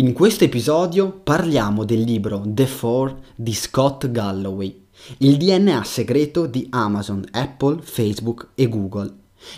In 0.00 0.14
questo 0.14 0.44
episodio 0.44 1.12
parliamo 1.12 1.84
del 1.84 2.00
libro 2.00 2.42
The 2.46 2.66
Four 2.66 3.18
di 3.34 3.52
Scott 3.52 4.10
Galloway, 4.10 4.86
il 5.18 5.36
DNA 5.36 5.84
segreto 5.84 6.46
di 6.46 6.66
Amazon, 6.70 7.22
Apple, 7.32 7.82
Facebook 7.82 8.52
e 8.54 8.66
Google. 8.66 9.14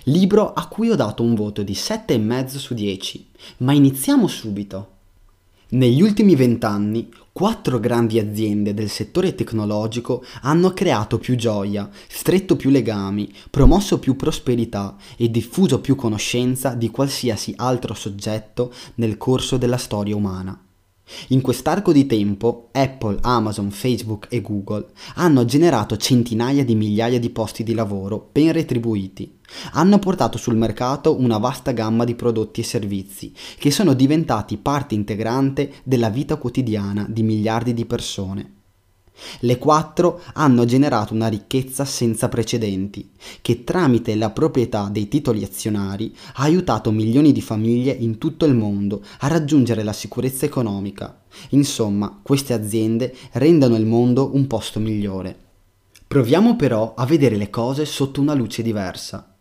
Libro 0.06 0.52
a 0.52 0.66
cui 0.66 0.90
ho 0.90 0.96
dato 0.96 1.22
un 1.22 1.36
voto 1.36 1.62
di 1.62 1.74
7,5 1.74 2.56
su 2.56 2.74
10. 2.74 3.28
Ma 3.58 3.72
iniziamo 3.72 4.26
subito. 4.26 5.01
Negli 5.74 6.02
ultimi 6.02 6.36
vent'anni, 6.36 7.08
quattro 7.32 7.80
grandi 7.80 8.18
aziende 8.18 8.74
del 8.74 8.90
settore 8.90 9.34
tecnologico 9.34 10.22
hanno 10.42 10.74
creato 10.74 11.16
più 11.18 11.34
gioia, 11.34 11.88
stretto 12.08 12.56
più 12.56 12.68
legami, 12.68 13.32
promosso 13.48 13.98
più 13.98 14.14
prosperità 14.14 14.96
e 15.16 15.30
diffuso 15.30 15.80
più 15.80 15.94
conoscenza 15.94 16.74
di 16.74 16.90
qualsiasi 16.90 17.54
altro 17.56 17.94
soggetto 17.94 18.70
nel 18.96 19.16
corso 19.16 19.56
della 19.56 19.78
storia 19.78 20.14
umana. 20.14 20.62
In 21.28 21.40
quest'arco 21.40 21.92
di 21.92 22.06
tempo 22.06 22.68
Apple, 22.72 23.18
Amazon, 23.20 23.70
Facebook 23.70 24.26
e 24.30 24.40
Google 24.40 24.86
hanno 25.14 25.44
generato 25.44 25.96
centinaia 25.96 26.64
di 26.64 26.74
migliaia 26.74 27.18
di 27.18 27.30
posti 27.30 27.62
di 27.62 27.74
lavoro 27.74 28.28
ben 28.32 28.52
retribuiti. 28.52 29.38
Hanno 29.72 29.98
portato 29.98 30.38
sul 30.38 30.56
mercato 30.56 31.18
una 31.18 31.38
vasta 31.38 31.72
gamma 31.72 32.04
di 32.04 32.14
prodotti 32.14 32.60
e 32.60 32.64
servizi 32.64 33.32
che 33.58 33.70
sono 33.70 33.92
diventati 33.92 34.56
parte 34.56 34.94
integrante 34.94 35.72
della 35.84 36.08
vita 36.08 36.36
quotidiana 36.36 37.06
di 37.08 37.22
miliardi 37.22 37.74
di 37.74 37.84
persone. 37.84 38.61
Le 39.40 39.58
quattro 39.58 40.20
hanno 40.34 40.64
generato 40.64 41.14
una 41.14 41.28
ricchezza 41.28 41.84
senza 41.84 42.28
precedenti, 42.28 43.10
che 43.40 43.64
tramite 43.64 44.14
la 44.14 44.30
proprietà 44.30 44.88
dei 44.90 45.08
titoli 45.08 45.44
azionari 45.44 46.14
ha 46.34 46.42
aiutato 46.42 46.90
milioni 46.90 47.32
di 47.32 47.42
famiglie 47.42 47.92
in 47.92 48.18
tutto 48.18 48.44
il 48.44 48.54
mondo 48.54 49.02
a 49.20 49.28
raggiungere 49.28 49.82
la 49.82 49.92
sicurezza 49.92 50.44
economica. 50.44 51.22
Insomma, 51.50 52.20
queste 52.22 52.52
aziende 52.52 53.14
rendono 53.32 53.76
il 53.76 53.86
mondo 53.86 54.34
un 54.34 54.46
posto 54.46 54.80
migliore. 54.80 55.36
Proviamo 56.06 56.56
però 56.56 56.94
a 56.94 57.06
vedere 57.06 57.36
le 57.36 57.48
cose 57.48 57.86
sotto 57.86 58.20
una 58.20 58.34
luce 58.34 58.62
diversa. 58.62 59.31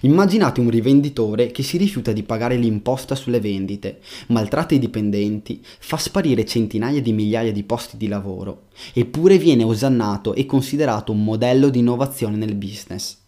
Immaginate 0.00 0.60
un 0.60 0.70
rivenditore 0.70 1.50
che 1.50 1.62
si 1.62 1.76
rifiuta 1.76 2.12
di 2.12 2.22
pagare 2.22 2.56
l'imposta 2.56 3.14
sulle 3.14 3.40
vendite, 3.40 4.00
maltratta 4.28 4.74
i 4.74 4.78
dipendenti, 4.78 5.60
fa 5.62 5.96
sparire 5.96 6.44
centinaia 6.44 7.00
di 7.00 7.12
migliaia 7.12 7.52
di 7.52 7.62
posti 7.62 7.96
di 7.96 8.08
lavoro, 8.08 8.68
eppure 8.92 9.38
viene 9.38 9.64
osannato 9.64 10.34
e 10.34 10.46
considerato 10.46 11.12
un 11.12 11.24
modello 11.24 11.68
di 11.68 11.78
innovazione 11.80 12.36
nel 12.36 12.54
business. 12.54 13.19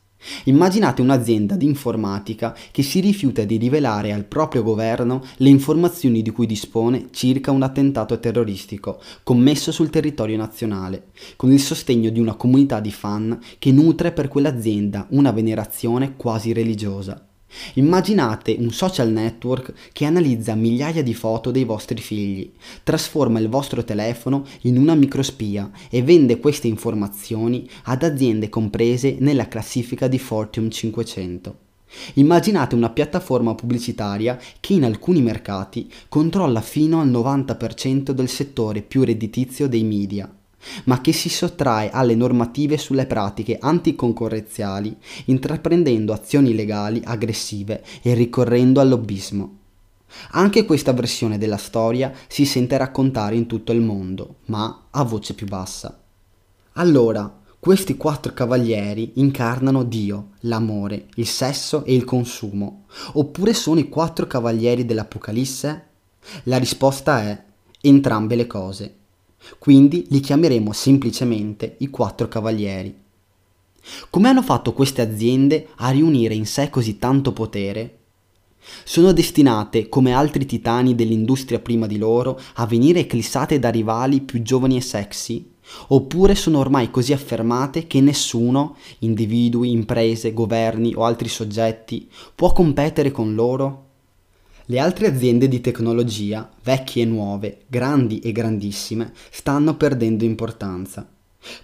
Immaginate 0.45 1.03
un'azienda 1.03 1.57
di 1.57 1.67
informatica 1.67 2.57
che 2.71 2.83
si 2.83 3.01
rifiuta 3.01 3.45
di 3.45 3.57
rivelare 3.57 4.13
al 4.13 4.25
proprio 4.25 4.63
governo 4.63 5.23
le 5.37 5.49
informazioni 5.49 6.23
di 6.23 6.31
cui 6.31 6.47
dispone 6.47 7.09
circa 7.11 7.51
un 7.51 7.63
attentato 7.63 8.19
terroristico 8.19 9.01
commesso 9.23 9.73
sul 9.73 9.91
territorio 9.91 10.37
nazionale, 10.37 11.09
con 11.37 11.53
il 11.53 11.61
sostegno 11.61 12.11
di 12.11 12.21
una 12.21 12.35
comunità 12.35 12.81
di 12.81 12.93
fan 12.93 13.39
che 13.59 13.73
nutre 13.73 14.13
per 14.13 14.29
quell'azienda 14.29 15.07
una 15.11 15.33
venerazione 15.33 16.17
quasi 16.17 16.53
religiosa. 16.53 17.27
Immaginate 17.75 18.57
un 18.59 18.71
social 18.71 19.11
network 19.11 19.73
che 19.93 20.05
analizza 20.05 20.55
migliaia 20.55 21.03
di 21.03 21.15
foto 21.15 21.51
dei 21.51 21.65
vostri 21.65 22.01
figli, 22.01 22.51
trasforma 22.83 23.39
il 23.39 23.49
vostro 23.49 23.85
telefono 23.85 24.45
in 24.63 24.77
una 24.77 24.95
microspia 24.95 25.71
e 25.91 26.03
vende 26.03 26.39
queste 26.39 26.67
informazioni 26.67 27.69
ad 27.85 28.03
aziende 28.03 28.49
comprese 28.49 29.17
nella 29.21 29.49
classifica 29.49 30.09
di 30.09 30.19
Fortune 30.19 30.71
500. 30.71 31.57
Immaginate 32.15 32.75
una 32.75 32.91
piattaforma 32.91 33.55
pubblicitaria 33.55 34.39
che 34.61 34.73
in 34.73 34.85
alcuni 34.85 35.21
mercati 35.21 35.91
controlla 36.09 36.63
fino 36.63 37.01
al 37.01 37.11
90% 37.11 38.13
del 38.13 38.29
settore 38.29 38.81
più 38.81 39.05
redditizio 39.05 39.69
dei 39.69 39.85
media 39.85 40.33
ma 40.85 41.01
che 41.01 41.13
si 41.13 41.29
sottrae 41.29 41.91
alle 41.91 42.15
normative 42.15 42.79
sulle 42.79 43.07
pratiche 43.07 43.59
anticoncorrenziali, 43.61 44.97
intraprendendo 45.27 46.13
azioni 46.13 46.55
legali 46.55 47.01
aggressive 47.05 47.85
e 48.03 48.15
ricorrendo 48.15 48.81
al 48.81 48.89
lobbismo. 48.89 49.59
Anche 50.33 50.65
questa 50.65 50.93
versione 50.93 51.39
della 51.39 51.57
storia 51.57 52.13
si 52.29 52.45
sente 52.45 52.77
raccontare 52.77 53.37
in 53.37 53.47
tutto 53.47 53.73
il 53.73 53.81
mondo, 53.81 54.37
ma 54.47 54.87
a 54.91 55.03
voce 55.05 55.35
più 55.35 55.47
bassa. 55.47 55.99
Allora, 56.75 57.41
questi 57.59 57.97
quattro 57.97 58.33
cavalieri 58.33 59.13
incarnano 59.15 59.85
Dio, 59.85 60.31
l'amore, 60.41 61.07
il 61.15 61.27
sesso 61.27 61.85
e 61.85 61.95
il 61.95 62.05
consumo, 62.05 62.87
oppure 63.13 63.55
sono 63.55 63.79
i 63.79 63.89
quattro 63.89 64.27
cavalieri 64.27 64.85
dell'Apocalisse? 64.85 65.87
La 66.45 66.59
risposta 66.59 67.23
è 67.23 67.45
entrambe 67.81 68.37
le 68.37 68.47
cose. 68.47 68.97
Quindi 69.59 70.07
li 70.11 70.21
chiameremo 70.21 70.73
semplicemente 70.73 71.77
i 71.79 71.91
quattro 71.91 72.29
cavalieri. 72.29 72.95
Come 74.11 74.29
hanno 74.29 74.43
fatto 74.43 74.73
queste 74.73 75.03
aziende 75.03 75.69
a 75.77 75.91
riunire 75.91 76.35
in 76.35 76.47
sé 76.47 76.71
così 76.71 76.99
tanto 76.99 77.33
potere? 77.33 77.99
Sono 78.85 79.13
destinate, 79.13 79.89
come 79.89 80.13
altri 80.13 80.47
titani 80.47 80.95
dell'industria 80.95 81.59
prima 81.59 81.87
di 81.87 81.99
loro, 81.99 82.41
a 82.55 82.67
venire 82.67 83.01
eclissate 83.01 83.59
da 83.59 83.71
rivali 83.71 84.21
più 84.21 84.41
giovani 84.43 84.77
e 84.77 84.81
sexy? 84.81 85.51
Oppure 85.89 86.35
sono 86.35 86.59
ormai 86.59 86.91
così 86.91 87.13
affermate 87.13 87.87
che 87.87 88.01
nessuno, 88.01 88.77
individui, 89.01 89.73
imprese, 89.73 90.33
governi 90.33 90.95
o 90.95 91.05
altri 91.05 91.29
soggetti, 91.29 92.09
può 92.35 92.53
competere 92.53 93.11
con 93.11 93.35
loro? 93.35 93.91
Le 94.67 94.79
altre 94.79 95.09
aziende 95.09 95.49
di 95.49 95.61
tecnologia, 95.61 96.49
vecchie 96.63 97.03
e 97.03 97.07
nuove, 97.07 97.63
grandi 97.67 98.21
e 98.21 98.31
grandissime, 98.31 99.13
stanno 99.31 99.77
perdendo 99.77 100.25
importanza. 100.25 101.09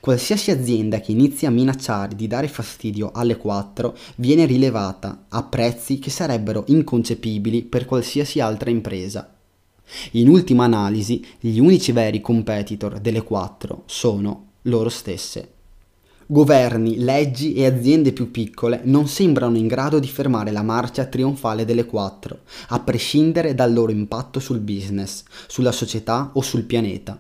Qualsiasi 0.01 0.51
azienda 0.51 1.01
che 1.01 1.13
inizi 1.13 1.47
a 1.47 1.51
minacciare 1.51 2.17
di 2.17 2.27
dare 2.27 2.49
fastidio 2.49 3.13
alle 3.13 3.37
quattro 3.37 3.97
viene 4.17 4.45
rilevata 4.45 5.27
a 5.29 5.45
prezzi 5.45 6.01
che 6.01 6.11
sarebbero 6.11 6.65
inconcepibili 6.67 7.63
per 7.63 7.85
qualsiasi 7.85 8.41
altra 8.41 8.71
impresa. 8.71 9.33
In 10.13 10.29
ultima 10.29 10.65
analisi, 10.65 11.25
gli 11.39 11.59
unici 11.61 11.93
veri 11.93 12.21
competitor 12.21 12.99
delle 12.99 13.23
quattro 13.23 13.85
sono 13.87 14.47
loro 14.63 14.89
stesse. 14.89 15.53
Governi, 16.31 16.99
leggi 16.99 17.55
e 17.55 17.65
aziende 17.65 18.13
più 18.13 18.31
piccole 18.31 18.83
non 18.85 19.09
sembrano 19.09 19.57
in 19.57 19.67
grado 19.67 19.99
di 19.99 20.09
fermare 20.09 20.51
la 20.51 20.61
marcia 20.61 21.07
trionfale 21.07 21.65
delle 21.65 21.87
quattro, 21.87 22.41
a 22.69 22.81
prescindere 22.81 23.55
dal 23.55 23.73
loro 23.73 23.93
impatto 23.93 24.39
sul 24.39 24.59
business, 24.59 25.23
sulla 25.47 25.73
società 25.73 26.33
o 26.35 26.43
sul 26.43 26.65
pianeta. 26.65 27.19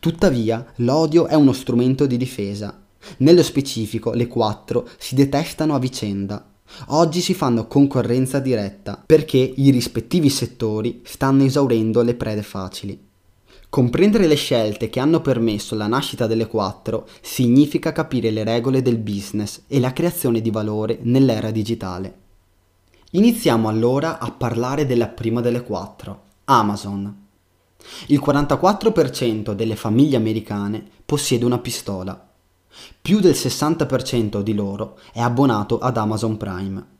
Tuttavia, 0.00 0.66
l'odio 0.78 1.28
è 1.28 1.34
uno 1.34 1.52
strumento 1.52 2.06
di 2.06 2.16
difesa. 2.16 2.76
Nello 3.18 3.44
specifico, 3.44 4.14
le 4.14 4.26
quattro 4.26 4.88
si 4.98 5.14
detestano 5.14 5.76
a 5.76 5.78
vicenda. 5.78 6.44
Oggi 6.88 7.20
si 7.20 7.34
fanno 7.34 7.68
concorrenza 7.68 8.40
diretta 8.40 9.00
perché 9.06 9.38
i 9.38 9.70
rispettivi 9.70 10.28
settori 10.28 11.02
stanno 11.04 11.44
esaurendo 11.44 12.02
le 12.02 12.16
prede 12.16 12.42
facili. 12.42 13.09
Comprendere 13.70 14.26
le 14.26 14.34
scelte 14.34 14.90
che 14.90 14.98
hanno 14.98 15.20
permesso 15.20 15.76
la 15.76 15.86
nascita 15.86 16.26
delle 16.26 16.48
quattro 16.48 17.06
significa 17.20 17.92
capire 17.92 18.32
le 18.32 18.42
regole 18.42 18.82
del 18.82 18.98
business 18.98 19.62
e 19.68 19.78
la 19.78 19.92
creazione 19.92 20.40
di 20.40 20.50
valore 20.50 20.98
nell'era 21.02 21.52
digitale. 21.52 22.14
Iniziamo 23.12 23.68
allora 23.68 24.18
a 24.18 24.32
parlare 24.32 24.86
della 24.86 25.06
prima 25.06 25.40
delle 25.40 25.62
quattro, 25.62 26.22
Amazon. 26.46 27.26
Il 28.08 28.20
44% 28.20 29.52
delle 29.52 29.76
famiglie 29.76 30.16
americane 30.16 30.84
possiede 31.06 31.44
una 31.44 31.58
pistola. 31.58 32.28
Più 33.00 33.20
del 33.20 33.34
60% 33.34 34.40
di 34.40 34.52
loro 34.52 34.98
è 35.12 35.20
abbonato 35.20 35.78
ad 35.78 35.96
Amazon 35.96 36.36
Prime. 36.36 36.98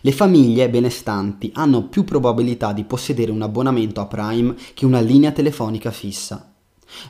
Le 0.00 0.12
famiglie 0.12 0.68
benestanti 0.70 1.50
hanno 1.54 1.88
più 1.88 2.04
probabilità 2.04 2.72
di 2.72 2.84
possedere 2.84 3.30
un 3.30 3.42
abbonamento 3.42 4.00
a 4.00 4.06
Prime 4.06 4.54
che 4.74 4.86
una 4.86 5.00
linea 5.00 5.32
telefonica 5.32 5.90
fissa. 5.90 6.52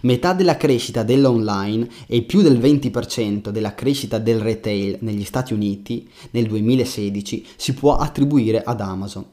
Metà 0.01 0.33
della 0.33 0.57
crescita 0.57 1.03
dell'online 1.03 1.89
e 2.07 2.23
più 2.23 2.43
del 2.43 2.59
20% 2.59 3.51
della 3.51 3.75
crescita 3.75 4.19
del 4.19 4.41
retail 4.41 4.99
negli 5.01 5.25
Stati 5.25 5.53
Uniti 5.53 6.09
nel 6.31 6.47
2016 6.47 7.47
si 7.57 7.75
può 7.75 7.97
attribuire 7.97 8.63
ad 8.63 8.81
Amazon. 8.81 9.25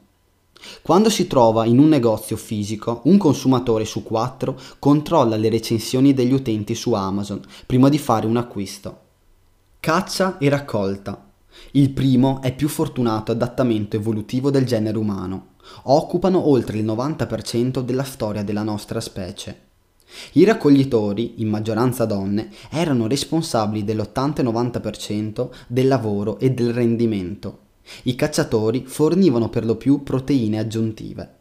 Quando 0.82 1.10
si 1.10 1.26
trova 1.26 1.64
in 1.66 1.78
un 1.78 1.88
negozio 1.88 2.36
fisico, 2.36 3.00
un 3.04 3.18
consumatore 3.18 3.84
su 3.84 4.02
quattro 4.02 4.58
controlla 4.78 5.36
le 5.36 5.48
recensioni 5.48 6.14
degli 6.14 6.32
utenti 6.32 6.74
su 6.74 6.92
Amazon 6.92 7.40
prima 7.66 7.88
di 7.88 7.98
fare 7.98 8.26
un 8.26 8.36
acquisto. 8.36 9.00
Caccia 9.80 10.38
e 10.38 10.48
raccolta. 10.48 11.32
Il 11.72 11.90
primo 11.90 12.40
è 12.42 12.54
più 12.54 12.68
fortunato 12.68 13.32
adattamento 13.32 13.96
evolutivo 13.96 14.50
del 14.50 14.64
genere 14.64 14.98
umano. 14.98 15.52
Occupano 15.84 16.48
oltre 16.48 16.78
il 16.78 16.84
90% 16.84 17.80
della 17.80 18.04
storia 18.04 18.42
della 18.42 18.62
nostra 18.62 19.00
specie. 19.00 19.72
I 20.32 20.44
raccoglitori, 20.44 21.40
in 21.42 21.48
maggioranza 21.48 22.04
donne, 22.04 22.50
erano 22.70 23.06
responsabili 23.06 23.84
dell'80-90% 23.84 25.48
del 25.66 25.88
lavoro 25.88 26.38
e 26.38 26.52
del 26.52 26.72
rendimento. 26.72 27.60
I 28.04 28.14
cacciatori 28.14 28.84
fornivano 28.86 29.48
per 29.48 29.64
lo 29.64 29.76
più 29.76 30.02
proteine 30.02 30.58
aggiuntive. 30.58 31.36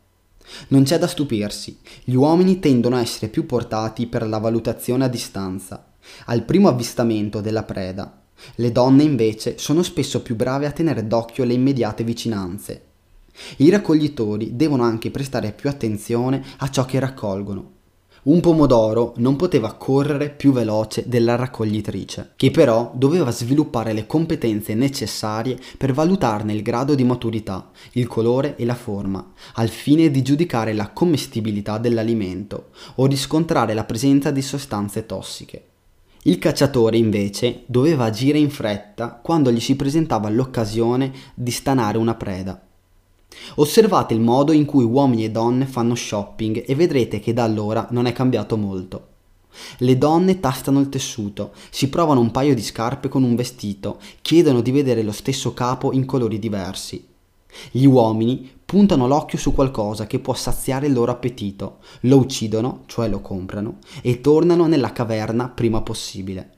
Non 0.70 0.84
c'è 0.84 0.98
da 0.98 1.08
stupirsi, 1.08 1.80
gli 2.04 2.16
uomini 2.16 2.60
tendono 2.60 2.96
a 2.98 3.02
essere 3.02 3.28
più 3.28 3.46
portati 3.46 4.08
per 4.08 4.28
la 4.28 4.40
valutazione 4.40 5.06
a 5.06 5.08
distanza, 5.08 5.94
al 6.26 6.44
primo 6.44 6.68
avvistamento 6.68 7.40
della 7.40 7.64
preda. 7.64 8.23
Le 8.56 8.72
donne 8.72 9.04
invece 9.04 9.58
sono 9.58 9.84
spesso 9.84 10.22
più 10.22 10.36
brave 10.36 10.66
a 10.66 10.72
tenere 10.72 11.08
d'occhio 11.08 11.44
le 11.44 11.54
immediate 11.54 12.04
vicinanze. 12.04 12.82
I 13.58 13.70
raccoglitori 13.70 14.56
devono 14.56 14.84
anche 14.84 15.12
prestare 15.12 15.52
più 15.54 15.70
attenzione 15.70 16.44
a 16.58 16.70
ciò 16.70 16.86
che 16.86 17.00
raccolgono. 17.00 17.72
Un 18.24 18.40
pomodoro 18.40 19.14
non 19.18 19.36
poteva 19.36 19.74
correre 19.74 20.30
più 20.30 20.54
veloce 20.54 21.04
della 21.08 21.36
raccoglitrice, 21.36 22.32
che 22.38 22.52
però 22.52 22.94
doveva 22.96 23.32
sviluppare 23.32 23.92
le 23.92 24.06
competenze 24.06 24.74
necessarie 24.76 25.60
per 25.78 25.92
valutarne 25.92 26.54
il 26.54 26.62
grado 26.62 26.96
di 26.96 27.04
maturità, 27.04 27.70
il 27.94 28.08
colore 28.08 28.56
e 28.56 28.64
la 28.64 28.76
forma, 28.76 29.34
al 29.56 29.68
fine 29.68 30.10
di 30.10 30.22
giudicare 30.22 30.72
la 30.72 30.92
commestibilità 30.92 31.78
dell'alimento 31.78 32.70
o 32.96 33.08
riscontrare 33.08 33.74
la 33.74 33.84
presenza 33.84 34.32
di 34.32 34.42
sostanze 34.42 35.06
tossiche. 35.06 35.66
Il 36.26 36.40
cacciatore 36.40 36.96
invece 36.96 37.64
doveva 37.66 38.06
agire 38.06 38.38
in 38.38 38.50
fretta 38.50 39.20
quando 39.22 39.52
gli 39.52 39.60
si 39.60 39.76
presentava 39.76 40.30
l'occasione 40.30 41.12
di 41.34 41.52
stanare 41.52 41.98
una 41.98 42.16
preda. 42.16 42.62
Osservate 43.56 44.14
il 44.14 44.22
modo 44.22 44.54
in 44.54 44.64
cui 44.64 44.86
uomini 44.86 45.26
e 45.26 45.32
donne 45.32 45.66
fanno 45.66 45.96
shopping 45.96 46.64
e 46.66 46.76
vedrete 46.76 47.20
che 47.20 47.34
da 47.34 47.44
allora 47.44 47.88
non 47.92 48.06
è 48.06 48.14
cambiato 48.14 48.56
molto. 48.56 49.08
Le 49.80 49.98
donne 49.98 50.40
tastano 50.40 50.80
il 50.80 50.88
tessuto, 50.88 51.52
si 51.70 51.90
provano 51.90 52.22
un 52.22 52.32
paio 52.32 52.56
di 52.56 52.62
scarpe 52.62 53.10
con 53.10 53.24
un 53.24 53.36
vestito, 53.36 54.00
chiedono 54.22 54.62
di 54.62 54.72
vedere 54.72 55.04
lo 55.04 55.12
stesso 55.12 55.54
capo 55.54 55.92
in 55.92 56.06
colori 56.06 56.40
diversi. 56.40 57.06
Gli 57.72 57.86
uomini 57.86 58.50
puntano 58.66 59.08
l'occhio 59.08 59.38
su 59.38 59.54
qualcosa 59.54 60.08
che 60.08 60.20
può 60.20 60.34
saziare 60.34 60.88
il 60.88 60.94
loro 60.94 61.12
appetito, 61.12 61.78
lo 62.02 62.18
uccidono, 62.18 62.84
cioè 62.88 63.08
lo 63.08 63.22
comprano, 63.22 63.78
e 64.02 64.22
tornano 64.22 64.68
nella 64.68 64.92
caverna 64.92 65.50
prima 65.50 65.82
possibile. 65.82 66.50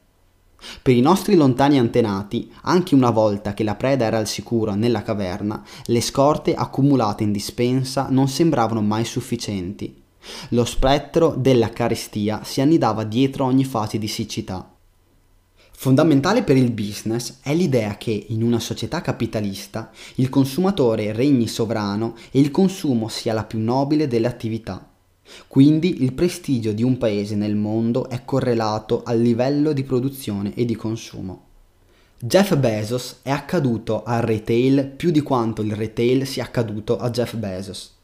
Per 0.81 0.95
i 0.95 1.01
nostri 1.01 1.35
lontani 1.35 1.77
antenati, 1.77 2.51
anche 2.61 2.95
una 2.95 3.11
volta 3.11 3.53
che 3.53 3.63
la 3.63 3.75
preda 3.75 4.05
era 4.05 4.17
al 4.17 4.27
sicuro 4.27 4.73
nella 4.73 5.03
caverna, 5.03 5.63
le 5.85 6.01
scorte 6.01 6.55
accumulate 6.55 7.23
in 7.23 7.31
dispensa 7.31 8.07
non 8.09 8.27
sembravano 8.27 8.81
mai 8.81 9.05
sufficienti. 9.05 10.01
Lo 10.49 10.65
spettro 10.65 11.35
della 11.37 11.69
carestia 11.69 12.43
si 12.43 12.61
annidava 12.61 13.03
dietro 13.03 13.45
ogni 13.45 13.63
fase 13.63 13.99
di 13.99 14.07
siccità. 14.07 14.74
Fondamentale 15.77 16.41
per 16.41 16.57
il 16.57 16.71
business 16.71 17.39
è 17.41 17.53
l'idea 17.53 17.97
che 17.97 18.25
in 18.29 18.41
una 18.41 18.59
società 18.59 19.01
capitalista 19.01 19.91
il 20.15 20.29
consumatore 20.29 21.11
regni 21.11 21.47
sovrano 21.47 22.15
e 22.31 22.39
il 22.39 22.49
consumo 22.49 23.07
sia 23.07 23.33
la 23.33 23.43
più 23.43 23.59
nobile 23.59 24.07
delle 24.07 24.27
attività. 24.27 24.89
Quindi 25.47 26.01
il 26.01 26.13
prestigio 26.13 26.71
di 26.71 26.81
un 26.81 26.97
paese 26.97 27.35
nel 27.35 27.55
mondo 27.55 28.09
è 28.09 28.23
correlato 28.25 29.03
al 29.03 29.19
livello 29.19 29.73
di 29.73 29.83
produzione 29.83 30.53
e 30.55 30.65
di 30.65 30.75
consumo. 30.75 31.43
Jeff 32.17 32.55
Bezos 32.55 33.17
è 33.21 33.29
accaduto 33.29 34.03
al 34.03 34.21
retail 34.21 34.93
più 34.95 35.11
di 35.11 35.21
quanto 35.21 35.61
il 35.61 35.75
retail 35.75 36.25
sia 36.25 36.45
accaduto 36.45 36.97
a 36.97 37.09
Jeff 37.11 37.35
Bezos. 37.35 37.94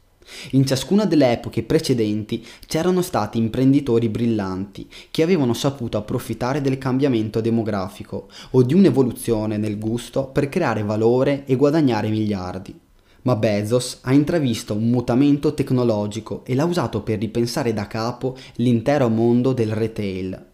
In 0.50 0.66
ciascuna 0.66 1.04
delle 1.04 1.32
epoche 1.32 1.62
precedenti 1.62 2.44
c'erano 2.66 3.02
stati 3.02 3.38
imprenditori 3.38 4.08
brillanti 4.08 4.88
che 5.10 5.22
avevano 5.22 5.54
saputo 5.54 5.96
approfittare 5.96 6.60
del 6.60 6.78
cambiamento 6.78 7.40
demografico 7.40 8.28
o 8.50 8.62
di 8.62 8.74
un'evoluzione 8.74 9.56
nel 9.56 9.78
gusto 9.78 10.26
per 10.26 10.48
creare 10.48 10.82
valore 10.82 11.44
e 11.46 11.56
guadagnare 11.56 12.08
miliardi 12.08 12.78
ma 13.22 13.36
Bezos 13.36 13.98
ha 14.02 14.12
intravisto 14.12 14.74
un 14.74 14.88
mutamento 14.88 15.54
tecnologico 15.54 16.42
e 16.44 16.54
l'ha 16.54 16.64
usato 16.64 17.02
per 17.02 17.18
ripensare 17.18 17.72
da 17.72 17.86
capo 17.86 18.36
l'intero 18.56 19.08
mondo 19.08 19.52
del 19.52 19.72
retail. 19.72 20.46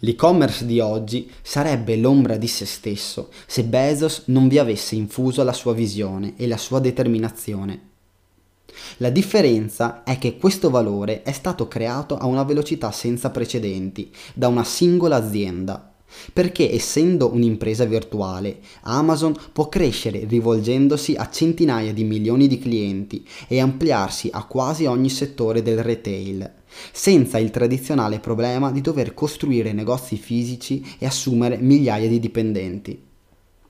L'e-commerce 0.00 0.66
di 0.66 0.80
oggi 0.80 1.30
sarebbe 1.42 1.96
l'ombra 1.96 2.36
di 2.36 2.48
se 2.48 2.66
stesso 2.66 3.28
se 3.46 3.64
Bezos 3.64 4.22
non 4.26 4.48
vi 4.48 4.58
avesse 4.58 4.96
infuso 4.96 5.44
la 5.44 5.52
sua 5.52 5.74
visione 5.74 6.34
e 6.36 6.48
la 6.48 6.56
sua 6.56 6.80
determinazione. 6.80 7.94
La 8.98 9.10
differenza 9.10 10.02
è 10.04 10.18
che 10.18 10.36
questo 10.36 10.70
valore 10.70 11.22
è 11.22 11.32
stato 11.32 11.68
creato 11.68 12.16
a 12.16 12.26
una 12.26 12.42
velocità 12.42 12.90
senza 12.92 13.30
precedenti 13.30 14.10
da 14.34 14.48
una 14.48 14.64
singola 14.64 15.16
azienda, 15.16 15.92
perché 16.32 16.72
essendo 16.72 17.32
un'impresa 17.32 17.84
virtuale, 17.84 18.60
Amazon 18.82 19.34
può 19.52 19.68
crescere 19.68 20.24
rivolgendosi 20.26 21.14
a 21.14 21.28
centinaia 21.30 21.92
di 21.92 22.04
milioni 22.04 22.46
di 22.46 22.58
clienti 22.58 23.26
e 23.48 23.60
ampliarsi 23.60 24.28
a 24.32 24.44
quasi 24.44 24.86
ogni 24.86 25.10
settore 25.10 25.62
del 25.62 25.82
retail, 25.82 26.50
senza 26.92 27.38
il 27.38 27.50
tradizionale 27.50 28.20
problema 28.20 28.70
di 28.70 28.80
dover 28.80 29.14
costruire 29.14 29.72
negozi 29.72 30.16
fisici 30.16 30.84
e 30.98 31.06
assumere 31.06 31.58
migliaia 31.58 32.08
di 32.08 32.18
dipendenti. 32.18 33.05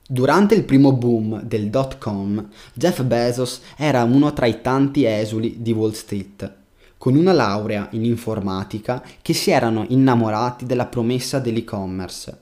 Durante 0.09 0.55
il 0.55 0.63
primo 0.63 0.93
boom 0.93 1.41
del 1.41 1.69
dot 1.69 1.97
com, 1.97 2.47
Jeff 2.73 3.03
Bezos 3.03 3.59
era 3.75 4.03
uno 4.03 4.31
tra 4.31 4.45
i 4.45 4.61
tanti 4.61 5.03
esuli 5.03 5.57
di 5.61 5.73
Wall 5.73 5.91
Street 5.91 6.55
con 6.97 7.17
una 7.17 7.33
laurea 7.33 7.89
in 7.91 8.05
informatica 8.05 9.03
che 9.21 9.33
si 9.33 9.51
erano 9.51 9.85
innamorati 9.89 10.65
della 10.65 10.85
promessa 10.85 11.39
dell'e-commerce. 11.39 12.39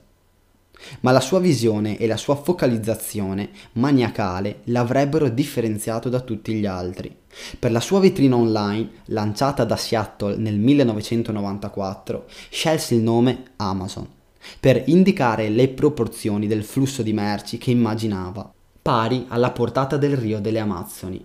Ma 1.00 1.10
la 1.10 1.20
sua 1.20 1.40
visione 1.40 1.98
e 1.98 2.06
la 2.06 2.16
sua 2.16 2.36
focalizzazione 2.36 3.50
maniacale 3.72 4.60
l'avrebbero 4.64 5.28
differenziato 5.28 6.08
da 6.08 6.20
tutti 6.20 6.54
gli 6.54 6.66
altri. 6.66 7.14
Per 7.58 7.72
la 7.72 7.80
sua 7.80 7.98
vetrina 7.98 8.36
online, 8.36 8.90
lanciata 9.06 9.64
da 9.64 9.76
Seattle 9.76 10.36
nel 10.36 10.58
1994, 10.58 12.26
scelse 12.48 12.94
il 12.94 13.02
nome 13.02 13.42
Amazon 13.56 14.14
per 14.58 14.82
indicare 14.86 15.48
le 15.48 15.68
proporzioni 15.68 16.46
del 16.46 16.64
flusso 16.64 17.02
di 17.02 17.12
merci 17.12 17.58
che 17.58 17.70
immaginava, 17.70 18.52
pari 18.82 19.26
alla 19.28 19.50
portata 19.50 19.96
del 19.96 20.16
Rio 20.16 20.40
delle 20.40 20.58
Amazzoni. 20.58 21.24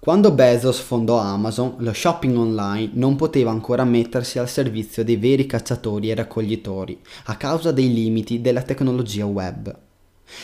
Quando 0.00 0.32
Bezos 0.32 0.78
fondò 0.78 1.18
Amazon, 1.18 1.74
lo 1.78 1.92
shopping 1.92 2.36
online 2.36 2.92
non 2.94 3.16
poteva 3.16 3.50
ancora 3.50 3.84
mettersi 3.84 4.38
al 4.38 4.48
servizio 4.48 5.04
dei 5.04 5.16
veri 5.16 5.44
cacciatori 5.44 6.10
e 6.10 6.14
raccoglitori 6.14 6.98
a 7.24 7.36
causa 7.36 7.70
dei 7.70 7.92
limiti 7.92 8.40
della 8.40 8.62
tecnologia 8.62 9.26
web. 9.26 9.76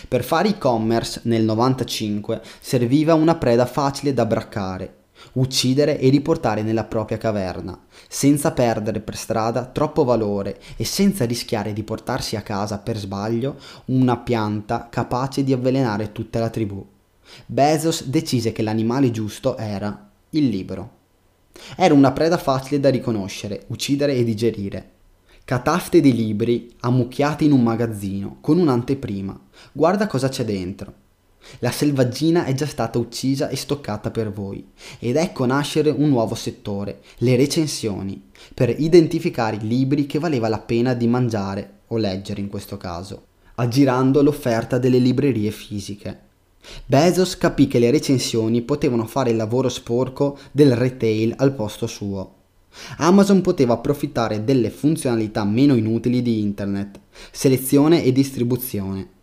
Per 0.08 0.24
fare 0.24 0.50
e-commerce 0.50 1.22
nel 1.24 1.42
95 1.44 2.42
serviva 2.60 3.14
una 3.14 3.36
preda 3.36 3.64
facile 3.64 4.12
da 4.12 4.26
braccare, 4.26 4.94
uccidere 5.36 5.98
e 5.98 6.08
riportare 6.08 6.62
nella 6.62 6.84
propria 6.84 7.18
caverna, 7.18 7.78
senza 8.08 8.52
perdere 8.52 9.00
per 9.00 9.16
strada 9.16 9.64
troppo 9.64 10.04
valore 10.04 10.60
e 10.76 10.84
senza 10.84 11.24
rischiare 11.24 11.72
di 11.72 11.82
portarsi 11.82 12.36
a 12.36 12.42
casa 12.42 12.78
per 12.78 12.96
sbaglio 12.96 13.56
una 13.86 14.16
pianta 14.18 14.88
capace 14.90 15.44
di 15.44 15.52
avvelenare 15.52 16.12
tutta 16.12 16.38
la 16.38 16.50
tribù. 16.50 16.84
Bezos 17.46 18.04
decise 18.04 18.52
che 18.52 18.62
l'animale 18.62 19.10
giusto 19.10 19.56
era 19.56 20.10
il 20.30 20.48
libro. 20.48 20.94
Era 21.76 21.94
una 21.94 22.12
preda 22.12 22.36
facile 22.36 22.80
da 22.80 22.90
riconoscere, 22.90 23.64
uccidere 23.68 24.14
e 24.14 24.24
digerire. 24.24 24.90
Catafte 25.44 26.00
di 26.00 26.14
libri 26.14 26.74
ammucchiati 26.80 27.44
in 27.44 27.52
un 27.52 27.62
magazzino 27.62 28.38
con 28.40 28.58
un'anteprima. 28.58 29.38
Guarda 29.72 30.06
cosa 30.06 30.28
c'è 30.28 30.44
dentro. 30.44 31.04
La 31.60 31.70
selvaggina 31.70 32.44
è 32.44 32.54
già 32.54 32.66
stata 32.66 32.98
uccisa 32.98 33.48
e 33.48 33.56
stoccata 33.56 34.10
per 34.10 34.32
voi 34.32 34.66
ed 34.98 35.16
ecco 35.16 35.46
nascere 35.46 35.90
un 35.90 36.08
nuovo 36.08 36.34
settore, 36.34 37.00
le 37.18 37.36
recensioni, 37.36 38.20
per 38.52 38.74
identificare 38.78 39.56
i 39.56 39.66
libri 39.66 40.06
che 40.06 40.18
valeva 40.18 40.48
la 40.48 40.58
pena 40.58 40.94
di 40.94 41.06
mangiare 41.06 41.80
o 41.88 41.96
leggere 41.96 42.40
in 42.40 42.48
questo 42.48 42.76
caso, 42.76 43.26
aggirando 43.56 44.22
l'offerta 44.22 44.78
delle 44.78 44.98
librerie 44.98 45.50
fisiche. 45.50 46.20
Bezos 46.84 47.38
capì 47.38 47.68
che 47.68 47.78
le 47.78 47.90
recensioni 47.90 48.62
potevano 48.62 49.06
fare 49.06 49.30
il 49.30 49.36
lavoro 49.36 49.68
sporco 49.68 50.38
del 50.50 50.74
retail 50.74 51.34
al 51.36 51.54
posto 51.54 51.86
suo. 51.86 52.32
Amazon 52.98 53.40
poteva 53.40 53.74
approfittare 53.74 54.44
delle 54.44 54.70
funzionalità 54.70 55.44
meno 55.44 55.76
inutili 55.76 56.22
di 56.22 56.40
Internet, 56.40 57.00
selezione 57.30 58.02
e 58.02 58.12
distribuzione. 58.12 59.14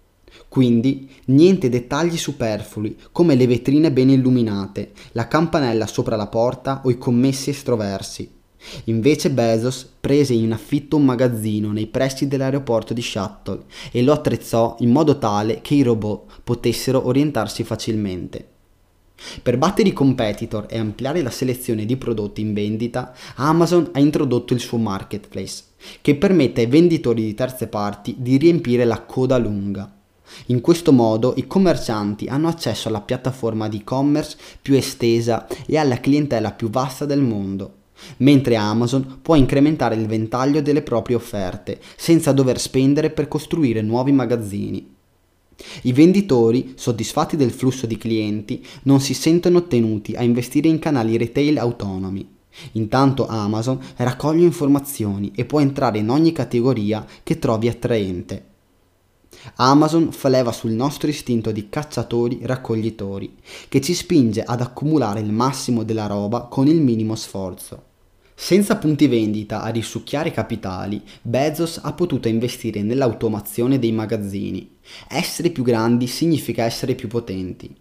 Quindi 0.53 1.09
niente 1.25 1.67
dettagli 1.67 2.15
superflui 2.15 2.95
come 3.11 3.33
le 3.33 3.47
vetrine 3.47 3.91
ben 3.91 4.11
illuminate, 4.11 4.91
la 5.13 5.27
campanella 5.27 5.87
sopra 5.87 6.15
la 6.15 6.27
porta 6.27 6.81
o 6.83 6.91
i 6.91 6.99
commessi 6.99 7.49
estroversi. 7.49 8.29
Invece 8.83 9.31
Bezos 9.31 9.89
prese 9.99 10.33
in 10.33 10.51
affitto 10.51 10.97
un 10.97 11.05
magazzino 11.05 11.71
nei 11.71 11.87
pressi 11.87 12.27
dell'aeroporto 12.27 12.93
di 12.93 13.01
Shuttle 13.01 13.63
e 13.91 14.03
lo 14.03 14.13
attrezzò 14.13 14.75
in 14.81 14.91
modo 14.91 15.17
tale 15.17 15.59
che 15.61 15.73
i 15.73 15.81
robot 15.81 16.41
potessero 16.43 17.07
orientarsi 17.07 17.63
facilmente. 17.63 18.47
Per 19.41 19.57
battere 19.57 19.89
i 19.89 19.93
competitor 19.93 20.67
e 20.69 20.77
ampliare 20.77 21.23
la 21.23 21.31
selezione 21.31 21.83
di 21.87 21.97
prodotti 21.97 22.41
in 22.41 22.53
vendita, 22.53 23.15
Amazon 23.37 23.89
ha 23.93 23.99
introdotto 23.99 24.53
il 24.53 24.59
suo 24.59 24.77
marketplace, 24.77 25.63
che 25.99 26.13
permette 26.13 26.61
ai 26.61 26.67
venditori 26.67 27.23
di 27.23 27.33
terze 27.33 27.65
parti 27.65 28.17
di 28.19 28.37
riempire 28.37 28.85
la 28.85 29.01
coda 29.01 29.39
lunga. 29.39 30.01
In 30.47 30.61
questo 30.61 30.91
modo 30.91 31.33
i 31.37 31.47
commercianti 31.47 32.27
hanno 32.27 32.47
accesso 32.47 32.87
alla 32.87 33.01
piattaforma 33.01 33.67
di 33.67 33.77
e-commerce 33.77 34.37
più 34.61 34.75
estesa 34.75 35.47
e 35.65 35.77
alla 35.77 35.99
clientela 35.99 36.51
più 36.51 36.69
vasta 36.69 37.05
del 37.05 37.21
mondo, 37.21 37.73
mentre 38.17 38.55
Amazon 38.55 39.19
può 39.21 39.35
incrementare 39.35 39.95
il 39.95 40.07
ventaglio 40.07 40.61
delle 40.61 40.81
proprie 40.81 41.15
offerte 41.15 41.79
senza 41.95 42.31
dover 42.31 42.59
spendere 42.59 43.09
per 43.09 43.27
costruire 43.27 43.81
nuovi 43.81 44.11
magazzini. 44.11 44.91
I 45.83 45.93
venditori, 45.93 46.73
soddisfatti 46.75 47.37
del 47.37 47.51
flusso 47.51 47.85
di 47.85 47.97
clienti, 47.97 48.65
non 48.83 48.99
si 48.99 49.13
sentono 49.13 49.67
tenuti 49.67 50.15
a 50.15 50.23
investire 50.23 50.67
in 50.67 50.79
canali 50.79 51.15
retail 51.17 51.59
autonomi. 51.59 52.27
Intanto 52.73 53.27
Amazon 53.27 53.79
raccoglie 53.97 54.43
informazioni 54.43 55.31
e 55.35 55.45
può 55.45 55.59
entrare 55.59 55.99
in 55.99 56.09
ogni 56.09 56.31
categoria 56.31 57.05
che 57.23 57.39
trovi 57.39 57.67
attraente. 57.67 58.51
Amazon 59.55 60.11
fa 60.11 60.29
leva 60.29 60.51
sul 60.51 60.71
nostro 60.71 61.09
istinto 61.09 61.51
di 61.51 61.69
cacciatori-raccoglitori, 61.69 63.35
che 63.69 63.81
ci 63.81 63.93
spinge 63.93 64.43
ad 64.43 64.61
accumulare 64.61 65.19
il 65.19 65.31
massimo 65.31 65.83
della 65.83 66.07
roba 66.07 66.43
con 66.43 66.67
il 66.67 66.81
minimo 66.81 67.15
sforzo. 67.15 67.91
Senza 68.35 68.77
punti 68.77 69.07
vendita 69.07 69.61
a 69.61 69.69
risucchiare 69.69 70.31
capitali, 70.31 71.01
Bezos 71.21 71.79
ha 71.81 71.93
potuto 71.93 72.27
investire 72.27 72.81
nell'automazione 72.81 73.79
dei 73.79 73.91
magazzini. 73.91 74.77
Essere 75.07 75.49
più 75.51 75.63
grandi 75.63 76.07
significa 76.07 76.63
essere 76.63 76.95
più 76.95 77.07
potenti. 77.07 77.73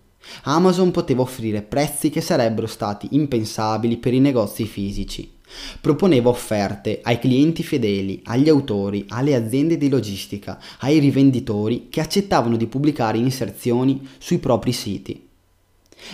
Amazon 0.44 0.90
poteva 0.90 1.22
offrire 1.22 1.62
prezzi 1.62 2.10
che 2.10 2.20
sarebbero 2.20 2.66
stati 2.66 3.08
impensabili 3.12 3.96
per 3.96 4.14
i 4.14 4.20
negozi 4.20 4.66
fisici. 4.66 5.31
Proponeva 5.80 6.28
offerte 6.28 7.00
ai 7.02 7.18
clienti 7.18 7.62
fedeli, 7.62 8.20
agli 8.24 8.48
autori, 8.48 9.04
alle 9.08 9.34
aziende 9.34 9.76
di 9.76 9.88
logistica, 9.88 10.60
ai 10.80 10.98
rivenditori 10.98 11.88
che 11.88 12.00
accettavano 12.00 12.56
di 12.56 12.66
pubblicare 12.66 13.18
inserzioni 13.18 14.06
sui 14.18 14.38
propri 14.38 14.72
siti. 14.72 15.30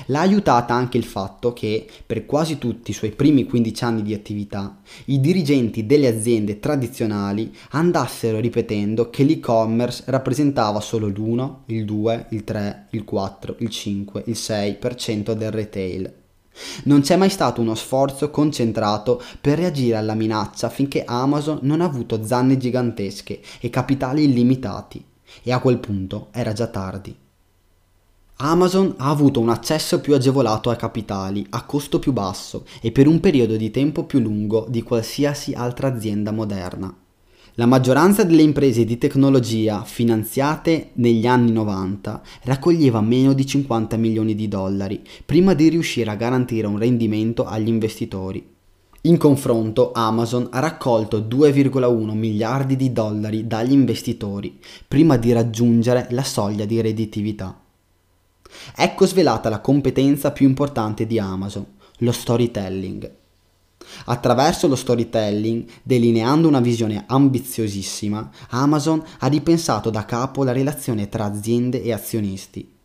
L'ha 0.07 0.21
aiutata 0.21 0.75
anche 0.75 0.99
il 0.99 1.05
fatto 1.05 1.53
che, 1.53 1.87
per 2.05 2.27
quasi 2.27 2.59
tutti 2.59 2.91
i 2.91 2.95
suoi 2.95 3.11
primi 3.11 3.45
15 3.45 3.85
anni 3.85 4.03
di 4.03 4.15
attività, 4.15 4.81
i 5.07 5.21
dirigenti 5.21 5.87
delle 5.87 6.09
aziende 6.09 6.61
tradizionali 6.61 7.55
andassero 7.71 8.39
ripetendo 8.39 9.11
che 9.11 9.25
l'e-commerce 9.25 10.05
rappresentava 10.07 10.81
solo 10.81 11.07
l'1, 11.09 11.55
il 11.67 11.85
2, 11.85 12.27
il 12.31 12.45
3, 12.45 12.87
il 12.91 13.05
4, 13.05 13.57
il 13.59 13.69
5, 13.71 14.23
il 14.27 14.37
6% 14.37 15.33
del 15.33 15.51
retail. 15.51 16.13
Non 16.85 17.01
c'è 17.01 17.17
mai 17.17 17.31
stato 17.31 17.61
uno 17.61 17.75
sforzo 17.75 18.31
concentrato 18.31 19.23
per 19.41 19.59
reagire 19.59 19.97
alla 19.97 20.15
minaccia 20.15 20.69
finché 20.69 21.05
Amazon 21.05 21.59
non 21.63 21.81
ha 21.81 21.85
avuto 21.85 22.25
zanne 22.25 22.57
gigantesche 22.57 23.41
e 23.61 23.71
capitali 23.71 24.25
illimitati. 24.25 25.05
E 25.43 25.53
a 25.53 25.61
quel 25.61 25.79
punto 25.79 26.29
era 26.33 26.53
già 26.53 26.67
tardi. 26.67 27.17
Amazon 28.41 28.95
ha 28.99 29.11
avuto 29.11 29.41
un 29.41 29.49
accesso 29.49 30.01
più 30.01 30.15
agevolato 30.15 30.71
ai 30.71 30.77
capitali 30.77 31.45
a 31.51 31.65
costo 31.65 31.99
più 31.99 32.13
basso 32.13 32.65
e 32.81 32.93
per 32.93 33.09
un 33.09 33.19
periodo 33.19 33.57
di 33.57 33.73
tempo 33.73 34.05
più 34.05 34.21
lungo 34.21 34.65
di 34.69 34.83
qualsiasi 34.83 35.55
altra 35.55 35.89
azienda 35.89 36.31
moderna. 36.31 36.95
La 37.59 37.67
maggioranza 37.67 38.23
delle 38.23 38.43
imprese 38.43 38.85
di 38.85 38.99
tecnologia 38.99 39.83
finanziate 39.83 40.91
negli 40.93 41.27
anni 41.27 41.51
90 41.51 42.23
raccoglieva 42.43 43.01
meno 43.01 43.33
di 43.33 43.45
50 43.45 43.97
milioni 43.97 44.37
di 44.37 44.47
dollari 44.47 45.03
prima 45.27 45.55
di 45.55 45.69
riuscire 45.69 46.09
a 46.09 46.15
garantire 46.15 46.69
un 46.69 46.79
rendimento 46.79 47.47
agli 47.47 47.67
investitori. 47.67 48.49
In 49.03 49.17
confronto 49.17 49.91
Amazon 49.91 50.47
ha 50.53 50.61
raccolto 50.61 51.19
2,1 51.19 52.13
miliardi 52.13 52.77
di 52.77 52.93
dollari 52.93 53.49
dagli 53.49 53.73
investitori 53.73 54.57
prima 54.87 55.17
di 55.17 55.33
raggiungere 55.33 56.07
la 56.11 56.23
soglia 56.23 56.65
di 56.65 56.81
redditività. 56.81 57.61
Ecco 58.77 59.05
svelata 59.05 59.49
la 59.49 59.59
competenza 59.59 60.31
più 60.31 60.47
importante 60.47 61.09
di 61.09 61.19
Amazon, 61.19 61.67
lo 61.97 62.13
storytelling. 62.13 63.11
Attraverso 64.07 64.69
lo 64.69 64.77
storytelling, 64.77 65.65
delineando 65.83 66.49
una 66.49 66.61
visione 66.61 67.05
ambiziosissima, 67.07 68.31
Amazon 68.51 69.03
ha 69.19 69.27
ripensato 69.27 69.91
da 69.91 70.05
capo 70.05 70.45
la 70.45 70.53
relazione 70.53 71.09
tra 71.09 71.25
aziende 71.25 71.83
e 71.83 71.93
azionisti. 71.93 72.77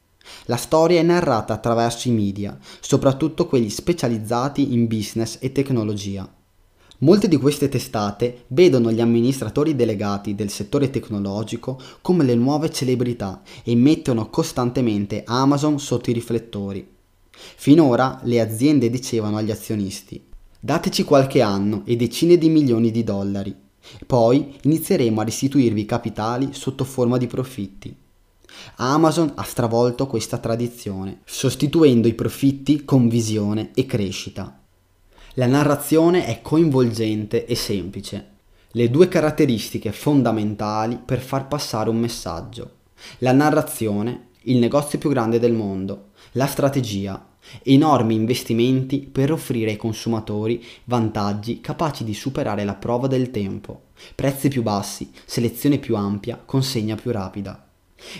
La 0.45 0.55
storia 0.55 0.99
è 0.99 1.03
narrata 1.03 1.53
attraverso 1.53 2.07
i 2.07 2.11
media, 2.11 2.57
soprattutto 2.79 3.45
quelli 3.45 3.69
specializzati 3.69 4.73
in 4.73 4.87
business 4.87 5.37
e 5.41 5.51
tecnologia. 5.51 6.31
Molte 6.99 7.27
di 7.27 7.35
queste 7.35 7.67
testate 7.67 8.45
vedono 8.47 8.89
gli 8.89 9.01
amministratori 9.01 9.75
delegati 9.75 10.35
del 10.35 10.49
settore 10.49 10.89
tecnologico 10.89 11.77
come 12.01 12.23
le 12.23 12.35
nuove 12.35 12.71
celebrità 12.71 13.41
e 13.63 13.75
mettono 13.75 14.29
costantemente 14.29 15.23
Amazon 15.25 15.79
sotto 15.79 16.09
i 16.09 16.13
riflettori. 16.13 16.87
Finora 17.31 18.21
le 18.23 18.39
aziende 18.39 18.89
dicevano 18.89 19.37
agli 19.37 19.51
azionisti 19.51 20.31
dateci 20.65 21.03
qualche 21.03 21.41
anno 21.41 21.81
e 21.83 21.97
decine 21.97 22.37
di 22.37 22.47
milioni 22.47 22.89
di 22.89 23.03
dollari, 23.03 23.53
poi 24.07 24.55
inizieremo 24.61 25.19
a 25.19 25.25
restituirvi 25.25 25.81
i 25.81 25.85
capitali 25.85 26.53
sotto 26.53 26.85
forma 26.85 27.17
di 27.17 27.27
profitti. 27.27 27.93
Amazon 28.77 29.33
ha 29.35 29.43
stravolto 29.43 30.07
questa 30.07 30.37
tradizione, 30.37 31.19
sostituendo 31.25 32.07
i 32.07 32.13
profitti 32.13 32.85
con 32.85 33.09
visione 33.09 33.71
e 33.73 33.85
crescita. 33.85 34.57
La 35.33 35.47
narrazione 35.47 36.25
è 36.27 36.41
coinvolgente 36.41 37.45
e 37.45 37.55
semplice, 37.55 38.29
le 38.71 38.89
due 38.89 39.09
caratteristiche 39.09 39.91
fondamentali 39.91 40.97
per 41.03 41.19
far 41.19 41.49
passare 41.49 41.89
un 41.89 41.97
messaggio. 41.97 42.75
La 43.17 43.33
narrazione, 43.33 44.27
il 44.43 44.59
negozio 44.59 44.97
più 44.97 45.09
grande 45.09 45.39
del 45.39 45.51
mondo, 45.51 46.11
la 46.33 46.47
strategia, 46.47 47.32
enormi 47.63 48.15
investimenti 48.15 48.99
per 48.99 49.31
offrire 49.31 49.71
ai 49.71 49.77
consumatori 49.77 50.63
vantaggi 50.85 51.61
capaci 51.61 52.03
di 52.03 52.13
superare 52.13 52.63
la 52.63 52.75
prova 52.75 53.07
del 53.07 53.31
tempo, 53.31 53.85
prezzi 54.15 54.49
più 54.49 54.63
bassi, 54.63 55.11
selezione 55.25 55.77
più 55.77 55.95
ampia, 55.95 56.41
consegna 56.43 56.95
più 56.95 57.11
rapida 57.11 57.67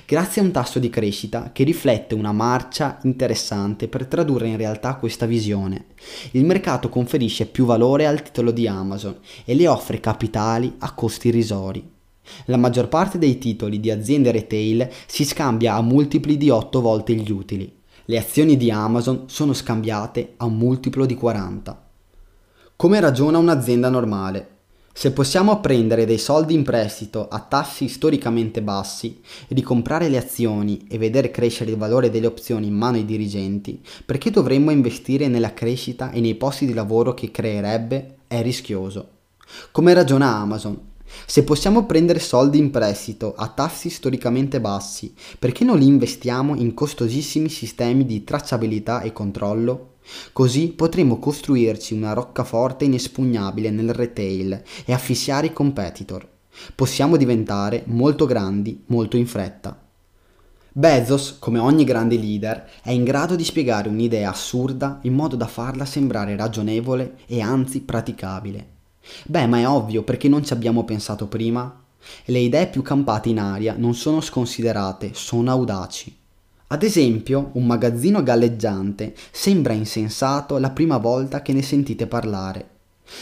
grazie 0.06 0.42
a 0.42 0.46
un 0.46 0.52
tasso 0.52 0.80
di 0.80 0.90
crescita 0.90 1.52
che 1.52 1.64
riflette 1.64 2.16
una 2.16 2.32
marcia 2.32 3.00
interessante 3.04 3.88
per 3.88 4.06
tradurre 4.06 4.48
in 4.48 4.58
realtà 4.58 4.96
questa 4.96 5.26
visione. 5.26 5.88
Il 6.32 6.46
mercato 6.46 6.90
conferisce 6.90 7.46
più 7.46 7.66
valore 7.66 8.06
al 8.06 8.22
titolo 8.22 8.52
di 8.52 8.68
Amazon 8.68 9.18
e 9.46 9.56
le 9.56 9.68
offre 9.68 10.00
capitali 10.00 10.76
a 10.80 10.94
costi 10.94 11.28
irrisori. 11.30 11.92
La 12.46 12.58
maggior 12.58 12.88
parte 12.88 13.18
dei 13.18 13.38
titoli 13.38 13.80
di 13.80 13.92
aziende 13.92 14.32
retail 14.32 14.90
si 15.08 15.26
scambia 15.26 15.76
a 15.76 15.82
multipli 15.82 16.38
di 16.38 16.50
8 16.50 16.80
volte 16.80 17.14
gli 17.14 17.32
utili. 17.32 17.82
Le 18.06 18.18
azioni 18.18 18.58
di 18.58 18.70
Amazon 18.70 19.24
sono 19.28 19.54
scambiate 19.54 20.34
a 20.36 20.44
un 20.44 20.58
multiplo 20.58 21.06
di 21.06 21.16
40. 21.16 21.88
Come 22.76 23.00
ragiona 23.00 23.38
un'azienda 23.38 23.88
normale? 23.88 24.50
Se 24.92 25.14
possiamo 25.14 25.62
prendere 25.62 26.06
dei 26.06 26.18
soldi 26.18 26.54
in 26.54 26.64
prestito 26.64 27.30
a 27.30 27.40
tassi 27.40 27.88
storicamente 27.88 28.62
bassi, 28.62 29.22
ricomprare 29.48 30.10
le 30.10 30.18
azioni 30.18 30.86
e 30.90 30.98
vedere 30.98 31.32
crescere 31.32 31.72
il 31.72 31.78
valore 31.78 32.10
delle 32.10 32.28
opzioni 32.28 32.68
in 32.68 32.76
mano 32.76 32.98
ai 32.98 33.06
dirigenti, 33.06 33.82
perché 34.06 34.32
dovremmo 34.32 34.72
investire 34.72 35.30
nella 35.30 35.54
crescita 35.54 36.12
e 36.12 36.20
nei 36.20 36.36
posti 36.36 36.66
di 36.66 36.74
lavoro 36.74 37.14
che 37.14 37.32
creerebbe? 37.32 38.18
È 38.28 38.42
rischioso. 38.42 39.08
Come 39.72 39.94
ragiona 39.94 40.36
Amazon? 40.36 40.92
Se 41.26 41.44
possiamo 41.44 41.86
prendere 41.86 42.20
soldi 42.20 42.58
in 42.58 42.72
prestito 42.72 43.34
a 43.36 43.48
tassi 43.48 43.90
storicamente 43.90 44.60
bassi, 44.60 45.14
perché 45.40 45.64
non 45.64 45.78
li 45.78 45.86
investiamo 45.86 46.56
in 46.56 46.74
costosissimi 46.74 47.50
sistemi 47.50 48.06
di 48.06 48.24
tracciabilità 48.24 49.02
e 49.02 49.14
controllo? 49.14 49.92
Così 50.34 50.70
potremo 50.70 51.18
costruirci 51.18 51.94
una 51.94 52.14
roccaforte 52.14 52.86
inespugnabile 52.86 53.70
nel 53.70 53.94
retail 53.94 54.62
e 54.86 54.94
affissiare 54.94 55.48
i 55.48 55.54
competitor. 55.54 56.28
Possiamo 56.76 57.18
diventare 57.18 57.84
molto 57.88 58.26
grandi 58.26 58.84
molto 58.88 59.18
in 59.18 59.26
fretta. 59.26 59.80
Bezos, 60.76 61.38
come 61.40 61.60
ogni 61.60 61.84
grande 61.84 62.18
leader, 62.18 62.68
è 62.82 62.90
in 62.90 63.04
grado 63.04 63.36
di 63.36 63.44
spiegare 63.44 63.90
un'idea 63.90 64.30
assurda 64.30 65.00
in 65.04 65.14
modo 65.14 65.36
da 65.36 65.48
farla 65.48 65.86
sembrare 65.86 66.36
ragionevole 66.36 67.18
e 67.28 67.42
anzi 67.42 67.82
praticabile. 67.82 68.73
Beh, 69.26 69.48
ma 69.48 69.60
è 69.60 69.68
ovvio 69.68 70.04
perché 70.04 70.28
non 70.28 70.44
ci 70.44 70.54
abbiamo 70.54 70.84
pensato 70.84 71.28
prima. 71.28 71.82
Le 72.26 72.40
idee 72.40 72.68
più 72.68 72.82
campate 72.82 73.30
in 73.30 73.40
aria 73.40 73.76
non 73.78 73.94
sono 73.94 74.22
sconsiderate, 74.22 75.12
sono 75.14 75.52
audaci. 75.52 76.18
Ad 76.68 76.84
esempio, 76.84 77.52
un 77.54 77.66
magazzino 77.66 78.24
galleggiante 78.24 79.14
sembra 79.32 79.74
insensato 79.74 80.58
la 80.58 80.72
prima 80.72 80.98
volta 80.98 81.42
che 81.42 81.54
ne 81.54 81.62
sentite 81.62 82.08
parlare. 82.08 82.70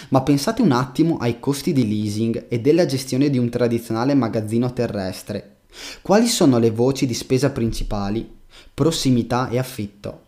Ma 0.09 0.21
pensate 0.21 0.61
un 0.61 0.71
attimo 0.71 1.17
ai 1.17 1.39
costi 1.39 1.73
di 1.73 1.87
leasing 1.87 2.45
e 2.47 2.61
della 2.61 2.85
gestione 2.85 3.29
di 3.29 3.37
un 3.37 3.49
tradizionale 3.49 4.13
magazzino 4.13 4.71
terrestre. 4.71 5.57
Quali 6.01 6.27
sono 6.27 6.59
le 6.59 6.71
voci 6.71 7.05
di 7.05 7.13
spesa 7.13 7.49
principali? 7.49 8.39
Prossimità 8.73 9.49
e 9.49 9.57
affitto. 9.57 10.19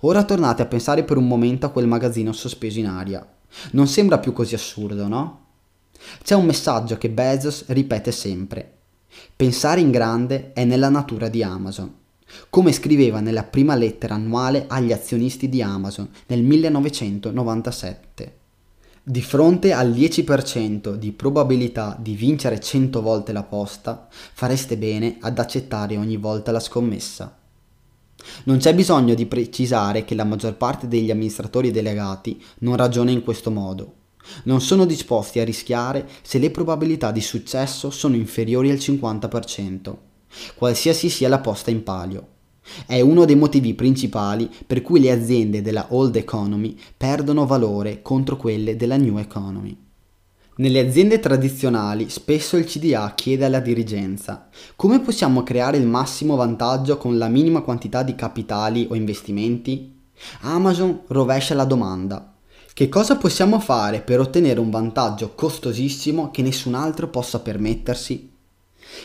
Ora 0.00 0.24
tornate 0.24 0.62
a 0.62 0.66
pensare 0.66 1.02
per 1.02 1.16
un 1.16 1.26
momento 1.26 1.66
a 1.66 1.70
quel 1.70 1.86
magazzino 1.86 2.32
sospeso 2.32 2.78
in 2.78 2.86
aria. 2.86 3.26
Non 3.72 3.86
sembra 3.86 4.18
più 4.18 4.32
così 4.32 4.54
assurdo, 4.54 5.06
no? 5.08 5.46
C'è 6.22 6.34
un 6.34 6.46
messaggio 6.46 6.96
che 6.98 7.10
Bezos 7.10 7.64
ripete 7.68 8.12
sempre. 8.12 8.78
Pensare 9.34 9.80
in 9.80 9.90
grande 9.90 10.52
è 10.52 10.64
nella 10.64 10.88
natura 10.88 11.28
di 11.28 11.42
Amazon, 11.42 11.92
come 12.48 12.72
scriveva 12.72 13.20
nella 13.20 13.42
prima 13.42 13.74
lettera 13.74 14.14
annuale 14.14 14.66
agli 14.68 14.92
azionisti 14.92 15.48
di 15.48 15.62
Amazon 15.62 16.08
nel 16.26 16.42
1997. 16.42 18.38
Di 19.02 19.22
fronte 19.22 19.72
al 19.72 19.90
10% 19.90 20.94
di 20.94 21.12
probabilità 21.12 21.96
di 21.98 22.14
vincere 22.14 22.60
100 22.60 23.02
volte 23.02 23.32
la 23.32 23.42
posta, 23.42 24.06
fareste 24.10 24.76
bene 24.76 25.16
ad 25.20 25.38
accettare 25.38 25.96
ogni 25.96 26.16
volta 26.16 26.52
la 26.52 26.60
scommessa. 26.60 27.39
Non 28.44 28.58
c'è 28.58 28.74
bisogno 28.74 29.14
di 29.14 29.26
precisare 29.26 30.04
che 30.04 30.14
la 30.14 30.24
maggior 30.24 30.56
parte 30.56 30.88
degli 30.88 31.10
amministratori 31.10 31.70
delegati 31.70 32.42
non 32.60 32.76
ragiona 32.76 33.10
in 33.10 33.22
questo 33.22 33.50
modo. 33.50 33.94
Non 34.44 34.60
sono 34.60 34.84
disposti 34.84 35.40
a 35.40 35.44
rischiare 35.44 36.08
se 36.22 36.38
le 36.38 36.50
probabilità 36.50 37.10
di 37.10 37.20
successo 37.20 37.90
sono 37.90 38.16
inferiori 38.16 38.70
al 38.70 38.76
50%, 38.76 39.94
qualsiasi 40.54 41.08
sia 41.08 41.28
la 41.28 41.40
posta 41.40 41.70
in 41.70 41.82
palio. 41.82 42.28
È 42.86 43.00
uno 43.00 43.24
dei 43.24 43.36
motivi 43.36 43.74
principali 43.74 44.48
per 44.66 44.82
cui 44.82 45.00
le 45.00 45.10
aziende 45.10 45.62
della 45.62 45.86
old 45.90 46.14
economy 46.16 46.76
perdono 46.96 47.46
valore 47.46 48.02
contro 48.02 48.36
quelle 48.36 48.76
della 48.76 48.96
new 48.96 49.18
economy. 49.18 49.89
Nelle 50.56 50.80
aziende 50.80 51.20
tradizionali 51.20 52.10
spesso 52.10 52.56
il 52.56 52.64
CDA 52.64 53.14
chiede 53.14 53.44
alla 53.44 53.60
dirigenza 53.60 54.48
come 54.76 55.00
possiamo 55.00 55.42
creare 55.42 55.76
il 55.76 55.86
massimo 55.86 56.36
vantaggio 56.36 56.98
con 56.98 57.16
la 57.16 57.28
minima 57.28 57.62
quantità 57.62 58.02
di 58.02 58.14
capitali 58.14 58.86
o 58.90 58.94
investimenti? 58.94 59.98
Amazon 60.40 61.02
rovescia 61.06 61.54
la 61.54 61.64
domanda. 61.64 62.34
Che 62.72 62.88
cosa 62.88 63.16
possiamo 63.16 63.58
fare 63.60 64.00
per 64.00 64.20
ottenere 64.20 64.60
un 64.60 64.70
vantaggio 64.70 65.34
costosissimo 65.34 66.30
che 66.30 66.42
nessun 66.42 66.74
altro 66.74 67.08
possa 67.08 67.40
permettersi? 67.40 68.30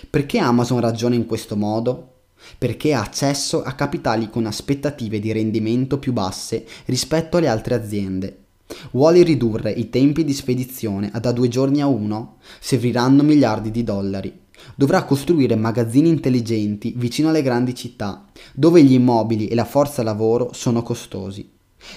Perché 0.09 0.39
Amazon 0.39 0.79
ragiona 0.79 1.15
in 1.15 1.25
questo 1.25 1.55
modo? 1.55 2.09
perché 2.57 2.93
ha 2.93 3.01
accesso 3.01 3.63
a 3.63 3.73
capitali 3.73 4.29
con 4.29 4.45
aspettative 4.45 5.19
di 5.19 5.31
rendimento 5.31 5.97
più 5.97 6.13
basse 6.13 6.65
rispetto 6.85 7.37
alle 7.37 7.47
altre 7.47 7.75
aziende. 7.75 8.44
Vuole 8.91 9.23
ridurre 9.23 9.71
i 9.71 9.89
tempi 9.89 10.23
di 10.23 10.33
spedizione 10.33 11.11
da 11.19 11.31
due 11.31 11.47
giorni 11.47 11.81
a 11.81 11.87
uno? 11.87 12.37
Serviranno 12.59 13.23
miliardi 13.23 13.71
di 13.71 13.83
dollari. 13.83 14.43
Dovrà 14.75 15.03
costruire 15.03 15.55
magazzini 15.55 16.09
intelligenti 16.09 16.93
vicino 16.95 17.29
alle 17.29 17.41
grandi 17.41 17.75
città, 17.75 18.25
dove 18.53 18.83
gli 18.83 18.93
immobili 18.93 19.47
e 19.47 19.55
la 19.55 19.65
forza 19.65 20.03
lavoro 20.03 20.51
sono 20.53 20.81
costosi. 20.81 21.51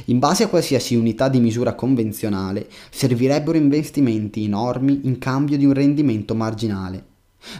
In 0.06 0.18
base 0.18 0.44
a 0.44 0.48
qualsiasi 0.48 0.94
unità 0.94 1.28
di 1.28 1.40
misura 1.40 1.74
convenzionale, 1.74 2.68
servirebbero 2.90 3.56
investimenti 3.56 4.44
enormi 4.44 5.00
in 5.04 5.18
cambio 5.18 5.56
di 5.56 5.64
un 5.64 5.72
rendimento 5.72 6.34
marginale. 6.34 7.04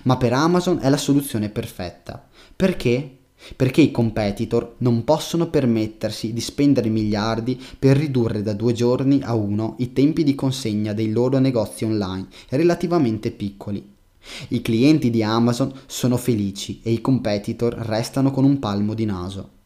Ma 0.03 0.17
per 0.17 0.33
Amazon 0.33 0.79
è 0.81 0.89
la 0.89 0.97
soluzione 0.97 1.49
perfetta. 1.49 2.29
Perché? 2.55 3.18
Perché 3.57 3.81
i 3.81 3.91
competitor 3.91 4.75
non 4.79 5.05
possono 5.05 5.49
permettersi 5.49 6.33
di 6.33 6.41
spendere 6.41 6.89
miliardi 6.89 7.61
per 7.79 7.97
ridurre 7.97 8.43
da 8.43 8.53
due 8.53 8.73
giorni 8.73 9.21
a 9.23 9.35
uno 9.35 9.77
i 9.79 9.93
tempi 9.93 10.25
di 10.25 10.35
consegna 10.35 10.93
dei 10.93 11.11
loro 11.11 11.39
negozi 11.39 11.85
online 11.85 12.27
relativamente 12.51 13.31
piccoli. 13.31 13.97
I 14.49 14.61
clienti 14.61 15.11
di 15.11 15.23
Amazon 15.23 15.73
sono 15.87 16.17
felici 16.17 16.81
e 16.83 16.91
i 16.91 17.01
competitor 17.01 17.75
restano 17.75 18.31
con 18.31 18.45
un 18.45 18.59
palmo 18.59 18.95
di 18.95 19.05
naso. 19.05 19.57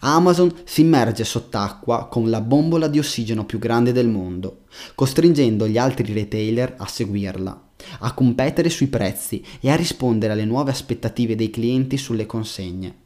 Amazon 0.00 0.52
si 0.64 0.82
immerge 0.82 1.24
sott'acqua 1.24 2.06
con 2.06 2.30
la 2.30 2.40
bombola 2.40 2.88
di 2.88 2.98
ossigeno 2.98 3.44
più 3.44 3.58
grande 3.58 3.92
del 3.92 4.08
mondo, 4.08 4.62
costringendo 4.94 5.66
gli 5.66 5.78
altri 5.78 6.12
retailer 6.12 6.74
a 6.78 6.86
seguirla 6.86 7.64
a 8.00 8.12
competere 8.14 8.70
sui 8.70 8.86
prezzi 8.86 9.44
e 9.60 9.70
a 9.70 9.76
rispondere 9.76 10.32
alle 10.32 10.44
nuove 10.44 10.70
aspettative 10.70 11.36
dei 11.36 11.50
clienti 11.50 11.96
sulle 11.96 12.26
consegne. 12.26 13.02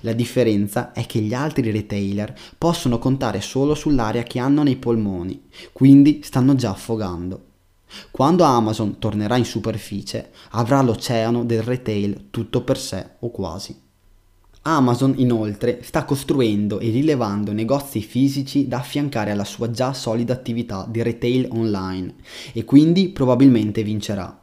La 0.00 0.12
differenza 0.12 0.92
è 0.92 1.06
che 1.06 1.20
gli 1.20 1.34
altri 1.34 1.70
retailer 1.70 2.34
possono 2.56 2.98
contare 2.98 3.40
solo 3.40 3.74
sull'aria 3.74 4.22
che 4.24 4.38
hanno 4.38 4.62
nei 4.62 4.76
polmoni, 4.76 5.42
quindi 5.72 6.20
stanno 6.22 6.54
già 6.54 6.70
affogando. 6.70 7.44
Quando 8.10 8.44
Amazon 8.44 8.98
tornerà 8.98 9.36
in 9.36 9.44
superficie, 9.44 10.30
avrà 10.50 10.82
l'oceano 10.82 11.44
del 11.44 11.62
retail 11.62 12.26
tutto 12.30 12.62
per 12.62 12.78
sé 12.78 13.10
o 13.20 13.30
quasi. 13.30 13.86
Amazon 14.62 15.14
inoltre 15.16 15.80
sta 15.82 16.04
costruendo 16.04 16.78
e 16.78 16.90
rilevando 16.90 17.52
negozi 17.52 18.00
fisici 18.00 18.68
da 18.68 18.78
affiancare 18.78 19.30
alla 19.30 19.44
sua 19.44 19.70
già 19.70 19.92
solida 19.92 20.32
attività 20.32 20.86
di 20.88 21.02
retail 21.02 21.48
online 21.50 22.14
e 22.52 22.64
quindi 22.64 23.08
probabilmente 23.08 23.82
vincerà. 23.82 24.42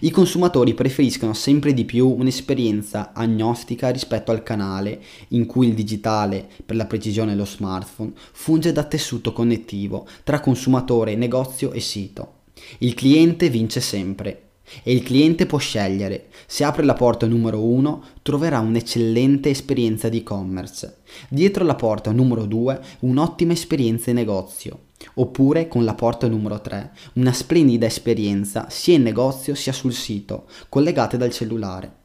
I 0.00 0.10
consumatori 0.10 0.74
preferiscono 0.74 1.32
sempre 1.32 1.72
di 1.72 1.84
più 1.84 2.08
un'esperienza 2.08 3.12
agnostica 3.14 3.88
rispetto 3.88 4.30
al 4.30 4.42
canale 4.42 5.02
in 5.28 5.46
cui 5.46 5.68
il 5.68 5.74
digitale, 5.74 6.48
per 6.64 6.76
la 6.76 6.86
precisione 6.86 7.34
lo 7.34 7.46
smartphone, 7.46 8.12
funge 8.32 8.72
da 8.72 8.84
tessuto 8.84 9.32
connettivo 9.32 10.06
tra 10.22 10.40
consumatore, 10.40 11.16
negozio 11.16 11.72
e 11.72 11.80
sito. 11.80 12.34
Il 12.78 12.94
cliente 12.94 13.48
vince 13.48 13.80
sempre 13.80 14.49
e 14.82 14.92
il 14.92 15.02
cliente 15.02 15.46
può 15.46 15.58
scegliere. 15.58 16.28
Se 16.46 16.64
apre 16.64 16.84
la 16.84 16.94
porta 16.94 17.26
numero 17.26 17.64
1 17.64 18.02
troverà 18.22 18.60
un'eccellente 18.60 19.50
esperienza 19.50 20.08
di 20.08 20.18
e-commerce. 20.18 20.98
Dietro 21.28 21.64
la 21.64 21.74
porta 21.74 22.12
numero 22.12 22.44
2 22.44 22.80
un'ottima 23.00 23.52
esperienza 23.52 24.10
in 24.10 24.16
negozio. 24.16 24.88
Oppure 25.14 25.68
con 25.68 25.84
la 25.84 25.94
porta 25.94 26.28
numero 26.28 26.60
3 26.60 26.90
una 27.14 27.32
splendida 27.32 27.86
esperienza 27.86 28.66
sia 28.68 28.96
in 28.96 29.02
negozio 29.02 29.54
sia 29.54 29.72
sul 29.72 29.92
sito, 29.92 30.46
collegate 30.68 31.16
dal 31.16 31.30
cellulare. 31.30 31.98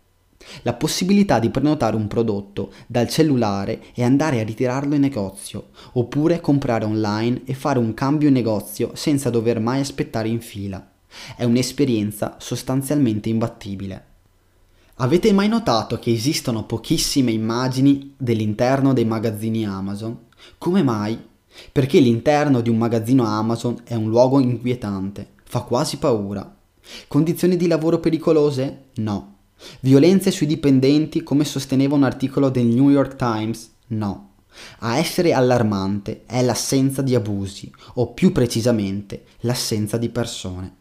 La 0.62 0.74
possibilità 0.74 1.40
di 1.40 1.50
prenotare 1.50 1.96
un 1.96 2.08
prodotto 2.08 2.72
dal 2.88 3.10
cellulare 3.10 3.82
e 3.94 4.04
andare 4.04 4.40
a 4.40 4.44
ritirarlo 4.44 4.96
in 4.96 5.02
negozio, 5.02 5.70
oppure 5.94 6.40
comprare 6.40 6.86
online 6.86 7.42
e 7.46 7.54
fare 7.54 7.80
un 7.80 7.94
cambio 7.94 8.28
in 8.28 8.36
negozio 8.36 8.92
senza 8.94 9.30
dover 9.30 9.60
mai 9.60 9.80
aspettare 9.80 10.28
in 10.28 10.42
fila. 10.42 10.95
È 11.36 11.44
un'esperienza 11.44 12.38
sostanzialmente 12.40 13.30
imbattibile. 13.30 14.06
Avete 14.96 15.34
mai 15.34 15.50
notato 15.50 16.00
che 16.00 16.14
esistono 16.14 16.64
pochissime 16.64 17.32
immagini 17.32 18.14
dell'interno 18.16 18.94
dei 18.94 19.04
magazzini 19.04 19.66
Amazon? 19.66 20.18
Come 20.58 20.84
mai? 20.84 21.20
Perché 21.72 22.00
l'interno 22.00 22.62
di 22.62 22.70
un 22.70 22.78
magazzino 22.78 23.26
Amazon 23.26 23.82
è 23.84 23.96
un 23.96 24.08
luogo 24.08 24.40
inquietante, 24.40 25.34
fa 25.44 25.62
quasi 25.62 25.98
paura. 25.98 26.56
Condizioni 27.08 27.58
di 27.58 27.68
lavoro 27.68 28.00
pericolose? 28.00 28.86
No. 28.96 29.34
Violenze 29.82 30.32
sui 30.32 30.48
dipendenti, 30.48 31.24
come 31.24 31.44
sosteneva 31.44 31.96
un 31.96 32.04
articolo 32.04 32.50
del 32.50 32.66
New 32.66 32.90
York 32.90 33.16
Times? 33.16 33.72
No. 33.88 34.36
A 34.80 34.98
essere 34.98 35.34
allarmante 35.34 36.24
è 36.26 36.42
l'assenza 36.42 37.02
di 37.02 37.16
abusi, 37.16 37.70
o 37.96 38.14
più 38.14 38.32
precisamente 38.32 39.26
l'assenza 39.42 39.98
di 39.98 40.10
persone. 40.10 40.76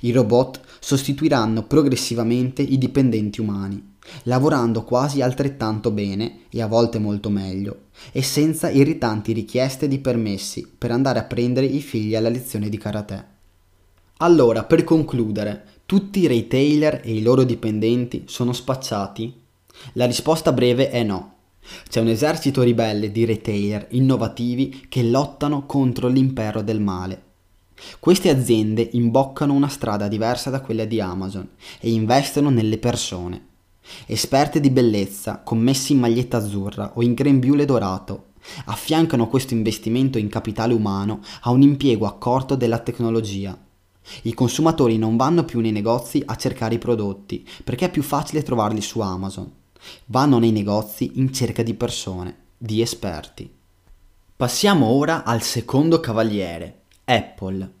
I 0.00 0.12
robot 0.12 0.60
sostituiranno 0.80 1.64
progressivamente 1.64 2.62
i 2.62 2.78
dipendenti 2.78 3.40
umani, 3.40 3.94
lavorando 4.24 4.84
quasi 4.84 5.20
altrettanto 5.20 5.90
bene 5.90 6.40
e 6.50 6.62
a 6.62 6.66
volte 6.66 6.98
molto 6.98 7.30
meglio, 7.30 7.86
e 8.12 8.22
senza 8.22 8.70
irritanti 8.70 9.32
richieste 9.32 9.88
di 9.88 9.98
permessi 9.98 10.66
per 10.76 10.90
andare 10.90 11.18
a 11.18 11.24
prendere 11.24 11.66
i 11.66 11.80
figli 11.80 12.14
alla 12.14 12.28
lezione 12.28 12.68
di 12.68 12.78
karate. 12.78 13.34
Allora, 14.18 14.64
per 14.64 14.84
concludere, 14.84 15.64
tutti 15.84 16.20
i 16.20 16.26
retailer 16.26 17.00
e 17.04 17.14
i 17.14 17.22
loro 17.22 17.44
dipendenti 17.44 18.24
sono 18.26 18.52
spacciati? 18.52 19.32
La 19.92 20.06
risposta 20.06 20.52
breve 20.52 20.90
è 20.90 21.02
no. 21.02 21.34
C'è 21.88 22.00
un 22.00 22.08
esercito 22.08 22.62
ribelle 22.62 23.10
di 23.10 23.24
retailer 23.24 23.88
innovativi 23.90 24.86
che 24.88 25.02
lottano 25.02 25.66
contro 25.66 26.08
l'impero 26.08 26.62
del 26.62 26.80
male 26.80 27.24
queste 27.98 28.30
aziende 28.30 28.88
imboccano 28.92 29.52
una 29.52 29.68
strada 29.68 30.08
diversa 30.08 30.50
da 30.50 30.60
quella 30.60 30.84
di 30.84 31.00
Amazon 31.00 31.48
e 31.80 31.90
investono 31.90 32.50
nelle 32.50 32.78
persone. 32.78 33.44
Esperte 34.06 34.60
di 34.60 34.70
bellezza, 34.70 35.42
commessi 35.44 35.92
in 35.92 36.00
maglietta 36.00 36.38
azzurra 36.38 36.92
o 36.94 37.02
in 37.02 37.14
grembiule 37.14 37.64
dorato, 37.64 38.32
affiancano 38.66 39.28
questo 39.28 39.54
investimento 39.54 40.18
in 40.18 40.28
capitale 40.28 40.74
umano 40.74 41.20
a 41.42 41.50
un 41.50 41.62
impiego 41.62 42.06
accorto 42.06 42.54
della 42.54 42.78
tecnologia. 42.78 43.56
I 44.22 44.34
consumatori 44.34 44.98
non 44.98 45.16
vanno 45.16 45.44
più 45.44 45.60
nei 45.60 45.72
negozi 45.72 46.22
a 46.24 46.36
cercare 46.36 46.76
i 46.76 46.78
prodotti 46.78 47.46
perché 47.64 47.86
è 47.86 47.90
più 47.90 48.02
facile 48.02 48.42
trovarli 48.42 48.80
su 48.80 49.00
Amazon. 49.00 49.50
Vanno 50.06 50.38
nei 50.38 50.52
negozi 50.52 51.12
in 51.14 51.32
cerca 51.32 51.62
di 51.62 51.74
persone, 51.74 52.36
di 52.56 52.80
esperti. 52.80 53.52
Passiamo 54.36 54.86
ora 54.86 55.24
al 55.24 55.42
secondo 55.42 55.98
cavaliere, 55.98 56.82
Apple. 57.08 57.72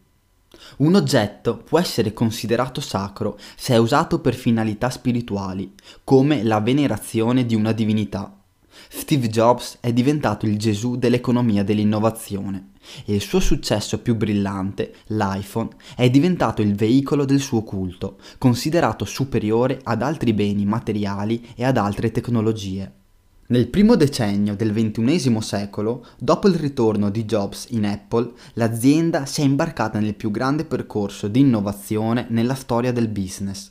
Un 0.76 0.94
oggetto 0.94 1.56
può 1.56 1.80
essere 1.80 2.12
considerato 2.12 2.80
sacro 2.80 3.36
se 3.56 3.74
è 3.74 3.76
usato 3.76 4.20
per 4.20 4.34
finalità 4.34 4.88
spirituali, 4.88 5.74
come 6.04 6.44
la 6.44 6.60
venerazione 6.60 7.44
di 7.44 7.56
una 7.56 7.72
divinità. 7.72 8.40
Steve 8.88 9.28
Jobs 9.28 9.78
è 9.80 9.92
diventato 9.92 10.46
il 10.46 10.56
Gesù 10.56 10.94
dell'economia 10.94 11.64
dell'innovazione 11.64 12.70
e 13.04 13.16
il 13.16 13.20
suo 13.20 13.40
successo 13.40 13.98
più 13.98 14.14
brillante, 14.14 14.94
l'iPhone, 15.06 15.70
è 15.96 16.08
diventato 16.08 16.62
il 16.62 16.76
veicolo 16.76 17.24
del 17.24 17.40
suo 17.40 17.64
culto, 17.64 18.18
considerato 18.38 19.04
superiore 19.04 19.80
ad 19.82 20.02
altri 20.02 20.34
beni 20.34 20.64
materiali 20.64 21.48
e 21.56 21.64
ad 21.64 21.78
altre 21.78 22.12
tecnologie. 22.12 23.05
Nel 23.48 23.68
primo 23.68 23.94
decennio 23.94 24.56
del 24.56 24.72
XXI 24.72 25.40
secolo, 25.40 26.04
dopo 26.18 26.48
il 26.48 26.54
ritorno 26.54 27.10
di 27.10 27.24
Jobs 27.24 27.68
in 27.70 27.86
Apple, 27.86 28.32
l'azienda 28.54 29.24
si 29.24 29.40
è 29.40 29.44
imbarcata 29.44 30.00
nel 30.00 30.16
più 30.16 30.32
grande 30.32 30.64
percorso 30.64 31.28
di 31.28 31.40
innovazione 31.40 32.26
nella 32.30 32.56
storia 32.56 32.90
del 32.90 33.06
business. 33.06 33.70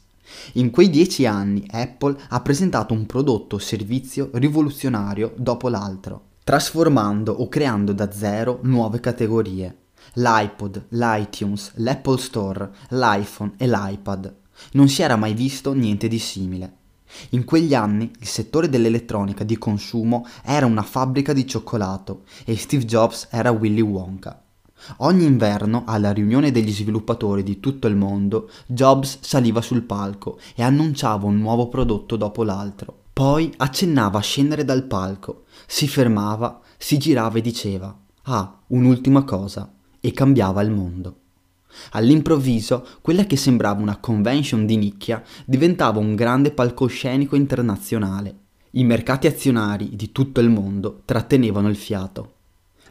In 0.54 0.72
quei 0.72 0.90
dieci 0.90 1.26
anni 1.26 1.66
Apple 1.70 2.16
ha 2.30 2.40
presentato 2.40 2.94
un 2.94 3.06
prodotto 3.06 3.58
o 3.58 3.60
servizio 3.60 4.30
rivoluzionario 4.36 5.34
dopo 5.36 5.68
l'altro, 5.68 6.28
trasformando 6.46 7.34
o 7.34 7.50
creando 7.50 7.92
da 7.92 8.10
zero 8.14 8.60
nuove 8.64 9.02
categorie. 9.02 9.80
L'iPod, 10.14 10.86
l'iTunes, 10.90 11.74
l'Apple 11.76 12.18
Store, 12.18 12.72
l'iPhone 12.92 13.52
e 13.58 13.68
l'iPad. 13.68 14.34
Non 14.72 14.88
si 14.88 15.02
era 15.02 15.18
mai 15.18 15.34
visto 15.34 15.74
niente 15.74 16.08
di 16.08 16.20
simile. 16.20 16.78
In 17.32 17.44
quegli 17.44 17.74
anni 17.74 18.12
il 18.20 18.28
settore 18.28 18.70
dell'elettronica 18.70 19.44
di 19.44 19.58
consumo 19.58 20.26
era 20.44 20.66
una 20.66 20.84
fabbrica 20.84 21.34
di 21.34 21.48
cioccolato 21.48 22.24
e 22.46 22.58
Steve 22.58 22.86
Jobs 22.86 23.28
era 23.32 23.52
Willy 23.52 23.82
Wonka. 23.82 24.42
Ogni 24.98 25.26
inverno, 25.26 25.84
alla 25.86 26.12
riunione 26.12 26.52
degli 26.52 26.72
sviluppatori 26.72 27.44
di 27.44 27.60
tutto 27.60 27.88
il 27.88 27.96
mondo, 27.96 28.50
Jobs 28.68 29.20
saliva 29.22 29.62
sul 29.62 29.84
palco 29.84 30.40
e 30.56 30.64
annunciava 30.64 31.26
un 31.26 31.38
nuovo 31.38 31.70
prodotto 31.70 32.16
dopo 32.16 32.44
l'altro. 32.44 33.04
Poi 33.14 33.52
accennava 33.58 34.20
a 34.20 34.22
scendere 34.22 34.66
dal 34.66 34.84
palco, 34.84 35.46
si 35.66 35.88
fermava, 35.88 36.60
si 36.78 36.98
girava 36.98 37.38
e 37.38 37.42
diceva 37.42 37.98
Ah, 38.24 38.60
un'ultima 38.68 39.24
cosa, 39.24 39.72
e 40.00 40.12
cambiava 40.12 40.62
il 40.62 40.72
mondo. 40.72 41.20
All'improvviso, 41.92 42.86
quella 43.02 43.26
che 43.26 43.38
sembrava 43.38 43.82
una 43.82 43.98
convention 43.98 44.66
di 44.66 44.78
nicchia 44.78 45.24
diventava 45.46 46.00
un 46.00 46.16
grande 46.16 46.52
palcoscenico 46.52 47.36
internazionale. 47.36 48.36
I 48.72 48.84
mercati 48.84 49.28
azionari 49.28 49.96
di 49.96 50.12
tutto 50.12 50.42
il 50.42 50.50
mondo 50.50 51.02
trattenevano 51.06 51.70
il 51.70 51.76
fiato. 51.76 52.34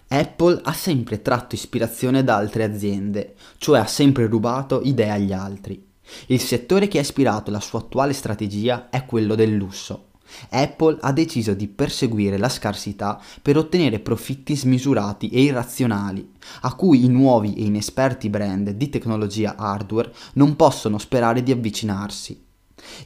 Apple 0.08 0.60
ha 0.62 0.72
sempre 0.72 1.22
tratto 1.22 1.54
ispirazione 1.54 2.22
da 2.24 2.36
altre 2.36 2.64
aziende, 2.64 3.34
cioè 3.58 3.80
ha 3.80 3.86
sempre 3.86 4.26
rubato 4.26 4.80
idee 4.82 5.10
agli 5.10 5.32
altri. 5.32 5.84
Il 6.26 6.40
settore 6.40 6.88
che 6.88 6.98
ha 6.98 7.02
ispirato 7.02 7.50
la 7.50 7.60
sua 7.60 7.80
attuale 7.80 8.12
strategia 8.12 8.88
è 8.90 9.04
quello 9.06 9.34
del 9.34 9.54
lusso. 9.54 10.08
Apple 10.50 10.98
ha 11.00 11.12
deciso 11.12 11.54
di 11.54 11.68
perseguire 11.68 12.38
la 12.38 12.48
scarsità 12.48 13.20
per 13.42 13.56
ottenere 13.56 14.00
profitti 14.00 14.56
smisurati 14.56 15.28
e 15.28 15.42
irrazionali, 15.42 16.32
a 16.62 16.74
cui 16.74 17.04
i 17.04 17.08
nuovi 17.08 17.54
e 17.54 17.64
inesperti 17.64 18.28
brand 18.28 18.70
di 18.70 18.88
tecnologia 18.88 19.56
hardware 19.56 20.12
non 20.34 20.56
possono 20.56 20.98
sperare 20.98 21.42
di 21.42 21.52
avvicinarsi. 21.52 22.42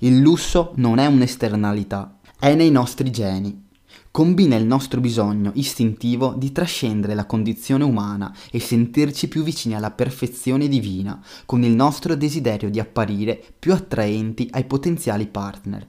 Il 0.00 0.18
lusso 0.18 0.72
non 0.76 0.98
è 0.98 1.06
un'esternalità, 1.06 2.18
è 2.38 2.54
nei 2.54 2.70
nostri 2.70 3.10
geni. 3.10 3.66
Combina 4.10 4.56
il 4.56 4.64
nostro 4.64 5.00
bisogno 5.00 5.52
istintivo 5.54 6.34
di 6.36 6.50
trascendere 6.50 7.14
la 7.14 7.26
condizione 7.26 7.84
umana 7.84 8.34
e 8.50 8.58
sentirci 8.58 9.28
più 9.28 9.42
vicini 9.42 9.74
alla 9.74 9.90
perfezione 9.90 10.66
divina, 10.66 11.22
con 11.46 11.62
il 11.62 11.72
nostro 11.72 12.16
desiderio 12.16 12.70
di 12.70 12.80
apparire 12.80 13.40
più 13.58 13.72
attraenti 13.72 14.48
ai 14.52 14.64
potenziali 14.64 15.26
partner. 15.26 15.86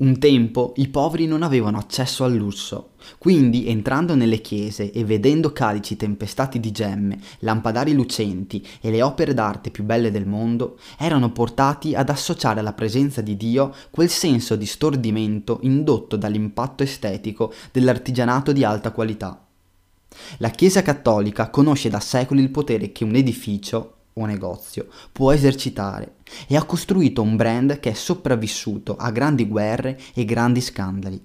Un 0.00 0.18
tempo 0.18 0.72
i 0.76 0.88
poveri 0.88 1.26
non 1.26 1.42
avevano 1.42 1.76
accesso 1.76 2.24
al 2.24 2.34
lusso, 2.34 2.92
quindi 3.18 3.68
entrando 3.68 4.14
nelle 4.14 4.40
chiese 4.40 4.92
e 4.92 5.04
vedendo 5.04 5.52
calici 5.52 5.94
tempestati 5.94 6.58
di 6.58 6.70
gemme, 6.70 7.20
lampadari 7.40 7.92
lucenti 7.92 8.66
e 8.80 8.90
le 8.90 9.02
opere 9.02 9.34
d'arte 9.34 9.70
più 9.70 9.84
belle 9.84 10.10
del 10.10 10.26
mondo, 10.26 10.78
erano 10.98 11.32
portati 11.32 11.94
ad 11.94 12.08
associare 12.08 12.60
alla 12.60 12.72
presenza 12.72 13.20
di 13.20 13.36
Dio 13.36 13.74
quel 13.90 14.08
senso 14.08 14.56
di 14.56 14.64
stordimento 14.64 15.58
indotto 15.64 16.16
dall'impatto 16.16 16.82
estetico 16.82 17.52
dell'artigianato 17.70 18.52
di 18.52 18.64
alta 18.64 18.92
qualità. 18.92 19.44
La 20.38 20.48
Chiesa 20.48 20.80
cattolica 20.80 21.50
conosce 21.50 21.90
da 21.90 22.00
secoli 22.00 22.40
il 22.40 22.50
potere 22.50 22.90
che 22.90 23.04
un 23.04 23.16
edificio, 23.16 23.96
o 24.14 24.26
negozio 24.26 24.88
può 25.12 25.32
esercitare 25.32 26.16
e 26.46 26.56
ha 26.56 26.64
costruito 26.64 27.22
un 27.22 27.36
brand 27.36 27.80
che 27.80 27.90
è 27.90 27.94
sopravvissuto 27.94 28.96
a 28.96 29.10
grandi 29.10 29.46
guerre 29.46 29.98
e 30.14 30.24
grandi 30.24 30.60
scandali. 30.60 31.20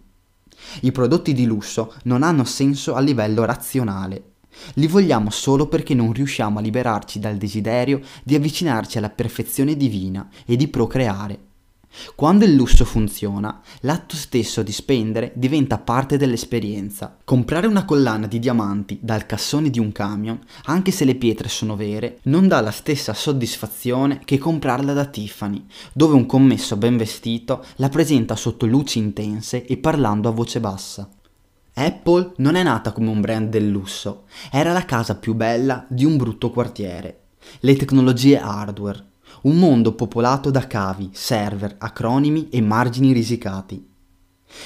I 0.81 0.91
prodotti 0.91 1.33
di 1.33 1.45
lusso 1.45 1.93
non 2.03 2.23
hanno 2.23 2.43
senso 2.43 2.95
a 2.95 2.99
livello 2.99 3.43
razionale. 3.45 4.33
Li 4.75 4.87
vogliamo 4.87 5.29
solo 5.29 5.67
perché 5.67 5.93
non 5.93 6.13
riusciamo 6.13 6.59
a 6.59 6.61
liberarci 6.61 7.19
dal 7.19 7.35
desiderio 7.35 8.01
di 8.23 8.35
avvicinarci 8.35 8.97
alla 8.97 9.09
perfezione 9.09 9.75
divina 9.75 10.29
e 10.45 10.55
di 10.55 10.67
procreare. 10.67 11.39
Quando 12.15 12.45
il 12.45 12.53
lusso 12.53 12.85
funziona, 12.85 13.61
l'atto 13.81 14.15
stesso 14.15 14.63
di 14.63 14.71
spendere 14.71 15.31
diventa 15.35 15.77
parte 15.77 16.17
dell'esperienza. 16.17 17.17
Comprare 17.23 17.67
una 17.67 17.85
collana 17.85 18.27
di 18.27 18.39
diamanti 18.39 18.99
dal 19.01 19.25
cassone 19.25 19.69
di 19.69 19.79
un 19.79 19.91
camion, 19.91 20.39
anche 20.65 20.91
se 20.91 21.05
le 21.05 21.15
pietre 21.15 21.49
sono 21.49 21.75
vere, 21.75 22.19
non 22.23 22.47
dà 22.47 22.61
la 22.61 22.71
stessa 22.71 23.13
soddisfazione 23.13 24.21
che 24.23 24.37
comprarla 24.37 24.93
da 24.93 25.05
Tiffany, 25.05 25.65
dove 25.93 26.15
un 26.15 26.25
commesso 26.25 26.75
ben 26.77 26.97
vestito 26.97 27.63
la 27.77 27.89
presenta 27.89 28.35
sotto 28.35 28.65
luci 28.65 28.99
intense 28.99 29.65
e 29.65 29.77
parlando 29.77 30.29
a 30.29 30.31
voce 30.31 30.59
bassa. 30.59 31.09
Apple 31.77 32.33
non 32.37 32.55
è 32.55 32.63
nata 32.63 32.93
come 32.93 33.09
un 33.09 33.19
brand 33.19 33.49
del 33.49 33.67
lusso, 33.67 34.23
era 34.49 34.71
la 34.71 34.85
casa 34.85 35.15
più 35.15 35.33
bella 35.33 35.85
di 35.89 36.05
un 36.05 36.15
brutto 36.15 36.49
quartiere. 36.49 37.23
Le 37.59 37.75
tecnologie 37.75 38.39
hardware, 38.39 39.03
un 39.45 39.57
mondo 39.57 39.93
popolato 39.93 40.49
da 40.49 40.65
cavi, 40.65 41.09
server, 41.13 41.75
acronimi 41.77 42.49
e 42.49 42.61
margini 42.61 43.11
risicati. 43.11 43.87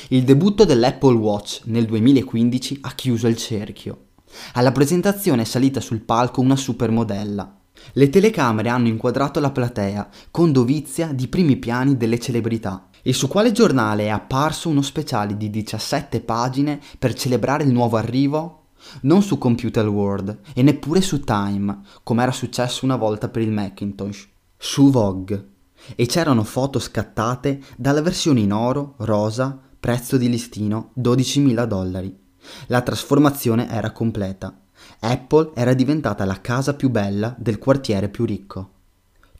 Il 0.10 0.24
debutto 0.24 0.64
dell'Apple 0.64 1.16
Watch 1.16 1.62
nel 1.66 1.86
2015 1.86 2.80
ha 2.82 2.92
chiuso 2.92 3.28
il 3.28 3.36
cerchio. 3.36 4.06
Alla 4.54 4.72
presentazione 4.72 5.42
è 5.42 5.46
salita 5.46 5.82
sul 5.82 6.00
palco 6.00 6.40
una 6.40 6.56
supermodella. 6.56 7.58
Le 7.92 8.10
telecamere 8.10 8.70
hanno 8.70 8.88
inquadrato 8.88 9.42
la 9.42 9.52
platea 9.52 10.10
con 10.32 10.54
dovizia 10.54 11.08
di 11.08 11.28
primi 11.28 11.58
piani 11.58 11.98
delle 11.98 12.20
celebrità. 12.20 12.88
E 13.02 13.12
su 13.12 13.28
quale 13.28 13.52
giornale 13.52 14.06
è 14.06 14.10
apparso 14.10 14.70
uno 14.70 14.82
speciale 14.82 15.36
di 15.36 15.50
17 15.50 16.22
pagine 16.22 16.80
per 16.98 17.14
celebrare 17.14 17.64
il 17.64 17.72
nuovo 17.72 17.98
arrivo? 17.98 18.68
Non 19.02 19.24
su 19.24 19.38
Computer 19.38 19.88
World 19.88 20.40
e 20.54 20.62
neppure 20.62 21.02
su 21.02 21.20
Time, 21.22 21.82
come 22.04 22.24
era 22.24 22.32
successo 22.32 22.86
una 22.86 22.96
volta 22.96 23.28
per 23.28 23.42
il 23.42 23.52
Macintosh 23.52 24.38
su 24.62 24.90
Vogue 24.92 25.48
e 25.96 26.06
c'erano 26.06 26.44
foto 26.44 26.80
scattate 26.80 27.62
dalla 27.78 28.02
versione 28.02 28.42
in 28.42 28.52
oro, 28.52 28.96
rosa, 28.98 29.58
prezzo 29.80 30.18
di 30.18 30.28
listino 30.28 30.92
12.000 31.00 31.64
dollari. 31.64 32.20
La 32.68 32.82
trasformazione 32.82 33.70
era 33.70 33.92
completa. 33.92 34.60
Apple 35.00 35.52
era 35.56 35.74
diventata 35.74 36.26
la 36.26 36.42
casa 36.42 36.74
più 36.74 36.90
bella 36.90 37.34
del 37.38 37.58
quartiere 37.58 38.10
più 38.10 38.26
ricco. 38.26 38.72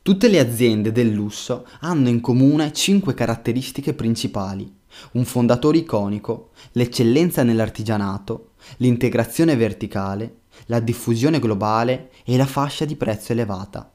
Tutte 0.00 0.28
le 0.28 0.38
aziende 0.38 0.90
del 0.90 1.10
lusso 1.10 1.66
hanno 1.80 2.08
in 2.08 2.22
comune 2.22 2.72
cinque 2.72 3.12
caratteristiche 3.12 3.92
principali. 3.92 4.74
Un 5.12 5.26
fondatore 5.26 5.76
iconico, 5.76 6.52
l'eccellenza 6.72 7.42
nell'artigianato, 7.42 8.52
l'integrazione 8.78 9.54
verticale, 9.54 10.38
la 10.66 10.80
diffusione 10.80 11.38
globale 11.38 12.10
e 12.24 12.38
la 12.38 12.46
fascia 12.46 12.86
di 12.86 12.96
prezzo 12.96 13.32
elevata. 13.32 13.92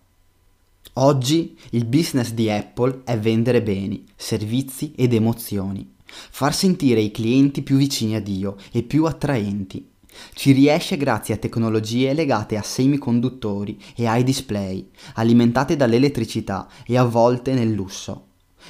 Oggi 0.97 1.57
il 1.71 1.83
business 1.83 2.31
di 2.31 2.49
Apple 2.49 3.01
è 3.03 3.19
vendere 3.19 3.61
beni, 3.61 4.05
servizi 4.15 4.93
ed 4.95 5.11
emozioni, 5.11 5.93
far 6.05 6.55
sentire 6.55 7.01
i 7.01 7.11
clienti 7.11 7.63
più 7.63 7.75
vicini 7.75 8.15
a 8.15 8.21
Dio 8.21 8.55
e 8.71 8.81
più 8.81 9.03
attraenti. 9.03 9.89
Ci 10.33 10.53
riesce 10.53 10.95
grazie 10.95 11.33
a 11.33 11.37
tecnologie 11.37 12.13
legate 12.13 12.55
a 12.55 12.61
semiconduttori 12.61 13.77
e 13.93 14.05
ai 14.07 14.23
display, 14.23 14.89
alimentate 15.15 15.75
dall'elettricità 15.75 16.69
e 16.85 16.97
avvolte 16.97 17.53
nel 17.53 17.73
lusso. 17.73 18.27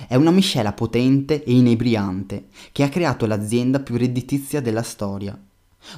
È 0.08 0.16
una 0.16 0.32
miscela 0.32 0.74
potente 0.74 1.44
e 1.44 1.52
inebriante 1.52 2.48
che 2.72 2.82
ha 2.82 2.90
creato 2.90 3.28
l'azienda 3.28 3.82
più 3.82 3.98
redditizia 3.98 4.62
della 4.62 4.82
storia. 4.82 5.40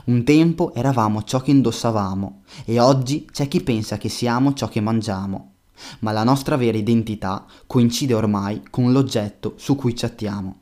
Un 0.08 0.26
tempo 0.26 0.74
eravamo 0.74 1.24
ciò 1.24 1.40
che 1.40 1.52
indossavamo 1.52 2.42
e 2.66 2.82
oggi 2.82 3.26
c'è 3.32 3.48
chi 3.48 3.63
pensa 3.63 3.98
che 3.98 4.10
siamo 4.10 4.54
ciò 4.54 4.68
che 4.68 4.82
mangiamo 4.82 5.54
ma 6.00 6.12
la 6.12 6.24
nostra 6.24 6.56
vera 6.56 6.78
identità 6.78 7.46
coincide 7.66 8.13
ormai 8.13 8.63
con 8.70 8.92
l'oggetto 8.92 9.54
su 9.58 9.76
cui 9.76 9.94
chattiamo. 9.94 10.60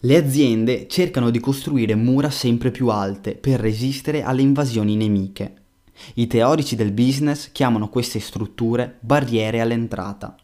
Le 0.00 0.16
aziende 0.16 0.86
cercano 0.88 1.28
di 1.28 1.40
costruire 1.40 1.94
mura 1.94 2.30
sempre 2.30 2.70
più 2.70 2.88
alte 2.88 3.34
per 3.34 3.60
resistere 3.60 4.22
alle 4.22 4.40
invasioni 4.40 4.96
nemiche. 4.96 5.54
I 6.14 6.26
teorici 6.26 6.74
del 6.74 6.92
business 6.92 7.52
chiamano 7.52 7.90
queste 7.90 8.18
strutture 8.18 8.96
barriere 9.00 9.60
all'entrata. 9.60 10.34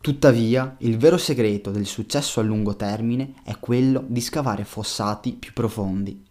Tuttavia, 0.00 0.76
il 0.80 0.98
vero 0.98 1.16
segreto 1.18 1.70
del 1.70 1.86
successo 1.86 2.40
a 2.40 2.42
lungo 2.42 2.74
termine 2.74 3.34
è 3.44 3.58
quello 3.58 4.04
di 4.06 4.20
scavare 4.20 4.64
fossati 4.64 5.32
più 5.32 5.52
profondi. 5.52 6.25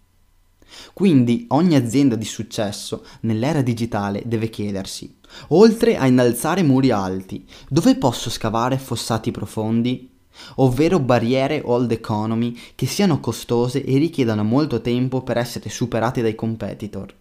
Quindi 0.93 1.45
ogni 1.49 1.75
azienda 1.75 2.15
di 2.15 2.25
successo 2.25 3.05
nell'era 3.21 3.61
digitale 3.61 4.23
deve 4.25 4.49
chiedersi, 4.49 5.15
oltre 5.49 5.97
a 5.97 6.07
innalzare 6.07 6.63
muri 6.63 6.91
alti, 6.91 7.45
dove 7.69 7.95
posso 7.95 8.29
scavare 8.29 8.77
fossati 8.77 9.31
profondi? 9.31 10.09
Ovvero 10.55 10.99
barriere 10.99 11.61
old 11.63 11.91
economy 11.91 12.57
che 12.75 12.85
siano 12.85 13.19
costose 13.19 13.83
e 13.83 13.97
richiedano 13.97 14.43
molto 14.43 14.81
tempo 14.81 15.21
per 15.21 15.37
essere 15.37 15.69
superate 15.69 16.21
dai 16.21 16.35
competitor. 16.35 17.13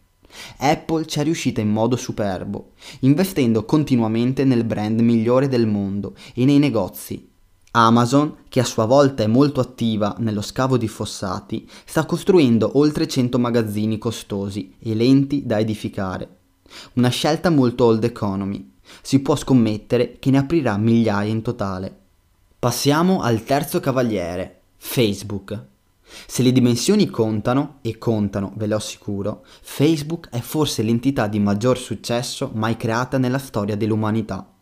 Apple 0.59 1.07
ci 1.07 1.20
è 1.20 1.22
riuscita 1.22 1.61
in 1.61 1.70
modo 1.70 1.94
superbo, 1.96 2.72
investendo 3.00 3.64
continuamente 3.64 4.44
nel 4.44 4.64
brand 4.64 4.98
migliore 5.00 5.48
del 5.48 5.66
mondo 5.66 6.16
e 6.35 6.44
nei 6.44 6.59
negozi. 6.59 7.30
Amazon, 7.76 8.37
che 8.48 8.60
a 8.60 8.64
sua 8.64 8.84
volta 8.84 9.24
è 9.24 9.26
molto 9.26 9.58
attiva 9.58 10.14
nello 10.18 10.42
scavo 10.42 10.76
di 10.76 10.87
fossati, 10.87 11.68
sta 11.84 12.06
costruendo 12.06 12.78
oltre 12.78 13.08
100 13.08 13.37
magazzini 13.37 13.98
costosi 13.98 14.76
e 14.78 14.94
lenti 14.94 15.44
da 15.44 15.58
edificare. 15.58 16.37
Una 16.94 17.08
scelta 17.08 17.50
molto 17.50 17.87
old 17.87 18.04
economy. 18.04 18.74
Si 19.02 19.18
può 19.22 19.34
scommettere 19.34 20.18
che 20.20 20.30
ne 20.30 20.38
aprirà 20.38 20.76
migliaia 20.76 21.28
in 21.28 21.42
totale. 21.42 21.98
Passiamo 22.60 23.22
al 23.22 23.42
terzo 23.42 23.80
cavaliere, 23.80 24.60
Facebook. 24.76 25.64
Se 26.28 26.44
le 26.44 26.52
dimensioni 26.52 27.10
contano, 27.10 27.78
e 27.82 27.98
contano, 27.98 28.52
ve 28.54 28.68
lo 28.68 28.76
assicuro, 28.76 29.44
Facebook 29.62 30.28
è 30.28 30.38
forse 30.38 30.84
l'entità 30.84 31.26
di 31.26 31.40
maggior 31.40 31.76
successo 31.76 32.52
mai 32.54 32.76
creata 32.76 33.18
nella 33.18 33.38
storia 33.38 33.76
dell'umanità. 33.76 34.53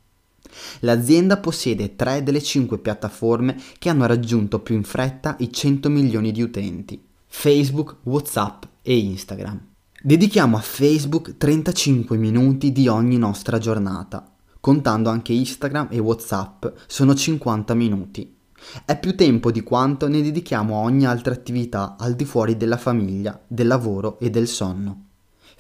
L'azienda 0.81 1.38
possiede 1.38 1.97
tre 1.97 2.23
delle 2.23 2.43
cinque 2.43 2.79
piattaforme 2.79 3.57
che 3.79 3.88
hanno 3.88 4.07
raggiunto 4.07 4.61
più 4.61 4.75
in 4.75 4.85
fretta 4.85 5.37
i 5.38 5.53
100 5.53 5.88
milioni 5.88 6.33
di 6.33 6.43
utenti, 6.43 7.03
Facebook, 7.27 7.97
WhatsApp 8.05 8.65
e 8.83 8.97
Instagram. 8.97 9.61
Dedichiamo 10.03 10.57
a 10.57 10.61
Facebook 10.61 11.37
35 11.37 12.17
minuti 12.17 12.73
di 12.73 12.88
ogni 12.88 13.19
nostra 13.19 13.59
giornata, 13.59 14.33
contando 14.61 15.11
anche 15.11 15.33
Instagram 15.33 15.88
e 15.91 15.99
WhatsApp 15.99 16.67
sono 16.87 17.15
50 17.15 17.75
minuti. 17.75 18.37
È 18.85 18.99
più 18.99 19.15
tempo 19.17 19.51
di 19.51 19.62
quanto 19.62 20.09
ne 20.09 20.23
dedichiamo 20.23 20.77
a 20.77 20.83
ogni 20.83 21.07
altra 21.07 21.33
attività 21.35 21.97
al 21.99 22.15
di 22.15 22.25
fuori 22.25 22.57
della 22.57 22.77
famiglia, 22.77 23.41
del 23.47 23.67
lavoro 23.67 24.19
e 24.19 24.31
del 24.31 24.47
sonno. 24.47 25.07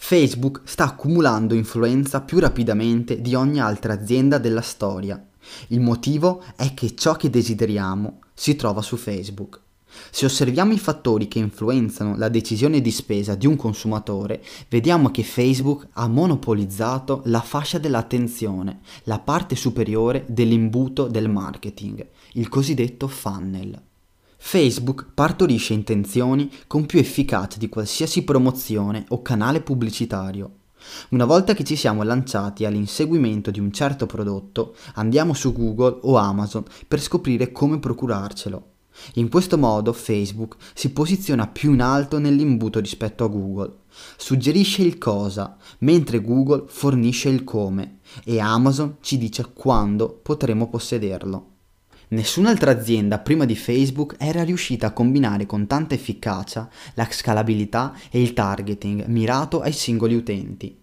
Facebook 0.04 0.62
sta 0.64 0.84
accumulando 0.86 1.54
influenza 1.54 2.22
più 2.22 2.40
rapidamente 2.40 3.20
di 3.20 3.36
ogni 3.36 3.60
altra 3.60 3.92
azienda 3.92 4.38
della 4.38 4.60
storia. 4.60 5.24
Il 5.68 5.80
motivo 5.80 6.42
è 6.56 6.74
che 6.74 6.96
ciò 6.96 7.14
che 7.14 7.30
desideriamo 7.30 8.18
si 8.34 8.56
trova 8.56 8.82
su 8.82 8.96
Facebook. 8.96 9.60
Se 10.10 10.24
osserviamo 10.24 10.72
i 10.72 10.78
fattori 10.80 11.28
che 11.28 11.38
influenzano 11.38 12.16
la 12.16 12.28
decisione 12.28 12.80
di 12.80 12.90
spesa 12.90 13.36
di 13.36 13.46
un 13.46 13.54
consumatore, 13.54 14.42
vediamo 14.68 15.12
che 15.12 15.22
Facebook 15.22 15.86
ha 15.92 16.08
monopolizzato 16.08 17.22
la 17.26 17.40
fascia 17.40 17.78
dell'attenzione, 17.78 18.80
la 19.04 19.20
parte 19.20 19.54
superiore 19.54 20.24
dell'imbuto 20.26 21.06
del 21.06 21.30
marketing, 21.30 22.04
il 22.32 22.48
cosiddetto 22.48 23.06
funnel. 23.06 23.80
Facebook 24.44 25.06
partorisce 25.14 25.72
intenzioni 25.72 26.50
con 26.66 26.84
più 26.84 26.98
efficacia 26.98 27.58
di 27.58 27.68
qualsiasi 27.68 28.22
promozione 28.22 29.04
o 29.08 29.22
canale 29.22 29.62
pubblicitario. 29.62 30.56
Una 31.10 31.24
volta 31.24 31.54
che 31.54 31.62
ci 31.62 31.76
siamo 31.76 32.02
lanciati 32.02 32.66
all'inseguimento 32.66 33.52
di 33.52 33.60
un 33.60 33.72
certo 33.72 34.04
prodotto, 34.04 34.74
andiamo 34.94 35.32
su 35.32 35.52
Google 35.52 36.00
o 36.02 36.16
Amazon 36.16 36.64
per 36.86 37.00
scoprire 37.00 37.52
come 37.52 37.78
procurarcelo. 37.78 38.70
In 39.14 39.30
questo 39.30 39.56
modo 39.56 39.92
Facebook 39.94 40.56
si 40.74 40.90
posiziona 40.90 41.46
più 41.46 41.72
in 41.72 41.80
alto 41.80 42.18
nell'imbuto 42.18 42.80
rispetto 42.80 43.24
a 43.24 43.28
Google. 43.28 43.76
Suggerisce 44.16 44.82
il 44.82 44.98
cosa, 44.98 45.56
mentre 45.78 46.20
Google 46.20 46.64
fornisce 46.66 47.28
il 47.28 47.44
come 47.44 48.00
e 48.24 48.40
Amazon 48.40 48.96
ci 49.00 49.16
dice 49.16 49.48
quando 49.54 50.10
potremo 50.20 50.68
possederlo. 50.68 51.51
Nessun'altra 52.12 52.72
azienda 52.72 53.18
prima 53.20 53.46
di 53.46 53.56
Facebook 53.56 54.16
era 54.18 54.44
riuscita 54.44 54.88
a 54.88 54.92
combinare 54.92 55.46
con 55.46 55.66
tanta 55.66 55.94
efficacia 55.94 56.68
la 56.92 57.08
scalabilità 57.10 57.94
e 58.10 58.20
il 58.20 58.34
targeting 58.34 59.06
mirato 59.06 59.62
ai 59.62 59.72
singoli 59.72 60.14
utenti. 60.14 60.78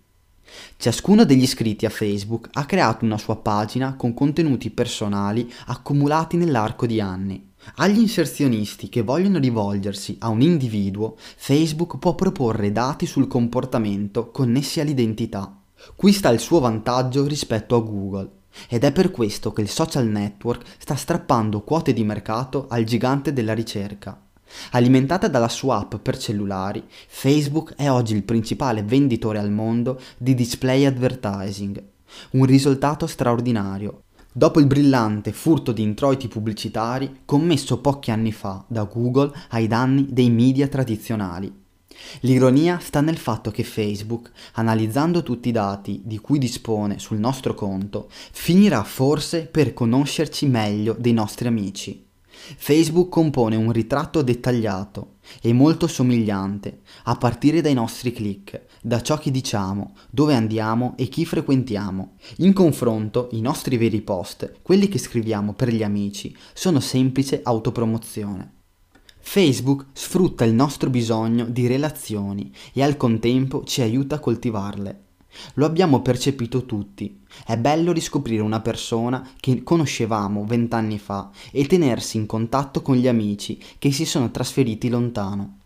Ciascuno 0.76 1.26
degli 1.26 1.44
iscritti 1.44 1.86
a 1.86 1.92
Facebook 1.92 2.50
ha 2.54 2.66
creato 2.66 3.06
una 3.06 3.20
sua 3.20 3.36
pagina 3.36 3.94
con 3.94 4.16
contenuti 4.16 4.72
personali 4.72 5.48
accumulati 5.68 6.36
nell'arco 6.36 6.88
di 6.88 7.00
anni. 7.00 7.52
Agli 7.76 8.00
inserzionisti 8.00 8.90
che 8.90 9.04
vogliono 9.04 9.38
rivolgersi 9.38 10.16
a 10.22 10.30
un 10.30 10.42
individuo, 10.42 11.16
Facebook 11.36 12.00
può 12.00 12.16
proporre 12.16 12.72
dati 12.72 13.06
sul 13.06 13.28
comportamento 13.28 14.32
connessi 14.32 14.80
all'identità. 14.80 15.62
Qui 15.96 16.12
sta 16.12 16.30
il 16.30 16.40
suo 16.40 16.60
vantaggio 16.60 17.28
rispetto 17.28 17.76
a 17.76 17.82
Google. 17.82 18.38
Ed 18.68 18.84
è 18.84 18.92
per 18.92 19.12
questo 19.12 19.54
che 19.54 19.62
il 19.62 19.70
social 19.70 20.08
network 20.08 20.66
sta 20.78 20.96
strappando 20.96 21.62
quote 21.62 21.94
di 21.94 22.04
mercato 22.04 22.68
al 22.70 22.84
gigante 22.84 23.34
della 23.34 23.54
ricerca. 23.54 24.20
Alimentata 24.72 25.28
dalla 25.28 25.48
sua 25.48 25.78
app 25.78 25.96
per 25.96 26.18
cellulari, 26.18 26.84
Facebook 27.08 27.76
è 27.76 27.90
oggi 27.90 28.16
il 28.16 28.24
principale 28.24 28.84
venditore 28.84 29.40
al 29.40 29.52
mondo 29.52 30.00
di 30.18 30.34
display 30.34 30.86
advertising. 30.86 31.84
Un 32.32 32.46
risultato 32.46 33.06
straordinario, 33.06 34.04
dopo 34.32 34.60
il 34.60 34.66
brillante 34.66 35.32
furto 35.32 35.72
di 35.72 35.84
introiti 35.84 36.28
pubblicitari 36.28 37.22
commesso 37.26 37.80
pochi 37.80 38.10
anni 38.12 38.32
fa 38.32 38.64
da 38.68 38.84
Google 38.84 39.32
ai 39.50 39.68
danni 39.68 40.08
dei 40.10 40.30
media 40.32 40.68
tradizionali. 40.68 41.59
L'ironia 42.22 42.80
sta 42.80 43.02
nel 43.02 43.18
fatto 43.18 43.52
che 43.52 43.64
Facebook, 43.64 44.32
analizzando 44.54 45.24
tutti 45.24 45.50
i 45.50 45.54
dati 45.54 46.02
di 46.04 46.18
cui 46.20 46.40
dispone 46.40 47.00
sul 47.00 47.18
nostro 47.18 47.54
conto, 47.54 48.10
finirà 48.10 48.84
forse 48.84 49.46
per 49.46 49.74
conoscerci 49.74 50.48
meglio 50.48 50.96
dei 50.98 51.14
nostri 51.14 51.48
amici. 51.48 52.08
Facebook 52.58 53.10
compone 53.10 53.56
un 53.56 53.72
ritratto 53.72 54.22
dettagliato 54.22 55.18
e 55.42 55.54
molto 55.54 55.88
somigliante, 55.88 56.82
a 57.04 57.16
partire 57.16 57.62
dai 57.62 57.74
nostri 57.74 58.12
click, 58.12 58.66
da 58.82 59.02
ciò 59.02 59.18
che 59.18 59.30
diciamo, 59.30 59.96
dove 60.10 60.34
andiamo 60.34 60.94
e 60.98 61.08
chi 61.08 61.26
frequentiamo. 61.26 62.16
In 62.38 62.54
confronto, 62.54 63.28
i 63.32 63.42
nostri 63.42 63.78
veri 63.78 64.02
post, 64.02 64.60
quelli 64.62 64.88
che 64.88 64.98
scriviamo 64.98 65.54
per 65.54 65.70
gli 65.70 65.84
amici, 65.84 66.36
sono 66.54 66.80
semplice 66.80 67.42
autopromozione. 67.44 68.59
Facebook 69.32 69.86
sfrutta 69.94 70.44
il 70.44 70.56
nostro 70.56 70.90
bisogno 70.90 71.46
di 71.46 71.68
relazioni 71.68 72.52
e 72.74 72.82
al 72.82 72.98
contempo 72.98 73.64
ci 73.64 73.84
aiuta 73.84 74.16
a 74.16 74.20
coltivarle. 74.20 75.04
Lo 75.54 75.68
abbiamo 75.68 76.02
percepito 76.02 76.66
tutti. 76.66 77.20
È 77.46 77.56
bello 77.56 77.92
riscoprire 77.92 78.42
una 78.42 78.60
persona 78.60 79.30
che 79.40 79.62
conoscevamo 79.62 80.46
vent'anni 80.46 80.98
fa 80.98 81.30
e 81.52 81.68
tenersi 81.68 82.18
in 82.18 82.26
contatto 82.26 82.82
con 82.82 82.96
gli 82.96 83.08
amici 83.08 83.62
che 83.78 83.92
si 83.92 84.04
sono 84.04 84.32
trasferiti 84.32 84.90
lontano. 84.90 85.60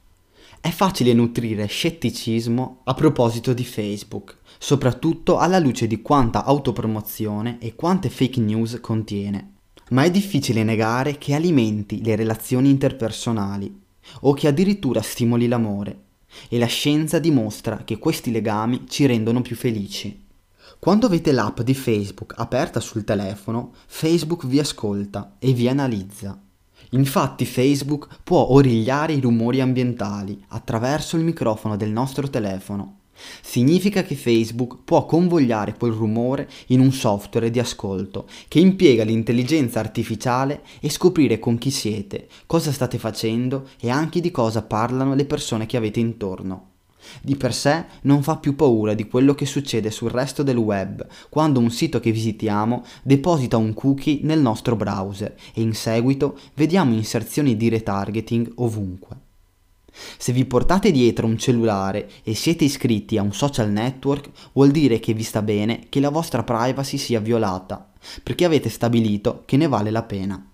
È 0.59 0.69
facile 0.69 1.13
nutrire 1.13 1.65
scetticismo 1.65 2.81
a 2.83 2.93
proposito 2.93 3.53
di 3.53 3.63
Facebook, 3.63 4.39
soprattutto 4.57 5.37
alla 5.37 5.59
luce 5.59 5.87
di 5.87 6.01
quanta 6.01 6.43
autopromozione 6.43 7.59
e 7.61 7.75
quante 7.75 8.09
fake 8.09 8.41
news 8.41 8.77
contiene 8.81 9.52
ma 9.89 10.03
è 10.03 10.11
difficile 10.11 10.63
negare 10.63 11.17
che 11.17 11.33
alimenti 11.33 12.03
le 12.03 12.15
relazioni 12.15 12.69
interpersonali 12.69 13.81
o 14.21 14.33
che 14.33 14.47
addirittura 14.47 15.01
stimoli 15.01 15.47
l'amore 15.47 16.01
e 16.49 16.57
la 16.57 16.65
scienza 16.65 17.19
dimostra 17.19 17.83
che 17.83 17.99
questi 17.99 18.31
legami 18.31 18.85
ci 18.87 19.05
rendono 19.05 19.41
più 19.41 19.55
felici. 19.55 20.21
Quando 20.79 21.05
avete 21.05 21.31
l'app 21.31 21.61
di 21.61 21.73
Facebook 21.73 22.33
aperta 22.37 22.79
sul 22.79 23.03
telefono, 23.03 23.73
Facebook 23.85 24.45
vi 24.45 24.59
ascolta 24.59 25.35
e 25.39 25.53
vi 25.53 25.67
analizza. 25.67 26.37
Infatti 26.91 27.45
Facebook 27.45 28.07
può 28.23 28.51
origliare 28.51 29.13
i 29.13 29.21
rumori 29.21 29.61
ambientali 29.61 30.43
attraverso 30.49 31.15
il 31.15 31.23
microfono 31.23 31.77
del 31.77 31.91
nostro 31.91 32.29
telefono 32.29 33.01
Significa 33.41 34.03
che 34.03 34.15
Facebook 34.15 34.79
può 34.83 35.05
convogliare 35.05 35.75
quel 35.77 35.91
rumore 35.91 36.49
in 36.67 36.79
un 36.79 36.91
software 36.91 37.49
di 37.49 37.59
ascolto 37.59 38.27
che 38.47 38.59
impiega 38.59 39.03
l'intelligenza 39.03 39.79
artificiale 39.79 40.61
e 40.79 40.89
scoprire 40.89 41.39
con 41.39 41.57
chi 41.57 41.71
siete, 41.71 42.27
cosa 42.45 42.71
state 42.71 42.97
facendo 42.97 43.69
e 43.79 43.89
anche 43.89 44.21
di 44.21 44.31
cosa 44.31 44.61
parlano 44.61 45.15
le 45.15 45.25
persone 45.25 45.65
che 45.65 45.77
avete 45.77 45.99
intorno. 45.99 46.71
Di 47.21 47.35
per 47.35 47.53
sé 47.53 47.85
non 48.03 48.23
fa 48.23 48.37
più 48.37 48.55
paura 48.55 48.93
di 48.93 49.07
quello 49.07 49.33
che 49.33 49.45
succede 49.45 49.91
sul 49.91 50.09
resto 50.09 50.43
del 50.43 50.57
web 50.57 51.05
quando 51.29 51.59
un 51.59 51.69
sito 51.69 51.99
che 51.99 52.11
visitiamo 52.11 52.83
deposita 53.03 53.57
un 53.57 53.73
cookie 53.73 54.19
nel 54.23 54.39
nostro 54.39 54.75
browser 54.75 55.35
e 55.53 55.61
in 55.61 55.73
seguito 55.73 56.37
vediamo 56.55 56.93
inserzioni 56.93 57.57
di 57.57 57.69
retargeting 57.69 58.53
ovunque. 58.55 59.22
Se 60.17 60.31
vi 60.31 60.45
portate 60.45 60.91
dietro 60.91 61.27
un 61.27 61.37
cellulare 61.37 62.09
e 62.23 62.33
siete 62.33 62.63
iscritti 62.63 63.17
a 63.17 63.21
un 63.21 63.33
social 63.33 63.69
network, 63.69 64.29
vuol 64.53 64.71
dire 64.71 64.99
che 64.99 65.13
vi 65.13 65.23
sta 65.23 65.41
bene 65.41 65.85
che 65.89 65.99
la 65.99 66.09
vostra 66.09 66.43
privacy 66.43 66.97
sia 66.97 67.19
violata, 67.19 67.91
perché 68.23 68.45
avete 68.45 68.69
stabilito 68.69 69.43
che 69.45 69.57
ne 69.57 69.67
vale 69.67 69.91
la 69.91 70.03
pena. 70.03 70.47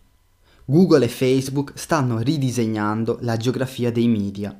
Google 0.66 1.06
e 1.06 1.10
Facebook 1.10 1.72
stanno 1.76 2.20
ridisegnando 2.20 3.18
la 3.22 3.38
geografia 3.38 3.92
dei 3.92 4.08
media. 4.08 4.56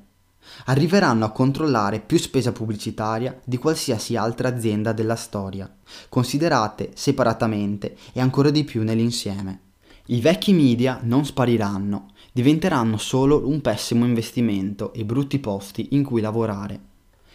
arriveranno 0.66 1.26
a 1.26 1.32
controllare 1.32 2.00
più 2.00 2.18
spesa 2.18 2.52
pubblicitaria 2.52 3.40
di 3.44 3.58
qualsiasi 3.58 4.16
altra 4.16 4.50
azienda 4.50 4.92
della 4.94 5.16
storia, 5.16 5.72
considerate 6.10 6.92
separatamente 6.94 7.96
e 8.14 8.20
ancora 8.20 8.50
di 8.50 8.64
più 8.64 8.84
nell'insieme. 8.84 9.62
I 10.08 10.22
vecchi 10.22 10.54
media 10.54 11.00
non 11.04 11.24
spariranno, 11.24 12.08
diventeranno 12.32 12.98
solo 12.98 13.48
un 13.48 13.62
pessimo 13.62 14.06
investimento 14.06 14.94
e 14.94 15.06
brutti 15.06 15.40
posti 15.40 15.90
in 15.92 16.04
cui 16.04 16.22
lavorare. 16.22 16.88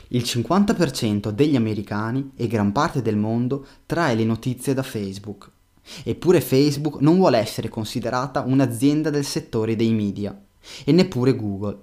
Il 0.09 0.23
50% 0.23 1.31
degli 1.31 1.57
americani 1.57 2.33
e 2.37 2.47
gran 2.47 2.73
parte 2.73 3.03
del 3.03 3.17
mondo 3.17 3.67
trae 3.87 4.15
le 4.15 4.25
notizie 4.25 4.75
da 4.75 4.83
Facebook. 4.83 5.51
Eppure 6.03 6.41
Facebook 6.41 7.01
non 7.01 7.17
vuole 7.17 7.39
essere 7.39 7.69
considerata 7.69 8.43
un'azienda 8.43 9.11
del 9.11 9.25
settore 9.25 9.77
dei 9.77 9.93
media, 9.93 10.39
e 10.85 10.93
neppure 10.93 11.35
Google. 11.35 11.79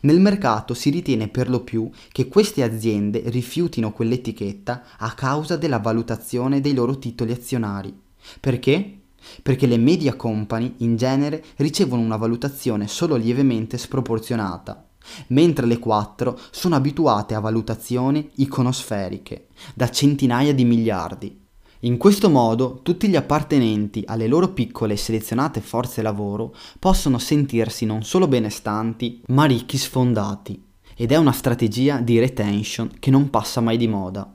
Nel 0.00 0.20
mercato 0.20 0.74
si 0.74 0.90
ritiene 0.90 1.28
per 1.28 1.50
lo 1.50 1.64
più 1.64 1.90
che 2.12 2.28
queste 2.28 2.62
aziende 2.62 3.22
rifiutino 3.26 3.92
quell'etichetta 3.92 4.84
a 4.98 5.12
causa 5.12 5.56
della 5.56 5.78
valutazione 5.78 6.60
dei 6.60 6.72
loro 6.72 6.98
titoli 6.98 7.32
azionari. 7.32 7.94
Perché? 8.38 9.01
Perché 9.42 9.66
le 9.66 9.76
media 9.76 10.14
company 10.14 10.74
in 10.78 10.96
genere 10.96 11.44
ricevono 11.56 12.02
una 12.02 12.16
valutazione 12.16 12.88
solo 12.88 13.16
lievemente 13.16 13.78
sproporzionata, 13.78 14.86
mentre 15.28 15.66
le 15.66 15.78
quattro 15.78 16.38
sono 16.50 16.74
abituate 16.74 17.34
a 17.34 17.40
valutazioni 17.40 18.30
iconosferiche, 18.36 19.48
da 19.74 19.90
centinaia 19.90 20.54
di 20.54 20.64
miliardi. 20.64 21.40
In 21.84 21.96
questo 21.96 22.30
modo 22.30 22.78
tutti 22.82 23.08
gli 23.08 23.16
appartenenti 23.16 24.04
alle 24.06 24.28
loro 24.28 24.52
piccole 24.52 24.94
e 24.94 24.96
selezionate 24.96 25.60
forze 25.60 26.00
lavoro 26.00 26.54
possono 26.78 27.18
sentirsi 27.18 27.84
non 27.86 28.04
solo 28.04 28.28
benestanti, 28.28 29.20
ma 29.28 29.46
ricchi 29.46 29.76
sfondati. 29.76 30.62
Ed 30.94 31.10
è 31.10 31.16
una 31.16 31.32
strategia 31.32 31.98
di 31.98 32.20
retention 32.20 32.88
che 33.00 33.10
non 33.10 33.30
passa 33.30 33.60
mai 33.60 33.78
di 33.78 33.88
moda. 33.88 34.32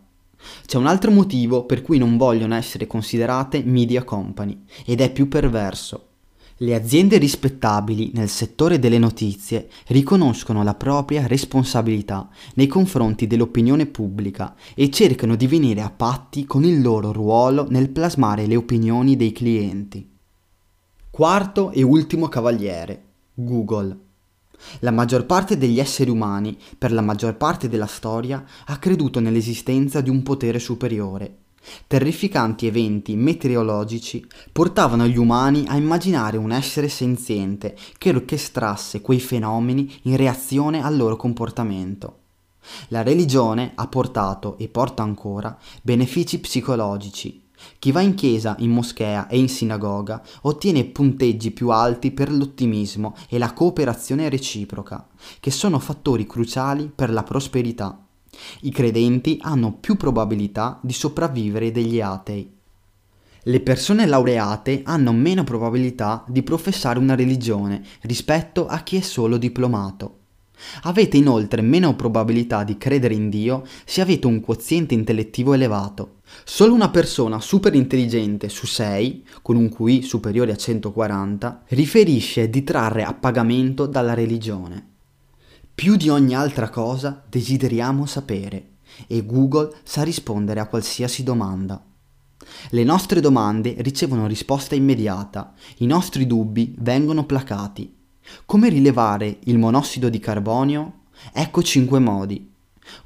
C'è 0.65 0.77
un 0.77 0.87
altro 0.87 1.11
motivo 1.11 1.65
per 1.65 1.81
cui 1.81 1.97
non 1.97 2.17
vogliono 2.17 2.55
essere 2.55 2.87
considerate 2.87 3.63
media 3.63 4.03
company, 4.03 4.63
ed 4.85 5.01
è 5.01 5.11
più 5.11 5.27
perverso. 5.27 6.07
Le 6.59 6.73
aziende 6.73 7.19
rispettabili 7.19 8.11
nel 8.15 8.29
settore 8.29 8.79
delle 8.79 8.97
notizie 8.97 9.69
riconoscono 9.87 10.63
la 10.63 10.73
propria 10.73 11.27
responsabilità 11.27 12.29
nei 12.55 12.65
confronti 12.65 13.27
dell'opinione 13.27 13.85
pubblica 13.85 14.55
e 14.73 14.89
cercano 14.89 15.35
di 15.35 15.45
venire 15.45 15.81
a 15.81 15.91
patti 15.91 16.45
con 16.45 16.63
il 16.63 16.81
loro 16.81 17.11
ruolo 17.11 17.67
nel 17.69 17.89
plasmare 17.89 18.47
le 18.47 18.55
opinioni 18.55 19.15
dei 19.15 19.31
clienti. 19.33 20.09
Quarto 21.11 21.69
e 21.69 21.83
ultimo 21.83 22.27
cavaliere, 22.27 23.03
Google. 23.35 24.05
La 24.79 24.91
maggior 24.91 25.25
parte 25.25 25.57
degli 25.57 25.79
esseri 25.79 26.09
umani, 26.09 26.57
per 26.77 26.91
la 26.91 27.01
maggior 27.01 27.35
parte 27.35 27.69
della 27.69 27.85
storia, 27.85 28.43
ha 28.65 28.77
creduto 28.77 29.19
nell'esistenza 29.19 30.01
di 30.01 30.09
un 30.09 30.23
potere 30.23 30.59
superiore 30.59 31.45
Terrificanti 31.85 32.65
eventi 32.65 33.15
meteorologici 33.15 34.25
portavano 34.51 35.05
gli 35.07 35.17
umani 35.17 35.65
a 35.67 35.75
immaginare 35.75 36.37
un 36.37 36.51
essere 36.51 36.87
senziente 36.87 37.75
che 37.97 38.09
orchestrasse 38.09 39.01
quei 39.01 39.19
fenomeni 39.19 39.99
in 40.03 40.15
reazione 40.15 40.81
al 40.81 40.95
loro 40.95 41.15
comportamento. 41.15 42.19
La 42.89 43.03
religione 43.03 43.71
ha 43.75 43.87
portato 43.87 44.57
e 44.57 44.67
porta 44.67 45.03
ancora 45.03 45.57
benefici 45.81 46.39
psicologici. 46.39 47.46
Chi 47.79 47.91
va 47.91 48.01
in 48.01 48.13
chiesa, 48.15 48.55
in 48.59 48.71
moschea 48.71 49.27
e 49.27 49.37
in 49.37 49.49
sinagoga 49.49 50.21
ottiene 50.41 50.85
punteggi 50.85 51.51
più 51.51 51.69
alti 51.69 52.11
per 52.11 52.31
l'ottimismo 52.31 53.15
e 53.29 53.37
la 53.37 53.53
cooperazione 53.53 54.29
reciproca, 54.29 55.07
che 55.39 55.51
sono 55.51 55.79
fattori 55.79 56.25
cruciali 56.25 56.91
per 56.93 57.11
la 57.11 57.23
prosperità. 57.23 58.05
I 58.61 58.71
credenti 58.71 59.37
hanno 59.41 59.73
più 59.73 59.95
probabilità 59.95 60.79
di 60.81 60.93
sopravvivere 60.93 61.71
degli 61.71 62.01
atei. 62.01 62.55
Le 63.43 63.61
persone 63.61 64.05
laureate 64.05 64.81
hanno 64.83 65.13
meno 65.13 65.43
probabilità 65.43 66.23
di 66.27 66.43
professare 66.43 66.99
una 66.99 67.15
religione 67.15 67.81
rispetto 68.01 68.67
a 68.67 68.79
chi 68.79 68.97
è 68.97 69.01
solo 69.01 69.37
diplomato. 69.37 70.16
Avete 70.83 71.17
inoltre 71.17 71.61
meno 71.61 71.95
probabilità 71.95 72.63
di 72.63 72.77
credere 72.77 73.13
in 73.13 73.29
Dio 73.29 73.65
se 73.85 74.01
avete 74.01 74.27
un 74.27 74.41
quoziente 74.41 74.93
intellettivo 74.93 75.53
elevato. 75.53 76.15
Solo 76.43 76.73
una 76.73 76.89
persona 76.89 77.39
super 77.39 77.73
intelligente 77.73 78.49
su 78.49 78.65
6, 78.65 79.25
con 79.41 79.55
un 79.55 79.69
QI 79.69 80.01
superiore 80.01 80.51
a 80.51 80.57
140, 80.57 81.63
riferisce 81.69 82.49
di 82.49 82.63
trarre 82.63 83.03
appagamento 83.03 83.85
dalla 83.85 84.13
religione. 84.13 84.95
Più 85.73 85.95
di 85.95 86.09
ogni 86.09 86.35
altra 86.35 86.69
cosa 86.69 87.23
desideriamo 87.29 88.05
sapere 88.05 88.69
e 89.05 89.25
Google 89.25 89.73
sa 89.83 90.03
rispondere 90.03 90.59
a 90.59 90.67
qualsiasi 90.67 91.23
domanda. 91.23 91.83
Le 92.69 92.83
nostre 92.83 93.19
domande 93.19 93.75
ricevono 93.79 94.25
risposta 94.25 94.75
immediata, 94.75 95.53
i 95.77 95.85
nostri 95.85 96.25
dubbi 96.25 96.73
vengono 96.79 97.25
placati. 97.25 97.96
Come 98.45 98.69
rilevare 98.69 99.39
il 99.45 99.57
monossido 99.57 100.09
di 100.09 100.19
carbonio? 100.19 100.93
Ecco 101.33 101.61
cinque 101.61 101.99
modi. 101.99 102.51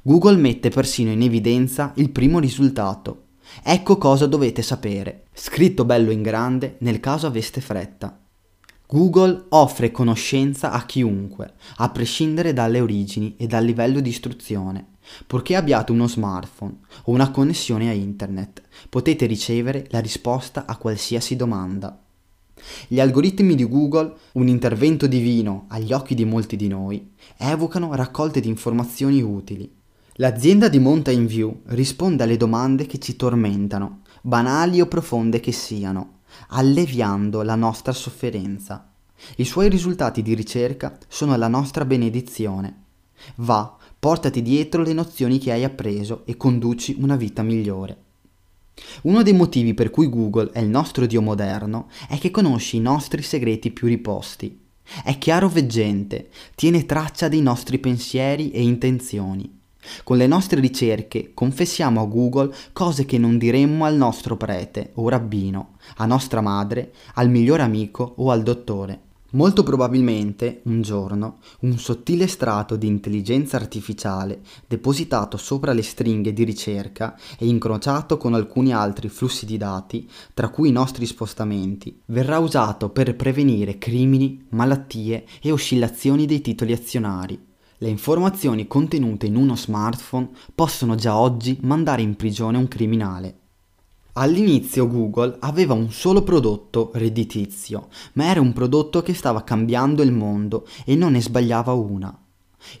Google 0.02 0.36
mette 0.36 0.68
persino 0.68 1.10
in 1.10 1.22
evidenza 1.22 1.92
il 1.96 2.10
primo 2.10 2.38
risultato. 2.38 3.24
Ecco 3.62 3.98
cosa 3.98 4.26
dovete 4.26 4.62
sapere, 4.62 5.24
scritto 5.32 5.84
bello 5.84 6.10
in 6.10 6.22
grande 6.22 6.76
nel 6.80 7.00
caso 7.00 7.26
aveste 7.26 7.60
fretta. 7.60 8.18
Google 8.86 9.46
offre 9.48 9.90
conoscenza 9.90 10.70
a 10.70 10.84
chiunque, 10.84 11.54
a 11.76 11.88
prescindere 11.88 12.52
dalle 12.52 12.80
origini 12.80 13.36
e 13.38 13.46
dal 13.46 13.64
livello 13.64 14.00
di 14.00 14.10
istruzione. 14.10 14.86
Purché 15.26 15.56
abbiate 15.56 15.92
uno 15.92 16.06
smartphone 16.06 16.78
o 17.04 17.12
una 17.12 17.30
connessione 17.30 17.88
a 17.88 17.92
internet, 17.92 18.62
potete 18.88 19.26
ricevere 19.26 19.86
la 19.90 19.98
risposta 19.98 20.66
a 20.66 20.76
qualsiasi 20.76 21.36
domanda. 21.36 21.98
Gli 22.88 23.00
algoritmi 23.00 23.54
di 23.54 23.68
Google, 23.68 24.14
un 24.32 24.48
intervento 24.48 25.06
divino 25.06 25.66
agli 25.68 25.92
occhi 25.92 26.14
di 26.14 26.24
molti 26.24 26.56
di 26.56 26.68
noi, 26.68 27.12
evocano 27.36 27.94
raccolte 27.94 28.40
di 28.40 28.48
informazioni 28.48 29.20
utili. 29.22 29.70
L'azienda 30.16 30.68
di 30.68 30.78
Mountain 30.78 31.26
View 31.26 31.62
risponde 31.66 32.22
alle 32.22 32.36
domande 32.36 32.86
che 32.86 32.98
ci 32.98 33.16
tormentano, 33.16 34.02
banali 34.20 34.80
o 34.80 34.86
profonde 34.86 35.40
che 35.40 35.52
siano, 35.52 36.20
alleviando 36.48 37.42
la 37.42 37.54
nostra 37.54 37.92
sofferenza. 37.92 38.92
I 39.36 39.44
suoi 39.44 39.68
risultati 39.68 40.22
di 40.22 40.34
ricerca 40.34 40.98
sono 41.08 41.36
la 41.36 41.48
nostra 41.48 41.84
benedizione. 41.84 42.80
Va, 43.36 43.76
portati 43.98 44.42
dietro 44.42 44.82
le 44.82 44.92
nozioni 44.92 45.38
che 45.38 45.52
hai 45.52 45.64
appreso 45.64 46.22
e 46.26 46.36
conduci 46.36 46.96
una 46.98 47.16
vita 47.16 47.42
migliore. 47.42 48.01
Uno 49.02 49.22
dei 49.22 49.32
motivi 49.32 49.74
per 49.74 49.90
cui 49.90 50.08
Google 50.08 50.50
è 50.52 50.60
il 50.60 50.68
nostro 50.68 51.06
Dio 51.06 51.22
moderno 51.22 51.88
è 52.08 52.18
che 52.18 52.30
conosce 52.30 52.76
i 52.76 52.80
nostri 52.80 53.22
segreti 53.22 53.70
più 53.70 53.86
riposti. 53.88 54.60
È 55.04 55.16
chiaro 55.18 55.48
veggente, 55.48 56.28
tiene 56.54 56.86
traccia 56.86 57.28
dei 57.28 57.40
nostri 57.40 57.78
pensieri 57.78 58.50
e 58.50 58.62
intenzioni. 58.62 59.60
Con 60.04 60.16
le 60.16 60.26
nostre 60.26 60.60
ricerche 60.60 61.32
confessiamo 61.34 62.00
a 62.00 62.06
Google 62.06 62.54
cose 62.72 63.04
che 63.04 63.18
non 63.18 63.38
diremmo 63.38 63.84
al 63.84 63.96
nostro 63.96 64.36
prete 64.36 64.90
o 64.94 65.08
rabbino, 65.08 65.76
a 65.96 66.06
nostra 66.06 66.40
madre, 66.40 66.92
al 67.14 67.28
migliore 67.28 67.62
amico 67.62 68.14
o 68.16 68.30
al 68.30 68.42
dottore. 68.42 69.10
Molto 69.34 69.62
probabilmente, 69.62 70.60
un 70.64 70.82
giorno, 70.82 71.38
un 71.60 71.78
sottile 71.78 72.26
strato 72.26 72.76
di 72.76 72.86
intelligenza 72.86 73.56
artificiale, 73.56 74.40
depositato 74.66 75.38
sopra 75.38 75.72
le 75.72 75.82
stringhe 75.82 76.34
di 76.34 76.44
ricerca 76.44 77.18
e 77.38 77.46
incrociato 77.46 78.18
con 78.18 78.34
alcuni 78.34 78.74
altri 78.74 79.08
flussi 79.08 79.46
di 79.46 79.56
dati, 79.56 80.08
tra 80.34 80.50
cui 80.50 80.68
i 80.68 80.72
nostri 80.72 81.06
spostamenti, 81.06 82.02
verrà 82.06 82.38
usato 82.38 82.90
per 82.90 83.16
prevenire 83.16 83.78
crimini, 83.78 84.46
malattie 84.50 85.24
e 85.40 85.50
oscillazioni 85.50 86.26
dei 86.26 86.40
titoli 86.40 86.72
azionari 86.72 87.50
le 87.82 87.88
informazioni 87.88 88.68
contenute 88.68 89.26
in 89.26 89.34
uno 89.34 89.56
smartphone 89.56 90.30
possono 90.54 90.94
già 90.94 91.16
oggi 91.16 91.58
mandare 91.62 92.00
in 92.00 92.14
prigione 92.14 92.56
un 92.56 92.68
criminale. 92.68 93.41
All'inizio 94.14 94.86
Google 94.88 95.38
aveva 95.40 95.72
un 95.72 95.90
solo 95.90 96.22
prodotto 96.22 96.90
redditizio, 96.92 97.88
ma 98.12 98.26
era 98.26 98.42
un 98.42 98.52
prodotto 98.52 99.00
che 99.00 99.14
stava 99.14 99.42
cambiando 99.42 100.02
il 100.02 100.12
mondo 100.12 100.66
e 100.84 100.94
non 100.94 101.12
ne 101.12 101.22
sbagliava 101.22 101.72
una. 101.72 102.14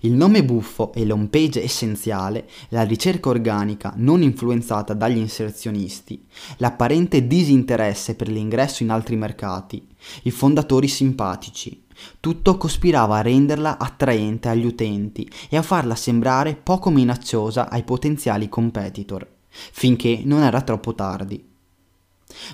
Il 0.00 0.12
nome 0.12 0.44
buffo 0.44 0.92
e 0.92 1.06
l'home 1.06 1.28
page 1.28 1.62
essenziale, 1.62 2.46
la 2.68 2.82
ricerca 2.82 3.30
organica 3.30 3.94
non 3.96 4.20
influenzata 4.20 4.92
dagli 4.92 5.16
inserzionisti, 5.16 6.22
l'apparente 6.58 7.26
disinteresse 7.26 8.14
per 8.14 8.28
l'ingresso 8.28 8.82
in 8.82 8.90
altri 8.90 9.16
mercati, 9.16 9.86
i 10.24 10.30
fondatori 10.30 10.86
simpatici, 10.86 11.84
tutto 12.20 12.58
cospirava 12.58 13.16
a 13.16 13.22
renderla 13.22 13.78
attraente 13.78 14.50
agli 14.50 14.66
utenti 14.66 15.26
e 15.48 15.56
a 15.56 15.62
farla 15.62 15.94
sembrare 15.94 16.56
poco 16.56 16.90
minacciosa 16.90 17.70
ai 17.70 17.84
potenziali 17.84 18.50
competitor, 18.50 19.26
finché 19.52 20.22
non 20.24 20.42
era 20.42 20.62
troppo 20.62 20.94
tardi. 20.94 21.50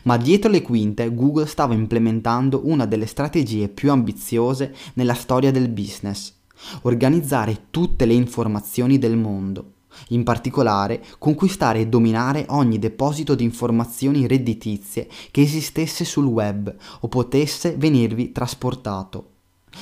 Ma 0.02 0.16
dietro 0.16 0.50
le 0.50 0.62
quinte 0.62 1.12
Google 1.14 1.46
stava 1.46 1.74
implementando 1.74 2.62
una 2.64 2.84
delle 2.86 3.06
strategie 3.06 3.68
più 3.68 3.90
ambiziose 3.90 4.74
nella 4.94 5.14
storia 5.14 5.50
del 5.50 5.68
business, 5.68 6.34
organizzare 6.82 7.66
tutte 7.70 8.04
le 8.04 8.14
informazioni 8.14 8.98
del 8.98 9.16
mondo, 9.16 9.72
in 10.08 10.24
particolare 10.24 11.02
conquistare 11.18 11.80
e 11.80 11.86
dominare 11.86 12.46
ogni 12.48 12.78
deposito 12.78 13.34
di 13.34 13.44
informazioni 13.44 14.26
redditizie 14.26 15.08
che 15.30 15.42
esistesse 15.42 16.04
sul 16.04 16.26
web 16.26 16.74
o 17.00 17.08
potesse 17.08 17.76
venirvi 17.76 18.32
trasportato. 18.32 19.30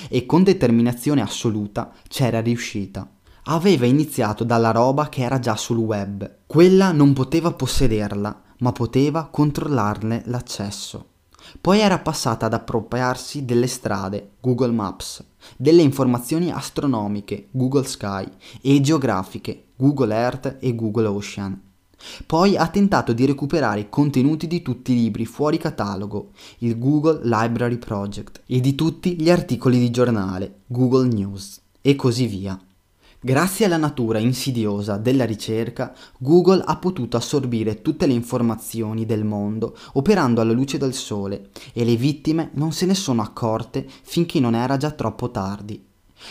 E 0.08 0.26
con 0.26 0.42
determinazione 0.42 1.22
assoluta 1.22 1.92
c'era 2.08 2.40
riuscita. 2.40 3.08
Aveva 3.48 3.86
iniziato 3.86 4.42
dalla 4.42 4.72
roba 4.72 5.08
che 5.08 5.22
era 5.22 5.38
già 5.38 5.54
sul 5.54 5.76
web. 5.76 6.38
Quella 6.46 6.90
non 6.90 7.12
poteva 7.12 7.52
possederla, 7.52 8.42
ma 8.58 8.72
poteva 8.72 9.28
controllarne 9.30 10.22
l'accesso. 10.26 11.10
Poi 11.60 11.78
era 11.78 12.00
passata 12.00 12.46
ad 12.46 12.54
appropriarsi 12.54 13.44
delle 13.44 13.68
strade, 13.68 14.32
Google 14.40 14.72
Maps, 14.72 15.24
delle 15.56 15.82
informazioni 15.82 16.50
astronomiche, 16.50 17.46
Google 17.52 17.84
Sky, 17.84 18.26
e 18.60 18.80
geografiche, 18.80 19.66
Google 19.76 20.12
Earth 20.12 20.56
e 20.58 20.74
Google 20.74 21.06
Ocean. 21.06 21.60
Poi 22.26 22.56
ha 22.56 22.66
tentato 22.66 23.12
di 23.12 23.26
recuperare 23.26 23.78
i 23.78 23.88
contenuti 23.88 24.48
di 24.48 24.60
tutti 24.60 24.90
i 24.90 24.96
libri 24.96 25.24
fuori 25.24 25.56
catalogo, 25.56 26.32
il 26.58 26.76
Google 26.80 27.20
Library 27.22 27.78
Project, 27.78 28.42
e 28.44 28.58
di 28.58 28.74
tutti 28.74 29.14
gli 29.14 29.30
articoli 29.30 29.78
di 29.78 29.90
giornale, 29.90 30.62
Google 30.66 31.06
News, 31.06 31.60
e 31.80 31.94
così 31.94 32.26
via. 32.26 32.60
Grazie 33.26 33.64
alla 33.64 33.76
natura 33.76 34.20
insidiosa 34.20 34.98
della 34.98 35.24
ricerca, 35.24 35.92
Google 36.16 36.62
ha 36.64 36.76
potuto 36.76 37.16
assorbire 37.16 37.82
tutte 37.82 38.06
le 38.06 38.12
informazioni 38.12 39.04
del 39.04 39.24
mondo 39.24 39.76
operando 39.94 40.40
alla 40.40 40.52
luce 40.52 40.78
del 40.78 40.94
sole 40.94 41.48
e 41.72 41.84
le 41.84 41.96
vittime 41.96 42.50
non 42.52 42.70
se 42.70 42.86
ne 42.86 42.94
sono 42.94 43.22
accorte 43.22 43.84
finché 44.04 44.38
non 44.38 44.54
era 44.54 44.76
già 44.76 44.92
troppo 44.92 45.32
tardi. 45.32 45.84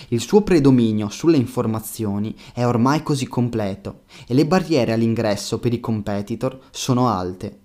Il 0.07 0.21
suo 0.21 0.43
predominio 0.43 1.09
sulle 1.09 1.35
informazioni 1.35 2.33
è 2.53 2.65
ormai 2.65 3.03
così 3.03 3.27
completo 3.27 4.03
e 4.25 4.33
le 4.33 4.45
barriere 4.45 4.93
all'ingresso 4.93 5.59
per 5.59 5.73
i 5.73 5.81
competitor 5.81 6.57
sono 6.71 7.09
alte. 7.09 7.63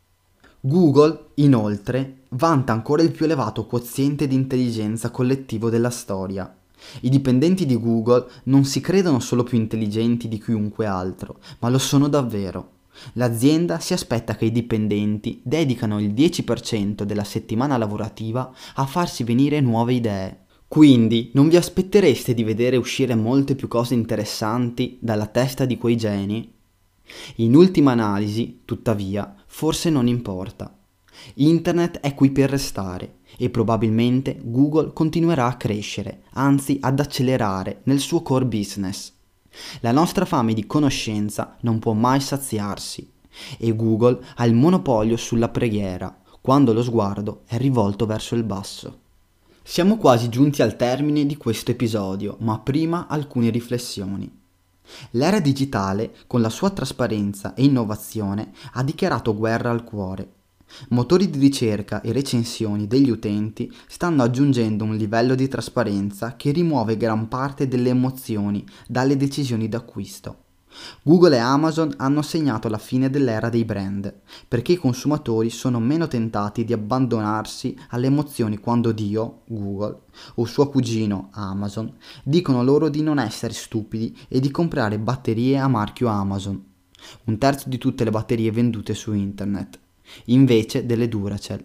Google, 0.59 1.27
inoltre, 1.35 2.23
vanta 2.31 2.73
ancora 2.73 3.03
il 3.03 3.13
più 3.13 3.27
elevato 3.27 3.65
quoziente 3.65 4.27
di 4.27 4.35
intelligenza 4.35 5.13
collettivo 5.13 5.71
della 5.71 5.91
storia 5.91 6.53
i 7.01 7.09
dipendenti 7.09 7.67
di 7.67 7.79
Google 7.79 8.27
non 8.45 8.65
si 8.65 8.81
credono 8.81 9.21
solo 9.21 9.43
più 9.43 9.59
intelligenti 9.59 10.29
di 10.29 10.39
chiunque 10.39 10.87
altro, 10.87 11.39
ma 11.61 11.69
lo 11.69 11.79
sono 11.79 12.09
davvero. 12.09 12.79
L'azienda 13.15 13.79
si 13.79 13.93
aspetta 13.93 14.37
che 14.37 14.47
i 14.47 14.53
dipendenti 14.53 15.41
dedicano 15.43 16.01
il 16.01 16.13
10% 16.13 17.03
della 17.03 17.25
settimana 17.25 17.77
lavorativa 17.77 18.53
a 18.75 18.87
farsi 18.87 19.25
venire 19.25 19.61
nuove 19.61 19.95
idee. 19.95 20.45
Quindi 20.69 21.31
non 21.35 21.49
vi 21.49 21.57
aspettereste 21.57 22.35
di 22.35 22.45
vedere 22.45 22.77
uscire 22.77 23.15
molte 23.15 23.55
più 23.57 23.67
cose 23.67 23.95
interessanti 23.95 24.99
dalla 25.01 25.27
testa 25.27 25.65
di 25.65 25.77
quei 25.79 25.97
geni? 25.97 26.53
In 27.37 27.57
ultima 27.57 27.93
analisi, 27.93 28.63
tuttavia, 28.65 29.35
forse 29.47 29.91
non 29.91 30.07
importa. 30.07 30.80
Internet 31.35 32.01
è 32.01 32.15
qui 32.15 32.31
per 32.31 32.51
restare 32.51 33.19
e 33.37 33.51
probabilmente 33.51 34.39
Google 34.43 34.93
continuerà 34.93 35.47
a 35.47 35.57
crescere, 35.57 36.23
anzi 36.33 36.79
ad 36.81 37.01
accelerare 37.01 37.81
nel 37.85 38.01
suo 38.01 38.23
core 38.23 38.47
business. 38.47 39.13
La 39.81 39.93
nostra 39.93 40.25
fame 40.25 40.55
di 40.55 40.67
conoscenza 40.67 41.57
non 41.61 41.79
può 41.79 41.93
mai 41.93 42.21
saziarsi 42.21 43.09
e 43.59 43.75
Google 43.75 44.21
ha 44.37 44.45
il 44.45 44.55
monopolio 44.55 45.17
sulla 45.17 45.49
preghiera 45.49 46.17
quando 46.41 46.73
lo 46.73 46.83
sguardo 46.83 47.43
è 47.47 47.57
rivolto 47.59 48.07
verso 48.07 48.35
il 48.35 48.45
basso. 48.45 48.99
Siamo 49.63 49.99
quasi 49.99 50.29
giunti 50.29 50.63
al 50.63 50.77
termine 50.77 51.27
di 51.27 51.37
questo 51.37 51.71
episodio, 51.71 52.37
ma 52.41 52.59
prima 52.59 53.07
alcune 53.09 53.51
riflessioni. 53.51 54.39
L'era 55.13 55.39
digitale, 55.39 56.13
con 56.27 56.41
la 56.41 56.49
sua 56.49 56.71
trasparenza 56.71 57.55
e 57.55 57.65
innovazione, 57.65 58.53
ha 58.73 58.83
dichiarato 58.83 59.37
guerra 59.37 59.71
al 59.71 59.85
cuore 59.85 60.39
Motori 60.91 61.29
di 61.31 61.39
ricerca 61.39 62.01
e 62.01 62.13
recensioni 62.13 62.87
degli 62.87 63.11
utenti 63.11 63.73
stanno 63.87 64.23
aggiungendo 64.23 64.85
un 64.85 64.97
livello 64.97 65.35
di 65.35 65.49
trasparenza 65.49 66.37
che 66.37 66.51
rimuove 66.53 66.97
gran 66.97 67.29
parte 67.29 67.69
delle 67.69 67.91
emozioni 67.91 68.65
dalle 68.87 69.17
decisioni 69.17 69.69
d'acquisto. 69.69 70.45
Google 71.03 71.37
e 71.37 71.41
Amazon 71.41 71.93
hanno 71.97 72.23
segnato 72.23 72.69
la 72.69 72.79
fine 72.79 73.11
dell'era 73.11 73.49
dei 73.49 73.65
brand, 73.65 74.13
perché 74.47 74.73
i 74.73 74.77
consumatori 74.77 75.51
sono 75.51 75.81
meno 75.81 76.07
tentati 76.07 76.65
di 76.65 76.73
abbandonarsi 76.73 77.77
alle 77.89 78.07
emozioni 78.07 78.59
quando 78.59 78.93
Dio, 78.93 79.43
Google, 79.47 80.03
o 80.37 80.45
suo 80.45 80.69
cugino, 80.69 81.31
Amazon, 81.33 81.93
dicono 82.23 82.63
loro 82.63 82.89
di 82.89 83.03
non 83.03 83.19
essere 83.19 83.53
stupidi 83.53 84.17
e 84.29 84.41
di 84.41 84.51
comprare 84.51 84.99
batterie 84.99 85.59
a 85.59 85.69
marchio 85.69 86.07
Amazon, 86.09 86.65
un 87.25 87.39
terzo 87.39 87.69
di 87.69 87.79
tutte 87.79 88.05
le 88.05 88.11
batterie 88.11 88.53
vendute 88.53 88.95
su 88.95 89.13
internet 89.13 89.79
invece 90.27 90.87
delle 90.87 91.09
Duracell. 91.09 91.65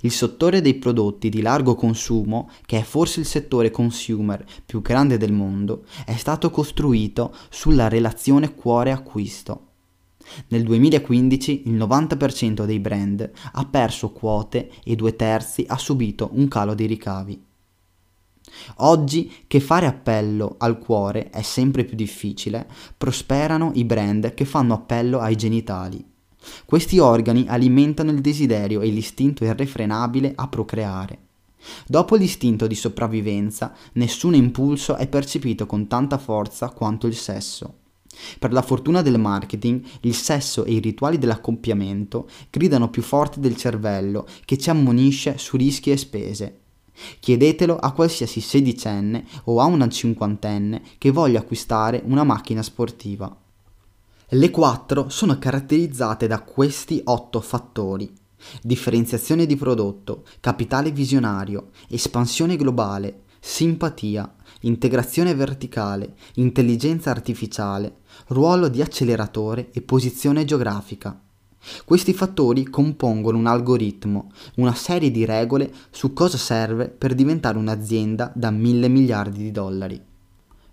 Il 0.00 0.10
settore 0.10 0.60
dei 0.60 0.74
prodotti 0.74 1.28
di 1.28 1.40
largo 1.40 1.74
consumo, 1.74 2.50
che 2.66 2.78
è 2.78 2.82
forse 2.82 3.20
il 3.20 3.26
settore 3.26 3.70
consumer 3.70 4.44
più 4.66 4.82
grande 4.82 5.16
del 5.16 5.32
mondo, 5.32 5.84
è 6.04 6.16
stato 6.16 6.50
costruito 6.50 7.34
sulla 7.48 7.88
relazione 7.88 8.54
cuore-acquisto. 8.54 9.66
Nel 10.48 10.62
2015 10.64 11.62
il 11.66 11.74
90% 11.74 12.64
dei 12.64 12.80
brand 12.80 13.30
ha 13.52 13.64
perso 13.64 14.10
quote 14.10 14.70
e 14.84 14.94
due 14.94 15.16
terzi 15.16 15.64
ha 15.66 15.78
subito 15.78 16.30
un 16.32 16.48
calo 16.48 16.74
dei 16.74 16.86
ricavi. 16.86 17.46
Oggi 18.76 19.32
che 19.46 19.60
fare 19.60 19.86
appello 19.86 20.56
al 20.58 20.78
cuore 20.78 21.30
è 21.30 21.42
sempre 21.42 21.84
più 21.84 21.96
difficile, 21.96 22.66
prosperano 22.96 23.72
i 23.74 23.84
brand 23.84 24.34
che 24.34 24.44
fanno 24.44 24.74
appello 24.74 25.20
ai 25.20 25.36
genitali. 25.36 26.04
Questi 26.64 26.98
organi 26.98 27.46
alimentano 27.48 28.10
il 28.10 28.20
desiderio 28.20 28.80
e 28.80 28.88
l'istinto 28.88 29.44
irrefrenabile 29.44 30.32
a 30.34 30.48
procreare. 30.48 31.18
Dopo 31.86 32.14
l'istinto 32.14 32.66
di 32.66 32.74
sopravvivenza, 32.74 33.74
nessun 33.94 34.34
impulso 34.34 34.96
è 34.96 35.08
percepito 35.08 35.66
con 35.66 35.86
tanta 35.86 36.18
forza 36.18 36.70
quanto 36.70 37.06
il 37.06 37.16
sesso. 37.16 37.74
Per 38.38 38.52
la 38.52 38.62
fortuna 38.62 39.02
del 39.02 39.18
marketing, 39.18 39.82
il 40.00 40.14
sesso 40.14 40.64
e 40.64 40.72
i 40.72 40.80
rituali 40.80 41.18
dell'accoppiamento 41.18 42.28
gridano 42.50 42.90
più 42.90 43.02
forte 43.02 43.40
del 43.40 43.56
cervello 43.56 44.26
che 44.44 44.58
ci 44.58 44.70
ammonisce 44.70 45.38
su 45.38 45.56
rischi 45.56 45.90
e 45.90 45.96
spese. 45.96 46.60
Chiedetelo 47.20 47.76
a 47.76 47.92
qualsiasi 47.92 48.40
sedicenne 48.40 49.24
o 49.44 49.60
a 49.60 49.66
una 49.66 49.88
cinquantenne 49.88 50.82
che 50.98 51.10
voglia 51.12 51.40
acquistare 51.40 52.02
una 52.04 52.24
macchina 52.24 52.62
sportiva. 52.62 53.36
Le 54.30 54.50
quattro 54.50 55.08
sono 55.08 55.38
caratterizzate 55.38 56.26
da 56.26 56.42
questi 56.42 57.00
otto 57.04 57.40
fattori. 57.40 58.12
Differenziazione 58.60 59.46
di 59.46 59.56
prodotto, 59.56 60.24
capitale 60.40 60.90
visionario, 60.90 61.70
espansione 61.88 62.56
globale, 62.56 63.22
simpatia, 63.40 64.30
integrazione 64.60 65.34
verticale, 65.34 66.14
intelligenza 66.34 67.08
artificiale, 67.08 68.00
ruolo 68.26 68.68
di 68.68 68.82
acceleratore 68.82 69.70
e 69.72 69.80
posizione 69.80 70.44
geografica. 70.44 71.18
Questi 71.86 72.12
fattori 72.12 72.64
compongono 72.64 73.38
un 73.38 73.46
algoritmo, 73.46 74.30
una 74.56 74.74
serie 74.74 75.10
di 75.10 75.24
regole 75.24 75.72
su 75.88 76.12
cosa 76.12 76.36
serve 76.36 76.90
per 76.90 77.14
diventare 77.14 77.56
un'azienda 77.56 78.30
da 78.34 78.50
mille 78.50 78.88
miliardi 78.88 79.42
di 79.42 79.50
dollari. 79.50 79.98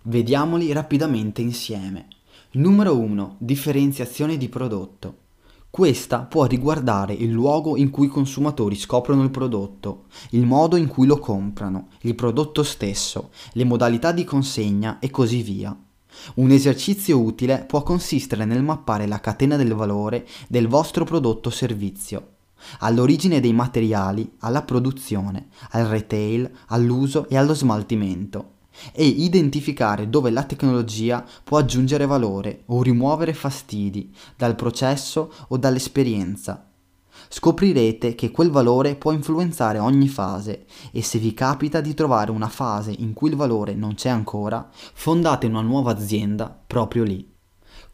Vediamoli 0.02 0.72
rapidamente 0.72 1.40
insieme. 1.40 2.08
Numero 2.56 2.98
1. 2.98 3.36
Differenziazione 3.38 4.38
di 4.38 4.48
prodotto. 4.48 5.24
Questa 5.68 6.20
può 6.20 6.46
riguardare 6.46 7.12
il 7.12 7.30
luogo 7.30 7.76
in 7.76 7.90
cui 7.90 8.06
i 8.06 8.08
consumatori 8.08 8.76
scoprono 8.76 9.22
il 9.24 9.30
prodotto, 9.30 10.04
il 10.30 10.46
modo 10.46 10.76
in 10.76 10.86
cui 10.86 11.06
lo 11.06 11.18
comprano, 11.18 11.88
il 12.00 12.14
prodotto 12.14 12.62
stesso, 12.62 13.28
le 13.52 13.64
modalità 13.64 14.10
di 14.10 14.24
consegna 14.24 15.00
e 15.00 15.10
così 15.10 15.42
via. 15.42 15.78
Un 16.36 16.50
esercizio 16.50 17.20
utile 17.20 17.62
può 17.68 17.82
consistere 17.82 18.46
nel 18.46 18.62
mappare 18.62 19.06
la 19.06 19.20
catena 19.20 19.56
del 19.56 19.74
valore 19.74 20.26
del 20.48 20.66
vostro 20.66 21.04
prodotto 21.04 21.50
o 21.50 21.52
servizio, 21.52 22.36
all'origine 22.78 23.38
dei 23.38 23.52
materiali, 23.52 24.32
alla 24.38 24.62
produzione, 24.62 25.48
al 25.72 25.84
retail, 25.84 26.50
all'uso 26.68 27.28
e 27.28 27.36
allo 27.36 27.52
smaltimento 27.52 28.54
e 28.92 29.06
identificare 29.06 30.08
dove 30.08 30.30
la 30.30 30.44
tecnologia 30.44 31.24
può 31.44 31.58
aggiungere 31.58 32.06
valore 32.06 32.62
o 32.66 32.82
rimuovere 32.82 33.34
fastidi 33.34 34.14
dal 34.36 34.54
processo 34.54 35.32
o 35.48 35.56
dall'esperienza. 35.56 36.70
Scoprirete 37.28 38.14
che 38.14 38.30
quel 38.30 38.50
valore 38.50 38.94
può 38.94 39.12
influenzare 39.12 39.78
ogni 39.78 40.08
fase 40.08 40.66
e 40.92 41.02
se 41.02 41.18
vi 41.18 41.34
capita 41.34 41.80
di 41.80 41.94
trovare 41.94 42.30
una 42.30 42.48
fase 42.48 42.94
in 42.98 43.14
cui 43.14 43.30
il 43.30 43.36
valore 43.36 43.74
non 43.74 43.94
c'è 43.94 44.08
ancora, 44.08 44.68
fondate 44.70 45.46
una 45.46 45.62
nuova 45.62 45.92
azienda 45.92 46.56
proprio 46.66 47.02
lì. 47.02 47.35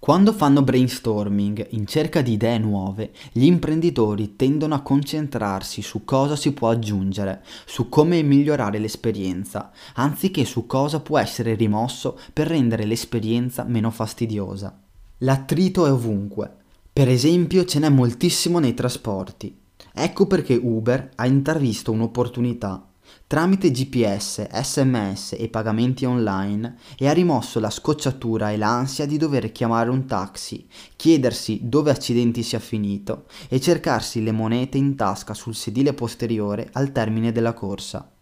Quando 0.03 0.33
fanno 0.33 0.63
brainstorming 0.63 1.65
in 1.71 1.87
cerca 1.87 2.23
di 2.23 2.33
idee 2.33 2.59
nuove, 2.59 3.13
gli 3.31 3.45
imprenditori 3.45 4.35
tendono 4.35 4.75
a 4.75 4.81
concentrarsi 4.81 5.81
su 5.81 6.05
cosa 6.05 6.35
si 6.35 6.51
può 6.51 6.71
aggiungere, 6.71 7.45
su 7.67 7.89
come 7.89 8.21
migliorare 8.23 8.81
l'esperienza, 8.81 9.71
anziché 9.95 10.45
su 10.45 10.67
cosa 10.67 10.99
può 10.99 11.19
essere 11.19 11.55
rimosso 11.55 12.19
per 12.33 12.49
rendere 12.49 12.85
l'esperienza 12.85 13.63
meno 13.63 13.93
fastidiosa. 13.93 14.77
L'attrito 15.19 15.87
è 15.87 15.93
ovunque. 15.93 16.53
Per 16.93 17.09
esempio 17.09 17.65
ce 17.65 17.79
n'è 17.79 17.89
moltissimo 17.89 18.59
nei 18.59 18.75
trasporti. 18.75 19.57
Ecco 19.95 20.27
perché 20.27 20.59
Uber 20.61 21.11
ha 21.15 21.27
intravisto 21.29 21.93
un'opportunità 21.93 22.92
tramite 23.33 23.71
GPS, 23.71 24.47
sms 24.51 25.37
e 25.39 25.49
pagamenti 25.49 26.05
online 26.05 26.77
e 26.99 27.09
ha 27.09 27.15
rimosso 27.15 27.61
la 27.61 27.71
scocciatura 27.71 28.51
e 28.51 28.59
l'ansia 28.59 29.07
di 29.07 29.17
dover 29.17 29.53
chiamare 29.53 29.89
un 29.89 30.05
taxi, 30.05 30.69
chiedersi 30.97 31.61
dove 31.63 31.91
accidenti 31.91 32.43
sia 32.43 32.59
finito 32.59 33.25
e 33.49 33.59
cercarsi 33.59 34.23
le 34.23 34.33
monete 34.33 34.77
in 34.77 34.97
tasca 34.97 35.33
sul 35.33 35.55
sedile 35.55 35.95
posteriore 35.95 36.69
al 36.73 36.93
termine 36.93 37.33
della 37.33 37.55
corsa. 37.55 38.13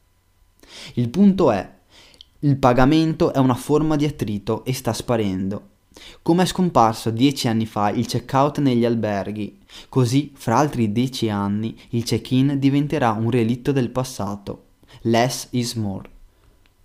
Il 0.94 1.08
punto 1.08 1.50
è, 1.50 1.68
il 2.38 2.56
pagamento 2.58 3.32
è 3.32 3.38
una 3.38 3.56
forma 3.56 3.96
di 3.96 4.04
attrito 4.04 4.64
e 4.64 4.72
sta 4.72 4.92
sparendo. 4.92 5.70
Come 6.22 6.44
è 6.44 6.46
scomparso 6.46 7.10
dieci 7.10 7.48
anni 7.48 7.66
fa 7.66 7.90
il 7.90 8.06
check-out 8.06 8.60
negli 8.60 8.84
alberghi, 8.84 9.58
così 9.88 10.30
fra 10.36 10.58
altri 10.58 10.92
dieci 10.92 11.28
anni 11.28 11.76
il 11.88 12.04
check-in 12.04 12.60
diventerà 12.60 13.10
un 13.10 13.28
relitto 13.28 13.72
del 13.72 13.90
passato. 13.90 14.66
Less 15.02 15.48
is 15.50 15.74
more. 15.74 16.08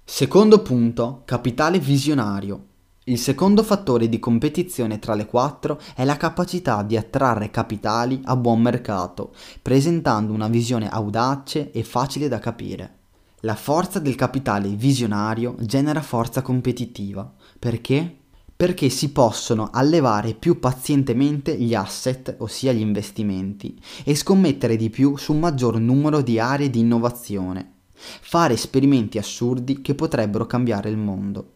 Secondo 0.03 0.62
punto, 0.62 1.24
capitale 1.26 1.80
visionario. 1.80 2.68
Il 3.06 3.20
secondo 3.20 3.62
fattore 3.62 4.10
di 4.10 4.20
competizione 4.20 4.97
tra 4.97 5.14
le 5.14 5.26
quattro 5.26 5.80
è 5.95 6.03
la 6.06 6.18
capacità 6.18 6.82
di 6.82 6.97
attrarre 6.97 7.51
capitali 7.51 8.20
a 8.24 8.36
buon 8.36 8.62
mercato, 8.62 9.34
presentando 9.62 10.34
una 10.34 10.47
visione 10.47 10.89
audace 10.89 11.72
e 11.72 11.84
facile 11.84 12.28
da 12.28 12.39
capire. 12.39 12.97
La 13.41 13.56
forza 13.56 13.99
del 13.99 14.16
capitale 14.16 14.70
visionario 14.70 15.56
genera 15.60 16.01
forza 16.01 16.41
competitiva. 16.41 17.32
Perché? 17.60 18.18
Perché 18.56 18.89
si 18.89 19.12
possono 19.12 19.70
allevare 19.72 20.34
più 20.34 20.60
pazientemente 20.60 21.56
gli 21.58 21.76
asset, 21.76 22.36
ossia 22.39 22.72
gli 22.72 22.80
investimenti, 22.80 23.80
e 24.03 24.16
scommettere 24.16 24.78
di 24.78 24.89
più 24.89 25.18
su 25.18 25.34
un 25.34 25.41
maggior 25.41 25.78
numero 25.78 26.22
di 26.22 26.39
aree 26.39 26.70
di 26.70 26.80
innovazione, 26.80 27.74
fare 27.96 28.54
esperimenti 28.54 29.18
assurdi 29.18 29.82
che 29.82 29.96
potrebbero 29.96 30.46
cambiare 30.46 30.89
il 30.89 30.98
mondo. 30.98 31.50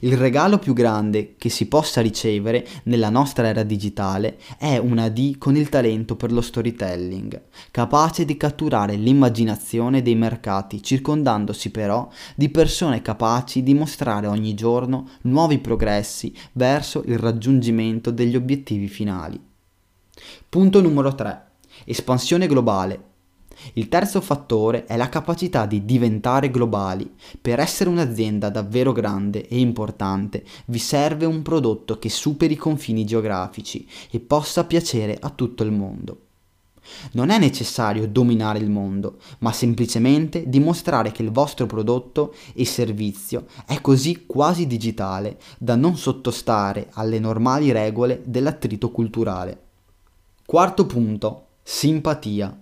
Il 0.00 0.16
regalo 0.16 0.58
più 0.58 0.72
grande 0.72 1.34
che 1.36 1.48
si 1.48 1.66
possa 1.66 2.00
ricevere 2.00 2.66
nella 2.84 3.10
nostra 3.10 3.46
era 3.46 3.62
digitale 3.62 4.38
è 4.58 4.78
una 4.78 5.08
D 5.08 5.38
con 5.38 5.56
il 5.56 5.68
talento 5.68 6.16
per 6.16 6.32
lo 6.32 6.40
storytelling, 6.40 7.42
capace 7.70 8.24
di 8.24 8.36
catturare 8.36 8.96
l'immaginazione 8.96 10.02
dei 10.02 10.14
mercati, 10.14 10.82
circondandosi 10.82 11.70
però 11.70 12.08
di 12.34 12.48
persone 12.48 13.02
capaci 13.02 13.62
di 13.62 13.74
mostrare 13.74 14.26
ogni 14.26 14.54
giorno 14.54 15.08
nuovi 15.22 15.58
progressi 15.58 16.34
verso 16.52 17.02
il 17.06 17.18
raggiungimento 17.18 18.10
degli 18.10 18.36
obiettivi 18.36 18.88
finali. 18.88 19.40
Punto 20.48 20.80
numero 20.80 21.14
3. 21.14 21.44
Espansione 21.84 22.46
globale 22.46 23.14
il 23.74 23.88
terzo 23.88 24.20
fattore 24.20 24.84
è 24.86 24.96
la 24.96 25.08
capacità 25.08 25.66
di 25.66 25.84
diventare 25.84 26.50
globali. 26.50 27.12
Per 27.40 27.58
essere 27.58 27.90
un'azienda 27.90 28.50
davvero 28.50 28.92
grande 28.92 29.48
e 29.48 29.58
importante 29.58 30.44
vi 30.66 30.78
serve 30.78 31.26
un 31.26 31.42
prodotto 31.42 31.98
che 31.98 32.08
superi 32.08 32.54
i 32.54 32.56
confini 32.56 33.04
geografici 33.04 33.86
e 34.10 34.20
possa 34.20 34.64
piacere 34.64 35.16
a 35.20 35.30
tutto 35.30 35.62
il 35.62 35.72
mondo. 35.72 36.20
Non 37.12 37.30
è 37.30 37.38
necessario 37.38 38.06
dominare 38.06 38.58
il 38.58 38.70
mondo, 38.70 39.18
ma 39.38 39.52
semplicemente 39.52 40.48
dimostrare 40.48 41.12
che 41.12 41.22
il 41.22 41.30
vostro 41.30 41.66
prodotto 41.66 42.34
e 42.54 42.64
servizio 42.64 43.46
è 43.66 43.80
così 43.80 44.24
quasi 44.26 44.66
digitale 44.66 45.38
da 45.58 45.74
non 45.74 45.96
sottostare 45.96 46.88
alle 46.92 47.18
normali 47.18 47.72
regole 47.72 48.22
dell'attrito 48.24 48.90
culturale. 48.90 49.60
Quarto 50.44 50.86
punto, 50.86 51.46
simpatia. 51.62 52.56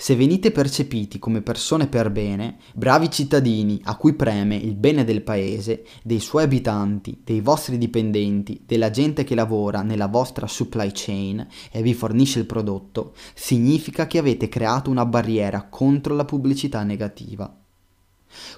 Se 0.00 0.14
venite 0.14 0.52
percepiti 0.52 1.18
come 1.18 1.42
persone 1.42 1.88
per 1.88 2.12
bene, 2.12 2.58
bravi 2.72 3.10
cittadini 3.10 3.80
a 3.82 3.96
cui 3.96 4.12
preme 4.12 4.54
il 4.54 4.76
bene 4.76 5.02
del 5.02 5.22
paese, 5.22 5.84
dei 6.04 6.20
suoi 6.20 6.44
abitanti, 6.44 7.22
dei 7.24 7.40
vostri 7.40 7.78
dipendenti, 7.78 8.62
della 8.64 8.90
gente 8.90 9.24
che 9.24 9.34
lavora 9.34 9.82
nella 9.82 10.06
vostra 10.06 10.46
supply 10.46 10.92
chain 10.94 11.44
e 11.72 11.82
vi 11.82 11.94
fornisce 11.94 12.38
il 12.38 12.46
prodotto, 12.46 13.12
significa 13.34 14.06
che 14.06 14.18
avete 14.18 14.48
creato 14.48 14.88
una 14.88 15.04
barriera 15.04 15.66
contro 15.68 16.14
la 16.14 16.24
pubblicità 16.24 16.84
negativa. 16.84 17.52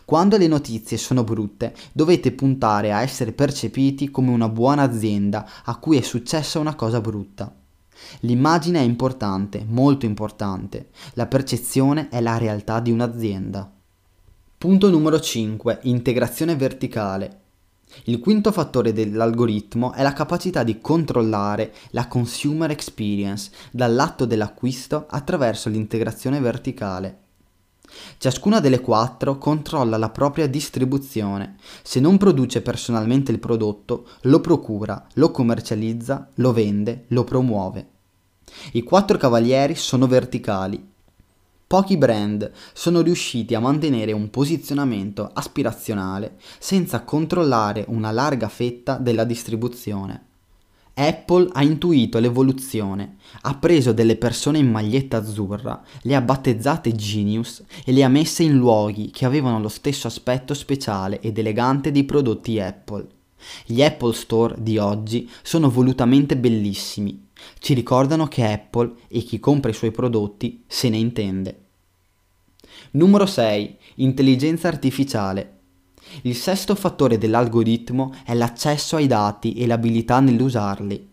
Quando 0.05 0.37
le 0.37 0.47
notizie 0.47 0.99
sono 0.99 1.25
brutte, 1.25 1.75
dovete 1.93 2.33
puntare 2.33 2.93
a 2.93 3.01
essere 3.01 3.33
percepiti 3.33 4.11
come 4.11 4.29
una 4.29 4.51
buona 4.51 4.83
azienda 4.83 5.49
a 5.65 5.79
cui 5.79 5.97
è 5.97 6.03
successa 6.03 6.59
una 6.59 6.75
cosa 6.75 7.01
brutta. 7.01 7.60
L'immagine 8.21 8.81
è 8.81 8.83
importante, 8.83 9.65
molto 9.69 10.07
importante. 10.07 10.91
La 11.15 11.27
percezione 11.27 12.09
è 12.09 12.21
la 12.21 12.39
realtà 12.39 12.81
di 12.81 12.91
un'azienda. 12.91 13.71
Punto 14.59 14.91
numero 14.91 15.19
5. 15.19 15.79
Integrazione 15.83 16.57
verticale. 16.57 17.39
Il 18.05 18.21
quinto 18.21 18.53
fattore 18.53 18.93
dell'algoritmo 18.93 19.93
è 19.93 20.03
la 20.03 20.13
capacità 20.13 20.63
di 20.63 20.81
controllare 20.81 21.73
la 21.91 22.07
consumer 22.07 22.71
experience 22.71 23.51
dall'atto 23.71 24.27
dell'acquisto 24.27 25.07
attraverso 25.09 25.69
l'integrazione 25.69 26.41
verticale. 26.41 27.20
Ciascuna 28.19 28.61
delle 28.61 28.81
quattro 28.81 29.39
controlla 29.39 29.97
la 29.97 30.11
propria 30.11 30.47
distribuzione. 30.47 31.57
Se 31.83 32.01
non 32.01 32.19
produce 32.19 32.63
personalmente 32.63 33.33
il 33.33 33.39
prodotto, 33.39 34.09
lo 34.23 34.41
procura, 34.41 35.07
lo 35.15 35.31
commercializza, 35.31 36.29
lo 36.35 36.53
vende, 36.53 37.05
lo 37.09 37.25
promuove. 37.25 37.89
I 38.73 38.83
quattro 38.83 39.17
cavalieri 39.17 39.75
sono 39.75 40.07
verticali. 40.07 40.89
Pochi 41.67 41.97
brand 41.97 42.51
sono 42.73 43.01
riusciti 43.01 43.55
a 43.55 43.61
mantenere 43.61 44.11
un 44.11 44.29
posizionamento 44.29 45.31
aspirazionale 45.33 46.37
senza 46.59 47.03
controllare 47.03 47.85
una 47.87 48.11
larga 48.11 48.49
fetta 48.49 48.97
della 48.97 49.23
distribuzione. 49.23 50.30
Apple 51.01 51.49
ha 51.53 51.63
intuito 51.63 52.19
l'evoluzione, 52.19 53.17
ha 53.43 53.55
preso 53.55 53.93
delle 53.93 54.17
persone 54.17 54.59
in 54.59 54.71
maglietta 54.71 55.17
azzurra, 55.17 55.83
le 56.03 56.15
ha 56.15 56.21
battezzate 56.21 56.93
genius 56.93 57.65
e 57.87 57.93
le 57.93 58.05
ha 58.05 58.09
messe 58.09 58.43
in 58.43 58.57
luoghi 58.57 59.11
che 59.11 59.25
avevano 59.25 59.61
lo 59.61 59.69
stesso 59.69 60.09
aspetto 60.09 60.53
speciale 60.53 61.21
ed 61.21 61.39
elegante 61.39 61.91
dei 61.91 62.05
prodotti 62.05 62.61
Apple. 62.61 63.07
Gli 63.65 63.83
Apple 63.83 64.13
Store 64.13 64.55
di 64.59 64.77
oggi 64.77 65.27
sono 65.43 65.71
volutamente 65.71 66.37
bellissimi, 66.37 67.29
ci 67.61 67.73
ricordano 67.73 68.27
che 68.27 68.45
Apple 68.45 68.93
e 69.09 69.21
chi 69.21 69.41
compra 69.41 69.71
i 69.71 69.75
suoi 69.75 69.93
prodotti 69.93 70.65
se 70.67 70.91
ne 70.91 70.99
intende. 70.99 71.61
Numero 72.93 73.25
6. 73.25 73.77
Intelligenza 73.97 74.69
artificiale. 74.69 75.60
Il 76.23 76.35
sesto 76.35 76.75
fattore 76.75 77.19
dell'algoritmo 77.19 78.13
è 78.25 78.35
l'accesso 78.35 78.97
ai 78.97 79.07
dati 79.07 79.55
e 79.55 79.67
l'abilità 79.67 80.21
nell'usarli. 80.21 81.09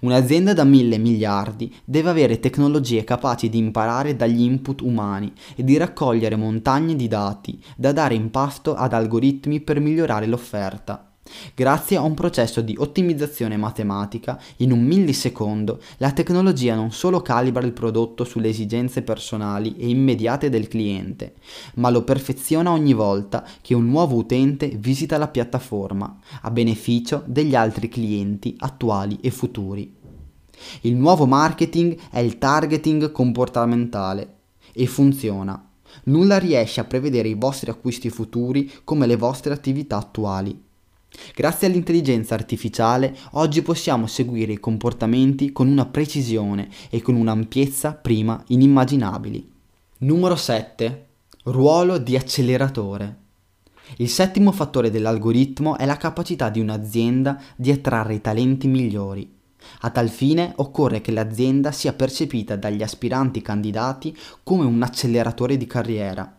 Un'azienda 0.00 0.52
da 0.52 0.64
mille 0.64 0.98
miliardi 0.98 1.72
deve 1.84 2.10
avere 2.10 2.40
tecnologie 2.40 3.04
capaci 3.04 3.48
di 3.48 3.58
imparare 3.58 4.16
dagli 4.16 4.40
input 4.40 4.80
umani 4.80 5.32
e 5.54 5.64
di 5.64 5.76
raccogliere 5.76 6.36
montagne 6.36 6.96
di 6.96 7.08
dati 7.08 7.62
da 7.76 7.92
dare 7.92 8.14
in 8.14 8.30
pasto 8.30 8.74
ad 8.74 8.92
algoritmi 8.92 9.60
per 9.60 9.80
migliorare 9.80 10.26
l'offerta. 10.26 11.13
Grazie 11.54 11.96
a 11.96 12.02
un 12.02 12.12
processo 12.12 12.60
di 12.60 12.76
ottimizzazione 12.78 13.56
matematica, 13.56 14.38
in 14.58 14.72
un 14.72 14.82
millisecondo 14.82 15.80
la 15.96 16.12
tecnologia 16.12 16.74
non 16.74 16.92
solo 16.92 17.22
calibra 17.22 17.64
il 17.64 17.72
prodotto 17.72 18.24
sulle 18.24 18.48
esigenze 18.48 19.02
personali 19.02 19.74
e 19.76 19.88
immediate 19.88 20.50
del 20.50 20.68
cliente, 20.68 21.34
ma 21.76 21.88
lo 21.88 22.02
perfeziona 22.02 22.70
ogni 22.70 22.92
volta 22.92 23.46
che 23.62 23.74
un 23.74 23.86
nuovo 23.86 24.16
utente 24.16 24.68
visita 24.68 25.16
la 25.16 25.28
piattaforma, 25.28 26.18
a 26.42 26.50
beneficio 26.50 27.22
degli 27.26 27.54
altri 27.54 27.88
clienti 27.88 28.54
attuali 28.58 29.18
e 29.22 29.30
futuri. 29.30 29.94
Il 30.82 30.94
nuovo 30.94 31.26
marketing 31.26 31.96
è 32.10 32.18
il 32.18 32.38
targeting 32.38 33.10
comportamentale 33.10 34.34
e 34.72 34.86
funziona. 34.86 35.70
Nulla 36.04 36.38
riesce 36.38 36.80
a 36.80 36.84
prevedere 36.84 37.28
i 37.28 37.34
vostri 37.34 37.70
acquisti 37.70 38.10
futuri 38.10 38.70
come 38.84 39.06
le 39.06 39.16
vostre 39.16 39.52
attività 39.52 39.96
attuali. 39.96 40.72
Grazie 41.34 41.66
all'intelligenza 41.66 42.34
artificiale 42.34 43.16
oggi 43.32 43.62
possiamo 43.62 44.06
seguire 44.06 44.52
i 44.52 44.60
comportamenti 44.60 45.52
con 45.52 45.68
una 45.68 45.86
precisione 45.86 46.68
e 46.90 47.02
con 47.02 47.14
un'ampiezza 47.14 47.92
prima 47.92 48.42
inimmaginabili. 48.48 49.50
Numero 49.98 50.36
7. 50.36 51.06
Ruolo 51.44 51.98
di 51.98 52.16
acceleratore. 52.16 53.16
Il 53.96 54.08
settimo 54.08 54.50
fattore 54.50 54.90
dell'algoritmo 54.90 55.76
è 55.76 55.86
la 55.86 55.96
capacità 55.96 56.48
di 56.48 56.60
un'azienda 56.60 57.40
di 57.56 57.70
attrarre 57.70 58.14
i 58.14 58.20
talenti 58.20 58.66
migliori. 58.66 59.30
A 59.80 59.90
tal 59.90 60.08
fine 60.08 60.52
occorre 60.56 61.00
che 61.00 61.12
l'azienda 61.12 61.72
sia 61.72 61.92
percepita 61.92 62.56
dagli 62.56 62.82
aspiranti 62.82 63.42
candidati 63.42 64.16
come 64.42 64.64
un 64.64 64.82
acceleratore 64.82 65.56
di 65.56 65.66
carriera. 65.66 66.38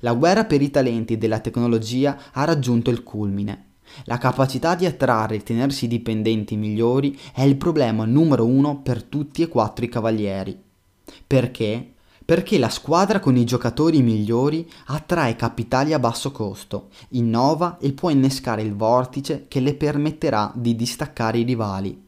La 0.00 0.14
guerra 0.14 0.44
per 0.44 0.62
i 0.62 0.70
talenti 0.70 1.18
della 1.18 1.40
tecnologia 1.40 2.18
ha 2.32 2.44
raggiunto 2.44 2.90
il 2.90 3.02
culmine. 3.02 3.72
La 4.04 4.18
capacità 4.18 4.74
di 4.74 4.86
attrarre 4.86 5.36
e 5.36 5.42
tenersi 5.42 5.86
dipendenti 5.86 6.56
migliori 6.56 7.18
è 7.32 7.42
il 7.42 7.56
problema 7.56 8.04
numero 8.04 8.44
uno 8.44 8.80
per 8.80 9.02
tutti 9.02 9.42
e 9.42 9.48
quattro 9.48 9.84
i 9.84 9.88
cavalieri. 9.88 10.60
Perché? 11.26 11.92
Perché 12.24 12.58
la 12.58 12.70
squadra 12.70 13.20
con 13.20 13.36
i 13.36 13.44
giocatori 13.44 14.00
migliori 14.00 14.68
attrae 14.86 15.36
capitali 15.36 15.92
a 15.92 15.98
basso 15.98 16.32
costo, 16.32 16.88
innova 17.10 17.76
e 17.78 17.92
può 17.92 18.08
innescare 18.08 18.62
il 18.62 18.74
vortice 18.74 19.44
che 19.46 19.60
le 19.60 19.74
permetterà 19.74 20.50
di 20.54 20.74
distaccare 20.74 21.38
i 21.38 21.42
rivali. 21.42 22.02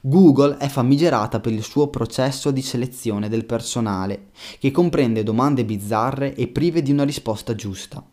Google 0.00 0.56
è 0.56 0.66
famigerata 0.66 1.38
per 1.38 1.52
il 1.52 1.62
suo 1.62 1.88
processo 1.88 2.50
di 2.50 2.62
selezione 2.62 3.28
del 3.28 3.44
personale, 3.44 4.30
che 4.58 4.72
comprende 4.72 5.22
domande 5.22 5.64
bizzarre 5.64 6.34
e 6.34 6.48
prive 6.48 6.82
di 6.82 6.90
una 6.90 7.04
risposta 7.04 7.54
giusta. 7.54 8.04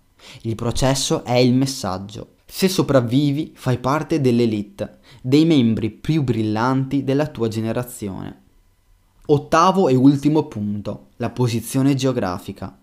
Il 0.41 0.53
processo 0.53 1.23
è 1.23 1.35
il 1.35 1.53
messaggio. 1.53 2.35
Se 2.49 2.69
sopravvivi, 2.69 3.51
fai 3.55 3.77
parte 3.77 4.21
dell'elite, 4.21 4.99
dei 5.21 5.45
membri 5.45 5.91
più 5.91 6.23
brillanti 6.23 7.03
della 7.03 7.27
tua 7.27 7.49
generazione. 7.49 8.43
Ottavo 9.25 9.89
e 9.89 9.95
ultimo 9.95 10.47
punto, 10.47 11.09
la 11.17 11.29
posizione 11.29 11.93
geografica. 11.93 12.79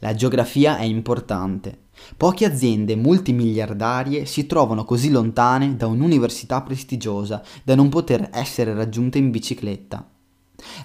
La 0.00 0.14
geografia 0.14 0.76
è 0.76 0.84
importante. 0.84 1.86
Poche 2.14 2.44
aziende 2.44 2.94
multimiliardarie 2.94 4.26
si 4.26 4.46
trovano 4.46 4.84
così 4.84 5.10
lontane 5.10 5.76
da 5.76 5.86
un'università 5.86 6.60
prestigiosa 6.60 7.42
da 7.64 7.74
non 7.74 7.88
poter 7.88 8.28
essere 8.32 8.74
raggiunte 8.74 9.16
in 9.16 9.30
bicicletta. 9.30 10.06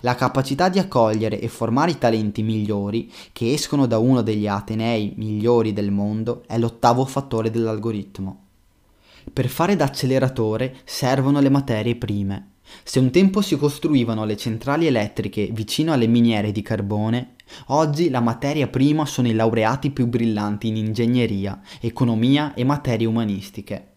La 0.01 0.15
capacità 0.15 0.69
di 0.69 0.79
accogliere 0.79 1.39
e 1.39 1.47
formare 1.47 1.91
i 1.91 1.97
talenti 1.97 2.43
migliori 2.43 3.11
che 3.31 3.53
escono 3.53 3.85
da 3.85 3.97
uno 3.97 4.21
degli 4.21 4.47
atenei 4.47 5.13
migliori 5.17 5.73
del 5.73 5.91
mondo 5.91 6.43
è 6.47 6.57
l'ottavo 6.57 7.05
fattore 7.05 7.49
dell'algoritmo. 7.49 8.43
Per 9.31 9.47
fare 9.47 9.75
da 9.75 9.85
acceleratore 9.85 10.77
servono 10.83 11.39
le 11.39 11.49
materie 11.49 11.95
prime. 11.95 12.49
Se 12.83 12.99
un 12.99 13.11
tempo 13.11 13.41
si 13.41 13.57
costruivano 13.57 14.25
le 14.25 14.37
centrali 14.37 14.87
elettriche 14.87 15.49
vicino 15.51 15.93
alle 15.93 16.07
miniere 16.07 16.51
di 16.51 16.61
carbone, 16.61 17.35
oggi 17.67 18.09
la 18.09 18.21
materia 18.21 18.67
prima 18.67 19.05
sono 19.05 19.27
i 19.27 19.33
laureati 19.33 19.91
più 19.91 20.07
brillanti 20.07 20.67
in 20.67 20.77
ingegneria, 20.77 21.61
economia 21.79 22.53
e 22.53 22.63
materie 22.63 23.07
umanistiche. 23.07 23.94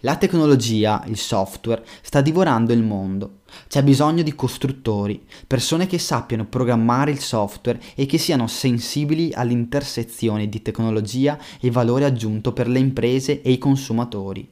La 0.00 0.16
tecnologia, 0.16 1.02
il 1.06 1.16
software, 1.16 1.84
sta 2.02 2.20
divorando 2.20 2.72
il 2.72 2.82
mondo. 2.82 3.40
C'è 3.68 3.82
bisogno 3.82 4.22
di 4.22 4.34
costruttori, 4.34 5.24
persone 5.46 5.86
che 5.86 5.98
sappiano 5.98 6.46
programmare 6.46 7.10
il 7.10 7.20
software 7.20 7.80
e 7.94 8.06
che 8.06 8.18
siano 8.18 8.46
sensibili 8.46 9.32
all'intersezione 9.32 10.48
di 10.48 10.62
tecnologia 10.62 11.38
e 11.60 11.70
valore 11.70 12.04
aggiunto 12.04 12.52
per 12.52 12.68
le 12.68 12.78
imprese 12.78 13.42
e 13.42 13.52
i 13.52 13.58
consumatori. 13.58 14.48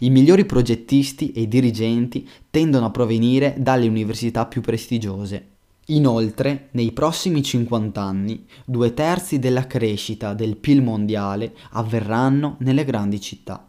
I 0.00 0.10
migliori 0.10 0.44
progettisti 0.44 1.32
e 1.32 1.46
dirigenti 1.46 2.28
tendono 2.50 2.86
a 2.86 2.90
provenire 2.90 3.54
dalle 3.58 3.86
università 3.86 4.46
più 4.46 4.60
prestigiose. 4.60 5.56
Inoltre, 5.90 6.68
nei 6.72 6.92
prossimi 6.92 7.42
50 7.42 8.00
anni, 8.00 8.44
due 8.64 8.92
terzi 8.92 9.38
della 9.38 9.66
crescita 9.66 10.34
del 10.34 10.56
PIL 10.56 10.82
mondiale 10.82 11.54
avverranno 11.70 12.56
nelle 12.60 12.84
grandi 12.84 13.20
città. 13.20 13.67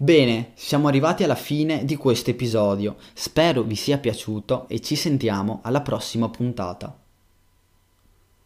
Bene, 0.00 0.52
siamo 0.54 0.86
arrivati 0.86 1.24
alla 1.24 1.34
fine 1.34 1.84
di 1.84 1.96
questo 1.96 2.30
episodio, 2.30 2.98
spero 3.14 3.62
vi 3.62 3.74
sia 3.74 3.98
piaciuto 3.98 4.68
e 4.68 4.78
ci 4.78 4.94
sentiamo 4.94 5.58
alla 5.64 5.80
prossima 5.80 6.28
puntata. 6.28 6.96